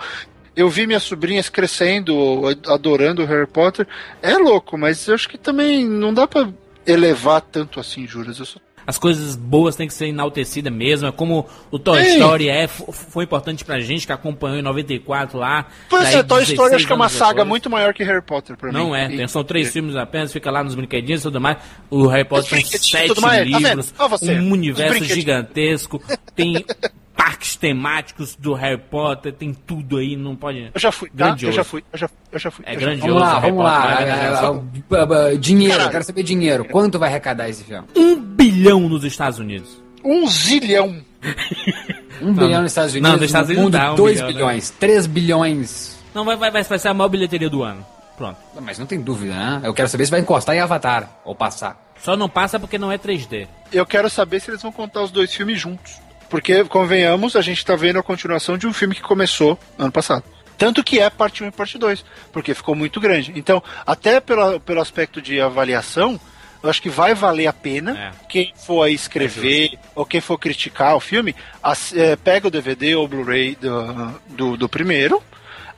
[0.55, 3.87] eu vi minhas sobrinhas crescendo, ad- adorando Harry Potter.
[4.21, 6.47] É louco, mas eu acho que também não dá para
[6.85, 8.37] elevar tanto assim, juras.
[8.37, 11.07] Eu sou As coisas boas têm que ser enaltecidas mesmo.
[11.07, 12.13] É como o Toy Sim.
[12.13, 15.65] Story é, foi importante pra gente que acompanhou em 94 lá.
[15.89, 17.47] Pois é, Toy Story 16 acho que é uma saga depois.
[17.47, 18.77] muito maior que Harry Potter pra mim.
[18.77, 21.57] Não é, E- tem, são três filmes apenas, fica lá nos brinquedinhos e tudo mais.
[21.89, 23.93] O Harry Potter tem e sete tá livros,
[24.39, 26.01] um universo gigantesco,
[26.35, 26.63] tem
[27.15, 30.69] parques temáticos do Harry Potter, tem tudo aí, não pode.
[30.73, 31.15] Eu já fui, tá?
[31.15, 31.47] Grandioso.
[31.51, 32.65] Eu já fui, eu já, eu já fui.
[32.67, 33.07] É grandioso.
[33.13, 34.39] Vamos lá, Harry vamos Potter, lá.
[34.39, 35.87] ah, ah, ah, Dinheiro, Caralho.
[35.87, 36.65] eu quero saber dinheiro.
[36.65, 37.87] Quanto vai arrecadar esse filme?
[37.95, 38.15] Um
[38.51, 39.81] bilhão nos Estados Unidos.
[40.03, 41.03] Um zilhão.
[42.21, 44.33] Um bilhão nos Estados Unidos, não, nos Estados Unidos mundo, dá um 2 bilhão, né?
[44.33, 45.99] bilhões, 3 bilhões.
[46.13, 47.85] Não, vai, vai, vai, vai ser a maior bilheteria do ano.
[48.15, 48.37] Pronto.
[48.61, 49.61] Mas não tem dúvida, né?
[49.65, 51.77] Eu quero saber se vai encostar em Avatar ou passar.
[52.01, 53.49] Só não passa porque não é 3D.
[53.69, 55.99] Eu quero saber se eles vão contar os dois filmes juntos.
[56.29, 60.23] Porque, convenhamos, a gente tá vendo a continuação de um filme que começou ano passado.
[60.57, 63.33] Tanto que é parte 1 e parte 2, porque ficou muito grande.
[63.35, 66.17] Então, até pela, pelo aspecto de avaliação,
[66.65, 67.97] eu acho que vai valer a pena.
[67.97, 68.11] É.
[68.27, 71.35] Quem for aí escrever ou quem for criticar o filme,
[71.95, 75.21] é, pega o DVD ou o Blu-ray do, do, do primeiro,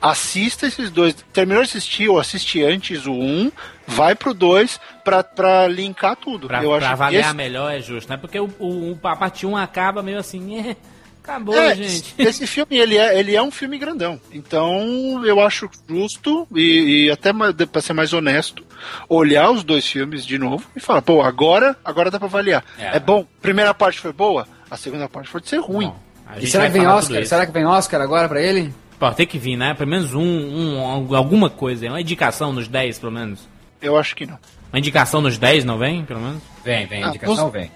[0.00, 1.14] assista esses dois.
[1.32, 3.50] Terminou de assistir ou assiste antes o 1,
[3.86, 6.46] vai pro 2 pra, pra linkar tudo.
[6.46, 8.16] Pra, eu pra acho que avaliar esse- melhor é justo, né?
[8.16, 10.76] Porque o, o, a parte 1 acaba meio assim, é,
[11.22, 12.14] acabou, É, gente.
[12.18, 14.20] Esse filme ele é, ele é um filme grandão.
[14.32, 17.30] Então eu acho justo e, e até
[17.66, 18.64] pra ser mais honesto,
[19.08, 22.64] olhar os dois filmes de novo e falar, pô, agora, agora dá pra avaliar.
[22.78, 22.96] É.
[22.96, 25.92] É, bom, primeira parte foi boa, a segunda parte pode ser ruim.
[26.38, 27.24] E será que vem Oscar?
[27.26, 28.72] Será que vem Oscar agora pra ele?
[28.98, 29.74] Pô, tem que vir, né?
[29.74, 33.48] Pelo menos um, um, alguma coisa, uma indicação nos 10, pelo menos.
[33.80, 34.38] Eu acho que não.
[34.72, 36.42] Uma indicação nos 10, não vem, pelo menos?
[36.64, 37.70] Vem, vem, Ah, indicação nos- vem.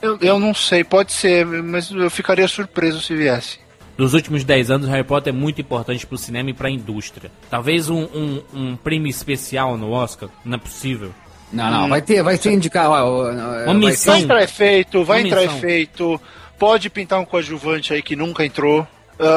[0.00, 3.58] Eu, eu não sei, pode ser, mas eu ficaria surpreso se viesse.
[3.98, 7.30] Nos últimos 10 anos, Harry Potter é muito importante pro cinema e pra indústria.
[7.50, 11.12] Talvez um, um, um prêmio especial no Oscar, não é possível.
[11.52, 12.88] Não, não, vai ter, vai ter indicar.
[12.90, 14.14] ó, ó, Uma vai missão.
[14.14, 16.20] Vai entrar efeito, vai entrar efeito.
[16.58, 18.86] Pode pintar um coadjuvante aí que nunca entrou.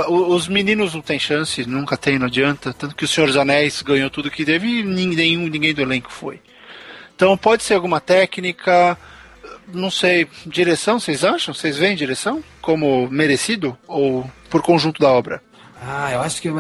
[0.07, 2.71] O- os meninos não tem chance, nunca tem, não adianta.
[2.71, 5.81] Tanto que o Senhor dos Anéis ganhou tudo que teve e nin- nenhum, ninguém do
[5.81, 6.39] elenco foi.
[7.15, 8.95] Então pode ser alguma técnica,
[9.73, 11.53] não sei, direção, vocês acham?
[11.53, 15.41] Vocês veem direção como merecido ou por conjunto da obra?
[15.83, 16.59] Ah, eu acho que eu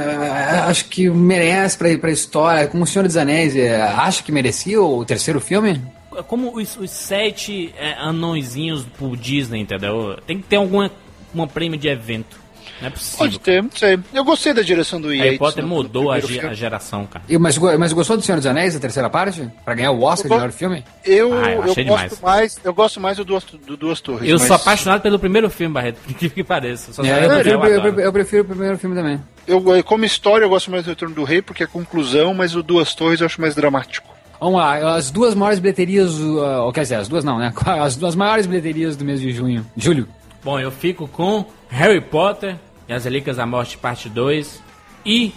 [0.67, 2.67] acho que merece pra, pra história.
[2.67, 5.79] Como o Senhor dos Anéis, é, acha que merecia o terceiro filme?
[6.27, 10.17] Como os, os sete é, anõezinhos pro Disney, entendeu?
[10.25, 10.91] Tem que ter alguma
[11.33, 12.40] uma prêmio de evento.
[12.81, 13.17] Não é possível.
[13.19, 13.99] Pode ter, não sei.
[14.13, 15.25] Eu gostei da direção do Yates.
[15.25, 16.49] Harry Potter no- no mudou a, ge- filme.
[16.49, 17.23] a geração, cara.
[17.29, 19.47] E, mas, mas gostou do Senhor dos Anéis, a terceira parte?
[19.63, 20.83] Pra ganhar o Oscar de Eu melhor filme?
[21.05, 22.21] Eu, Ah, eu eu, achei gosto demais.
[22.21, 24.27] mais, eu gosto mais do Duas, do Duas Torres.
[24.29, 26.91] Eu mas sou apaixonado pelo primeiro filme, Barreto, por incrível que pareça.
[26.91, 29.21] Só É, eu, que prefiro, eu eu, prefiro, eu prefiro o primeiro filme também.
[29.47, 32.63] Eu, como história, eu gosto mais do Retorno do Rei, porque é conclusão, mas o
[32.63, 34.09] Duas Torres eu acho mais dramático.
[34.39, 37.53] Vamos lá, as duas maiores bilheterias, uh, quer dizer, as duas não, né?
[37.63, 39.63] As duas maiores bilheterias do mês de junho.
[39.77, 40.07] Julho.
[40.43, 42.55] Bom, eu fico com Harry Potter
[42.87, 44.61] e as Relíquias da Morte, parte 2.
[45.05, 45.33] E.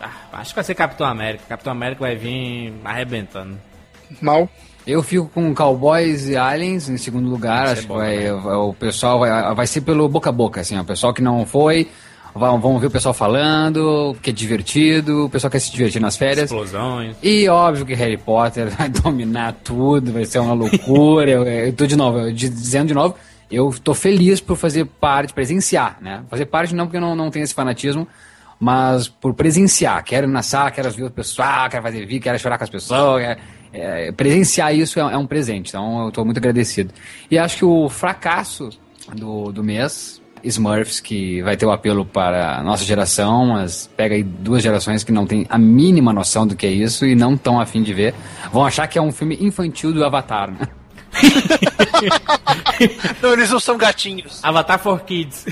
[0.00, 1.44] ah, acho que vai ser Capitão América.
[1.48, 3.58] Capitão América vai vir arrebentando.
[4.20, 4.48] Mal.
[4.86, 7.66] Eu fico com Cowboys e Aliens em segundo lugar.
[7.66, 10.78] Acho que vai, o pessoal vai, vai ser pelo boca a boca, assim.
[10.78, 11.88] O pessoal que não foi,
[12.32, 16.16] vão, vão ver o pessoal falando, que é divertido, o pessoal quer se divertir nas
[16.16, 16.52] férias.
[16.52, 17.16] Explosões.
[17.20, 21.30] E óbvio que Harry Potter vai dominar tudo, vai ser uma loucura.
[21.32, 23.16] eu, eu tô de novo, eu dizendo de novo,
[23.50, 26.22] eu tô feliz por fazer parte, presenciar, né?
[26.28, 28.06] Fazer parte não porque eu não, não tenho esse fanatismo,
[28.58, 30.02] mas por presenciar.
[30.04, 32.70] Quero ir na sala, quero ver o pessoal, quero fazer vídeo, quero chorar com as
[32.70, 33.22] pessoas.
[33.22, 33.40] quero-
[33.72, 36.94] é, presenciar isso é, é um presente, então eu tô muito agradecido.
[37.30, 38.70] E acho que o fracasso
[39.14, 44.14] do, do mês, Smurfs, que vai ter o apelo para a nossa geração, mas pega
[44.14, 47.34] aí duas gerações que não tem a mínima noção do que é isso e não
[47.34, 48.14] estão afim de ver,
[48.50, 50.66] vão achar que é um filme infantil do Avatar, né?
[53.22, 54.40] Não, eles não são gatinhos.
[54.42, 55.46] Avatar for Kids.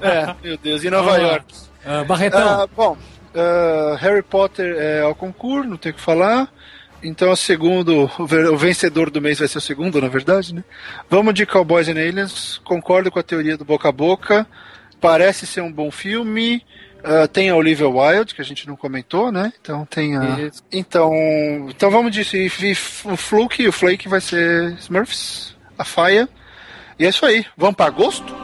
[0.00, 1.18] É, meu Deus, em Nova lá.
[1.18, 1.54] York.
[1.84, 2.96] Ah, Barretão, Ah, bom,
[3.34, 6.48] ah, Harry Potter é ao concurso, não tem o que falar.
[7.02, 10.64] Então, o segundo, o vencedor do mês vai ser o segundo, na verdade, né?
[11.08, 12.60] Vamos de Cowboys and Aliens.
[12.64, 14.44] Concordo com a teoria do boca a boca.
[15.00, 16.64] Parece ser um bom filme.
[17.02, 19.52] Ah, tem a Olivia Wilde, que a gente não comentou, né?
[19.60, 20.40] Então tem a.
[20.40, 20.62] Isso.
[20.72, 21.12] Então,
[21.68, 22.36] então vamos disso.
[22.36, 26.28] E, e o Fluke e o Flake vai ser Smurfs, a Faia.
[26.98, 27.46] E é isso aí.
[27.56, 28.36] Vamos para agosto?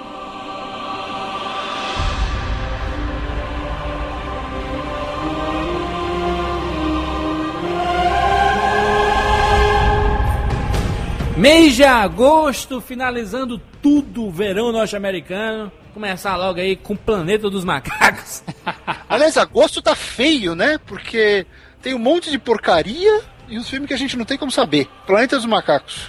[11.36, 15.70] Mês de agosto, finalizando tudo o verão norte-americano.
[15.94, 18.42] Começar logo aí com o Planeta dos Macacos.
[19.08, 20.76] Aliás, agosto tá feio, né?
[20.84, 21.46] Porque
[21.80, 24.88] tem um monte de porcaria e os filmes que a gente não tem como saber.
[25.06, 26.08] Planeta dos Macacos.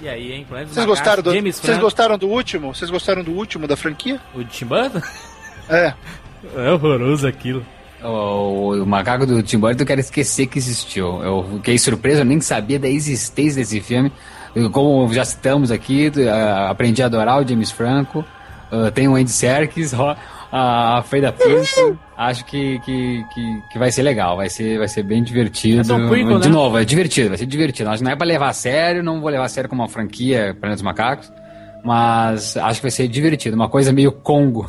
[0.00, 0.44] E aí, hein?
[0.46, 2.74] Planeta dos Vocês Macacos, gostaram do James Vocês Franco, gostaram do último?
[2.74, 4.20] Vocês gostaram do último da franquia?
[4.34, 5.00] O de Tim Burton?
[5.68, 5.94] É.
[6.54, 7.66] É horroroso aquilo.
[8.00, 11.20] o, o macaco do Tim Burton eu quero esquecer que existiu.
[11.20, 14.12] Eu fiquei surpreso, eu nem sabia da existência desse filme.
[14.54, 16.12] Eu, Como já citamos aqui,
[16.68, 18.24] aprendi a adorar o James Franco.
[18.70, 20.16] Ah, tem o Andy Serkis, ó,
[20.52, 21.98] a Freida Pinto.
[22.16, 25.84] Acho que, que, que, que vai ser legal, vai ser, vai ser bem divertido.
[25.84, 26.54] Ser um prequel, De né?
[26.54, 27.88] novo, é divertido, vai ser divertido.
[27.90, 29.88] Acho que não é pra levar a sério, não vou levar a sério como uma
[29.88, 31.32] franquia Planeta dos Macacos.
[31.84, 34.68] Mas acho que vai ser divertido, uma coisa meio Congo.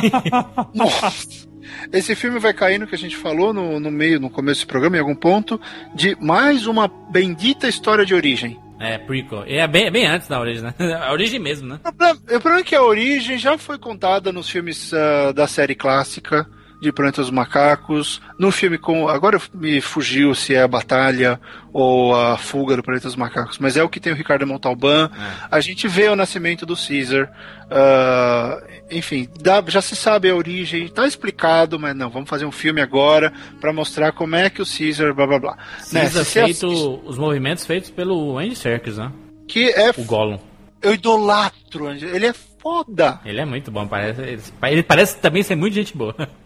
[0.74, 1.52] Nossa.
[1.92, 4.66] Esse filme vai cair no que a gente falou no, no meio, no começo desse
[4.66, 5.60] programa, em algum ponto,
[5.94, 8.58] de mais uma bendita história de origem.
[8.82, 9.44] É, prequel.
[9.46, 10.74] É bem, bem antes da origem, né?
[11.00, 11.80] A origem mesmo, né?
[11.84, 16.48] O problema, é que a origem já foi contada nos filmes ah, da série clássica
[16.82, 19.08] de Planeta dos Macacos, no filme com.
[19.08, 21.40] Agora me fugiu se é a Batalha
[21.72, 25.08] ou a Fuga do Planeta dos Macacos, mas é o que tem o Ricardo Montalban.
[25.48, 27.30] A gente vê o nascimento do Caesar.
[27.70, 28.60] ah,
[28.90, 32.80] enfim, dá- já se sabe a origem, tá explicado, mas não, vamos fazer um filme
[32.80, 35.56] agora para mostrar como é que o Caesar, blá blá blá.
[35.92, 39.10] Né, Caesar se você feito, assiste- os movimentos feitos pelo Andy Serkis, né?
[39.48, 39.90] que é.
[39.96, 40.38] O Gollum.
[40.82, 43.20] Eu idolatro, ele é foda.
[43.24, 44.20] Ele é muito bom, parece,
[44.64, 46.14] ele parece também ser muito gente boa.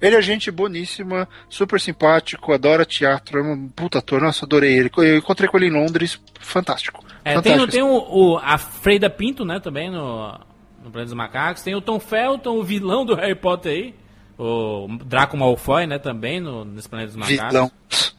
[0.00, 4.20] Ele é gente boníssima, super simpático, adora teatro, é um puta ator.
[4.20, 4.90] Nossa, adorei ele.
[4.96, 7.04] Eu encontrei com ele em Londres, fantástico.
[7.24, 7.72] É, tem, o- fantástico.
[7.72, 10.28] tem o, o- a Freida Pinto, né, também no,
[10.82, 11.62] no Planeta dos Macacos.
[11.62, 13.94] Tem o Tom Felton, o vilão do Harry Potter aí.
[14.42, 17.52] O Draco Malfoy, né, também no, nesse Planeta dos Macacos.
[17.52, 17.70] Vilão.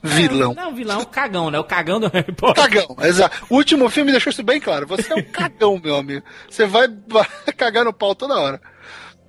[0.04, 0.54] Vilão.
[0.54, 1.60] Não, vilão é o cagão, né?
[1.60, 2.64] O cagão do Harry Potter.
[2.64, 3.46] Cagão, exato.
[3.50, 4.86] O último filme deixou isso bem claro.
[4.88, 6.24] Você é um cagão, meu amigo.
[6.50, 6.88] Você vai
[7.58, 8.62] cagar no pau toda hora.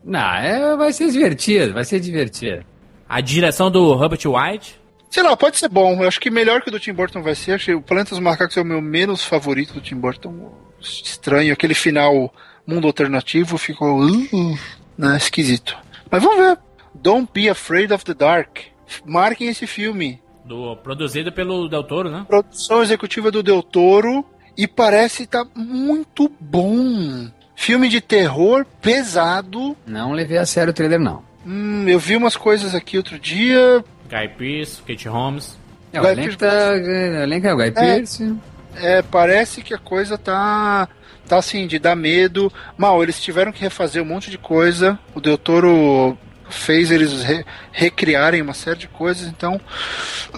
[0.04, 2.64] Não, é, vai ser divertido, vai ser divertido.
[3.08, 4.80] A direção do Herbert White.
[5.10, 6.02] Sei lá, pode ser bom.
[6.02, 7.60] Eu acho que melhor que o do Tim Burton vai ser.
[7.60, 10.50] Que o Planeta dos Macacos é o meu menos favorito do Tim Burton.
[10.80, 11.52] Estranho.
[11.52, 12.32] Aquele final
[12.66, 14.58] mundo alternativo ficou uh,
[14.96, 15.76] né, esquisito.
[16.10, 16.58] Mas vamos ver.
[16.94, 18.60] Don't be afraid of the dark.
[19.04, 20.18] Marquem esse filme.
[20.46, 22.24] Do, produzido pelo Del Toro, né?
[22.26, 24.24] Produção executiva do Del Toro.
[24.56, 27.30] E parece estar muito bom.
[27.54, 29.76] Filme de terror pesado.
[29.86, 31.22] Não levei a sério o trailer, não.
[31.46, 33.84] Hum, eu vi umas coisas aqui outro dia.
[34.08, 35.58] Guy Pearce, Kate Holmes.
[35.92, 38.34] É, o elenco, tá, é o Guy Pearce.
[38.76, 40.88] É, parece que a coisa tá.
[41.28, 42.52] Tá assim, de dar medo.
[42.76, 44.98] Mal, eles tiveram que refazer um monte de coisa.
[45.14, 46.16] O Del Toro
[46.50, 49.60] fez eles re- recriarem uma série de coisas, então.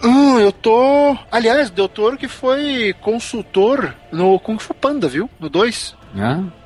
[0.02, 1.16] Hum, eu tô.
[1.32, 5.28] Aliás, Del Toro que foi consultor no Kung Fu Panda, viu?
[5.40, 5.96] No 2.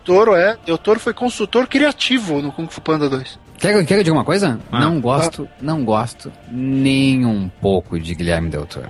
[0.05, 0.57] Toro é.
[0.65, 3.39] Del Toro foi consultor criativo no Kung Fu Panda 2.
[3.59, 4.59] Quer, quer que eu diga uma coisa?
[4.71, 4.81] Ah.
[4.81, 8.89] não gosto, não gosto nem um pouco de Guilherme Del Toro.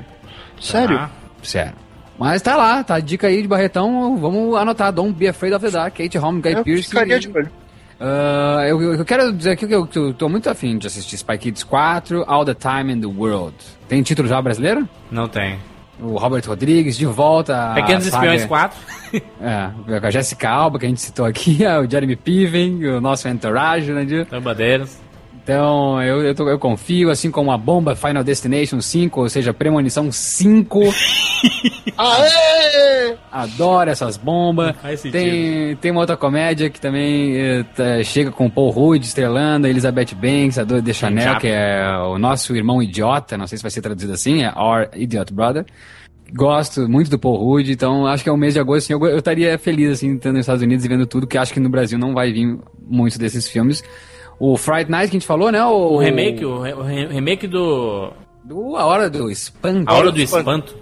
[0.60, 0.98] Sério?
[0.98, 1.10] Ah,
[1.42, 1.72] Sério.
[2.18, 4.92] Mas tá lá, tá a dica aí de Barretão, vamos anotar.
[4.92, 6.88] Don't be afraid of the dark, Kate Holmes, Guy eu Pearce.
[6.88, 7.48] ficaria de olho.
[8.00, 11.16] Ah, eu, eu quero dizer aqui que eu, que eu tô muito afim de assistir
[11.16, 13.54] Spy Kids 4, All the Time in the World.
[13.88, 14.88] Tem título já brasileiro?
[15.10, 15.58] não tem.
[16.00, 17.72] O Robert Rodrigues de volta.
[17.74, 18.78] Pequenos Espiões 4.
[19.40, 23.26] É, com a Jessica Alba, que a gente citou aqui, o Jeremy Piven, o nosso
[23.26, 24.04] entourage, né?
[24.04, 25.00] de- Bandeiras.
[25.52, 29.54] Então, eu, eu, tô- eu confio, assim como a bomba Final Destination 5, ou seja,
[29.54, 30.78] Premonição 5.
[31.96, 33.16] Aê!
[33.32, 34.74] Adoro essas bombas.
[35.10, 40.14] Tem, tem uma outra comédia que também eh, tá- chega com Paul Rudd estrelando, Elizabeth
[40.14, 43.70] Banks, a Dor de Chanel, que é o nosso irmão idiota, não sei se vai
[43.70, 45.64] ser traduzido assim, é Our Idiot Brother.
[46.30, 49.06] Gosto muito do Paul Rudd, então acho que é o mês de agosto, assim, eu,
[49.06, 51.70] eu estaria feliz, assim, estando nos Estados Unidos e vendo tudo, que acho que no
[51.70, 53.82] Brasil não vai vir muito desses filmes.
[54.40, 55.64] O Fright Night que a gente falou, né?
[55.64, 58.12] O, O remake, o, re- o re- remake do.
[58.44, 59.90] do A Hora do Espanto.
[59.90, 60.76] A Hora do Espanto.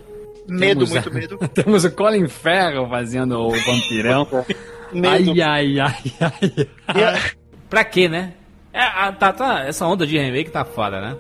[0.49, 1.39] Medo, Temos- muito medo.
[1.55, 4.27] Temos o Colin Farrell fazendo o vampirão.
[4.93, 5.31] Medo.
[5.33, 6.67] Ai, ai, ai, ai.
[6.95, 7.19] E a-
[7.69, 8.35] Pra quê, né?
[8.73, 11.17] É, a- tá, tá, essa onda de remake tá foda, né?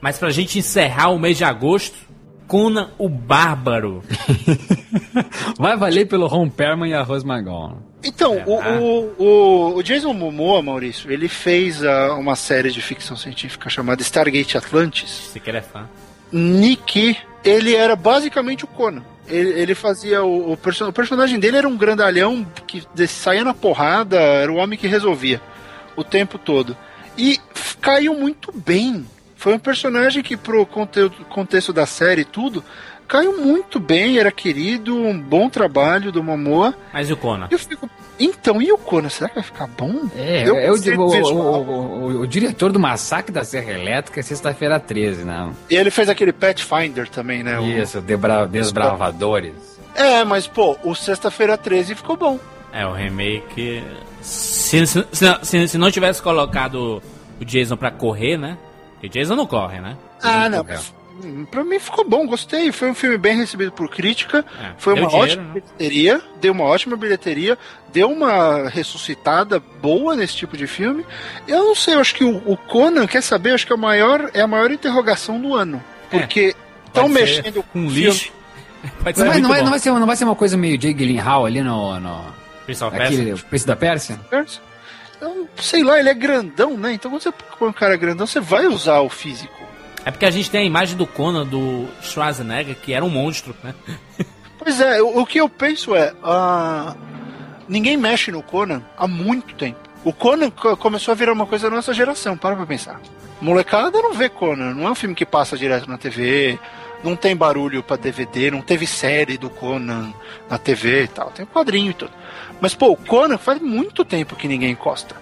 [0.00, 1.96] Mas pra gente encerrar o mês de agosto,
[2.48, 4.02] Conan o Bárbaro.
[5.58, 7.76] Vai valer pelo Ron Perlman e a Rose McGowan.
[8.02, 8.78] Então, É, o, ah.
[8.80, 14.02] o, o, o Jason Momoa, Maurício, ele fez ah, uma série de ficção científica chamada
[14.02, 15.30] Stargate Atlantis.
[15.32, 15.88] Se quer é fã.
[16.32, 19.02] Nick, ele era basicamente o Conan.
[19.26, 23.52] Ele, ele fazia o, o, perso- o personagem dele era um grandalhão que saía na
[23.52, 25.40] porrada, era o homem que resolvia
[25.96, 26.76] o tempo todo.
[27.16, 27.38] E
[27.80, 29.04] caiu muito bem.
[29.38, 32.62] Foi um personagem que pro conteúdo, contexto da série e tudo,
[33.06, 36.74] caiu muito bem, era querido, um bom trabalho do Momoa.
[36.92, 37.46] Mas e o Conan?
[37.48, 37.88] Eu fico,
[38.18, 40.08] então, e o Conan, será que vai ficar bom?
[40.16, 44.80] É, Eu digo, o, o, o- o diretor do Massacre da Serra Elétrica é sexta-feira
[44.80, 45.54] 13, não?
[45.70, 47.60] E ele fez aquele Pathfinder também, né?
[47.60, 49.78] o- Isso, Debra, Desbravadores.
[49.94, 52.40] É, mas pô, o Sexta-feira 13 ficou bom.
[52.72, 53.82] É, o remake.
[54.20, 57.00] Se, se, se, se- se não tivesse colocado
[57.40, 58.58] o Jason pra correr, né?
[59.00, 59.96] Porque Jason não corre, né?
[60.22, 60.64] Ah, não.
[60.64, 60.80] correu.
[61.24, 62.72] hum, Pra mim ficou bom, gostei.
[62.72, 64.44] Foi um filme bem recebido por crítica.
[64.60, 65.52] É, foi uma dinheiro, ótima né?
[65.54, 66.20] bilheteria.
[66.40, 67.58] Deu uma ótima bilheteria.
[67.92, 71.06] Deu uma ressuscitada boa nesse tipo de filme.
[71.46, 73.50] Eu não sei, eu acho que o, o Conan, quer saber?
[73.50, 75.82] Eu acho que é, o maior, é a maior interrogação do ano.
[76.10, 76.54] Porque
[76.86, 78.32] estão ser mexendo com o lixo.
[79.02, 80.78] Pode ser Não vai, muito não, não, vai ser, não vai ser uma coisa meio
[80.78, 81.98] Jake Gyllenhaal ali no...
[82.00, 82.24] no
[82.64, 83.34] Prince of aquele, Persia.
[83.34, 84.20] o Príncipe da Pérsia?
[84.28, 84.60] filme.
[85.20, 86.92] Eu, sei lá, ele é grandão, né?
[86.92, 89.54] Então quando você põe um cara grandão, você vai usar o físico.
[90.04, 93.54] É porque a gente tem a imagem do Conan, do Schwarzenegger, que era um monstro,
[93.62, 93.74] né?
[94.60, 96.12] Pois é, o, o que eu penso é.
[96.22, 96.94] ah,
[97.68, 99.78] ninguém mexe no Conan há muito tempo.
[100.04, 103.00] O Conan co- começou a virar uma coisa da nossa geração, para pra pensar.
[103.40, 106.58] Molecada não vê Conan, não é um filme que passa direto na TV,
[107.04, 110.12] não tem barulho pra DVD, não teve série do Conan
[110.50, 112.10] na TV e tal, tem quadrinho e tudo.
[112.60, 115.14] Mas, pô, o Conan faz muito tempo que ninguém encosta.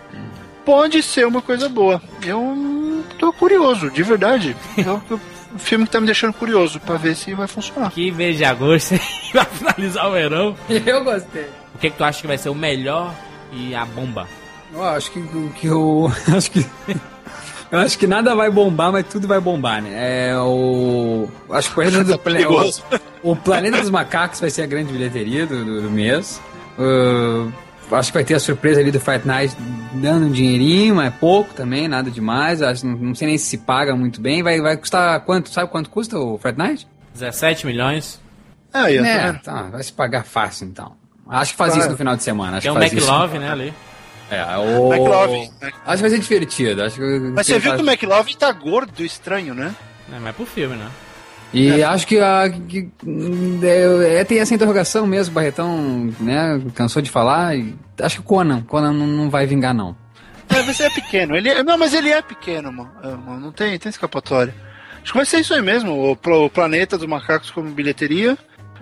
[0.64, 2.00] Pode ser uma coisa boa.
[2.24, 4.56] Eu tô curioso, de verdade.
[4.78, 5.00] É o
[5.54, 7.90] o filme que tá me deixando curioso pra ver se vai funcionar.
[7.90, 8.94] Que mês de agosto
[9.32, 10.56] vai finalizar o verão.
[10.68, 11.46] Eu gostei.
[11.74, 13.14] O que, que tu acha que vai ser o melhor
[13.52, 14.26] e a bomba?
[14.72, 15.22] Eu acho que,
[15.58, 16.66] que eu acho que
[17.70, 20.30] eu acho que nada vai bombar, mas tudo vai bombar, né?
[20.30, 24.62] É o acho que o Planeta, do, Pla- o, o Planeta dos Macacos vai ser
[24.62, 26.40] a grande bilheteria do, do, do mês.
[26.78, 27.52] Uh,
[27.92, 29.56] acho que vai ter a surpresa ali do Fright Night
[29.94, 32.60] dando um dinheirinho, mas é pouco também, nada demais.
[32.62, 34.42] Acho, não, não sei nem se se paga muito bem.
[34.42, 35.48] Vai, vai custar quanto?
[35.50, 36.86] Sabe quanto custa o Fright Night?
[37.14, 38.20] 17 milhões.
[38.74, 39.38] Ó, tá É, vendo?
[39.40, 40.92] tá, vai se pagar fácil então.
[41.28, 41.80] Acho que faz Claro.
[41.82, 42.58] isso no final de semana.
[42.58, 42.82] Acho Que é um.
[42.82, 43.74] McLove, né, ali.
[44.30, 44.92] É, o...
[44.92, 45.50] McLovin.
[45.84, 46.82] Acho que vai ser divertido.
[46.82, 49.74] Acho que Mas você viu que o McLovin tá gordo, estranho, né?
[50.12, 50.88] É, mas é pro filme, né?
[51.52, 52.90] E acho que, a, que
[53.62, 56.60] é, é, tem essa interrogação mesmo, Barretão, né?
[56.74, 57.56] Cansou de falar.
[57.56, 59.96] E acho que o Conan, Conan não, não vai vingar, não.
[60.48, 61.36] É, mas é pequeno.
[61.36, 62.90] Ele é- não, mas ele é pequeno, mano.
[63.02, 64.54] É, mano, Não tem, tem escapatória.
[65.02, 65.92] Acho que vai ser isso aí mesmo.
[65.92, 66.12] O,
[66.44, 68.36] o planeta dos macacos como bilheteria.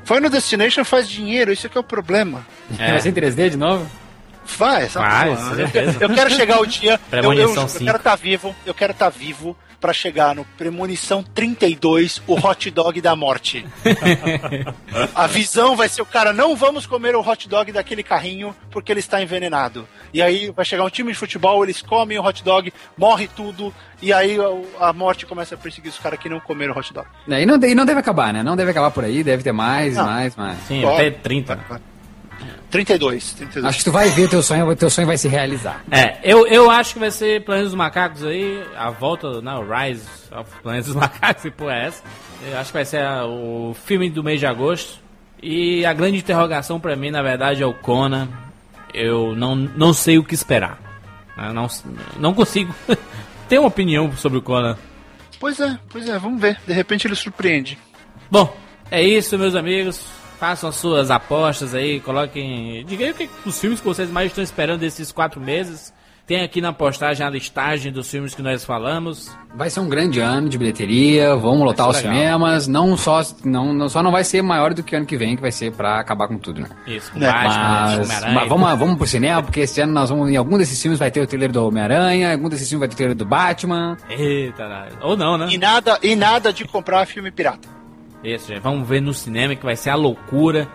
[0.04, 2.46] Final Destination faz dinheiro, isso é que é o problema.
[2.78, 2.90] É.
[2.92, 3.86] Vai ser em 3D de novo?
[4.58, 5.48] Vai, essa Vai, porra.
[5.50, 5.98] com certeza.
[6.00, 7.00] Eu quero chegar o dia.
[7.10, 8.54] eu, eu, eu quero estar vivo.
[8.66, 13.66] Eu quero estar vivo pra chegar no Premonição 32, o hot dog da morte.
[15.14, 18.90] A visão vai ser o cara, não vamos comer o hot dog daquele carrinho porque
[18.90, 19.86] ele está envenenado.
[20.12, 23.74] E aí vai chegar um time de futebol, eles comem o hot dog, morre tudo,
[24.00, 24.38] e aí
[24.80, 27.06] a- morte começa a perseguir os caras que não comeram o hot dog.
[27.28, 28.42] É, E não, e não deve acabar, né?
[28.42, 30.04] Não deve acabar por aí, deve ter mais, Não.
[30.06, 30.58] mais, mais.
[30.66, 30.96] Sim, Claro.
[30.96, 31.58] até 30.
[32.70, 33.64] 32, 32.
[33.66, 35.82] Acho que tu vai ver teu sonho, teu sonho vai se realizar.
[35.90, 39.62] É, eu, eu acho que vai ser Planeta dos Macacos aí, a volta, né, o
[39.62, 40.06] Rise
[40.36, 42.02] of Planeta dos Macacos, e pô, é essa.
[42.50, 44.98] Eu acho que vai ser a- o filme do mês de agosto.
[45.42, 48.28] E a grande interrogação pra mim, na verdade, é o Conan.
[48.92, 50.78] Eu não, não sei o que esperar.
[51.36, 51.66] Eu não,
[52.18, 52.74] não consigo
[53.48, 54.76] ter uma opinião sobre o Conan.
[55.38, 56.58] Pois é, pois é, vamos ver.
[56.66, 57.78] De repente ele surpreende.
[58.30, 58.56] Bom,
[58.90, 60.06] é isso, meus amigos.
[60.38, 62.84] Façam as suas apostas aí, coloquem.
[62.86, 65.92] Diga aí o que os filmes que vocês mais estão esperando desses quatro meses.
[66.26, 69.30] Tem aqui na postagem a listagem dos filmes que nós falamos.
[69.54, 72.14] Vai ser um grande ano de bilheteria, vamos lotar os legal.
[72.14, 75.36] cinemas, não só não, não- só não vai ser maior do que ano que vem,
[75.36, 76.68] que vai ser pra acabar com tudo, né?
[76.86, 78.34] Isso, com Né, Batman, Mas, Homem-Aranha.
[78.36, 81.10] mas vamos, vamos pro cinema, porque esse ano nós vamos, em algum desses filmes vai
[81.10, 83.94] ter o trailer do Homem-Aranha, em algum desses filmes vai ter o trailer do Batman.
[84.08, 85.48] Eita, ou não, né?
[85.50, 87.68] E nada, e nada de comprar filme pirata.
[88.24, 88.60] Isso, gente.
[88.60, 90.66] Vamos ver no cinema que vai ser a loucura.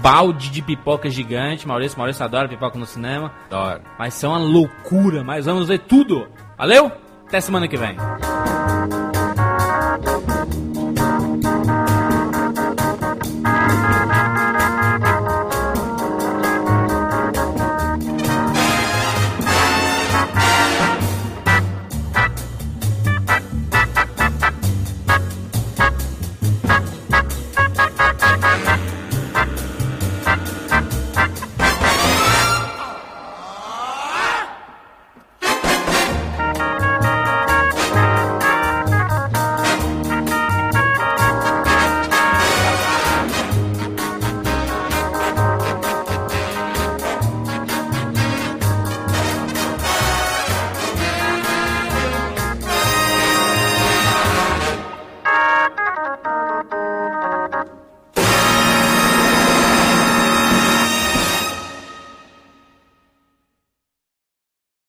[0.00, 1.68] Balde de pipoca gigante.
[1.68, 3.32] Maurício, Maurício adora pipoca no cinema.
[3.50, 3.82] Adoro.
[3.98, 6.26] Vai ser uma loucura, mas vamos ver tudo.
[6.56, 6.90] Valeu?
[7.26, 7.96] Até semana que vem.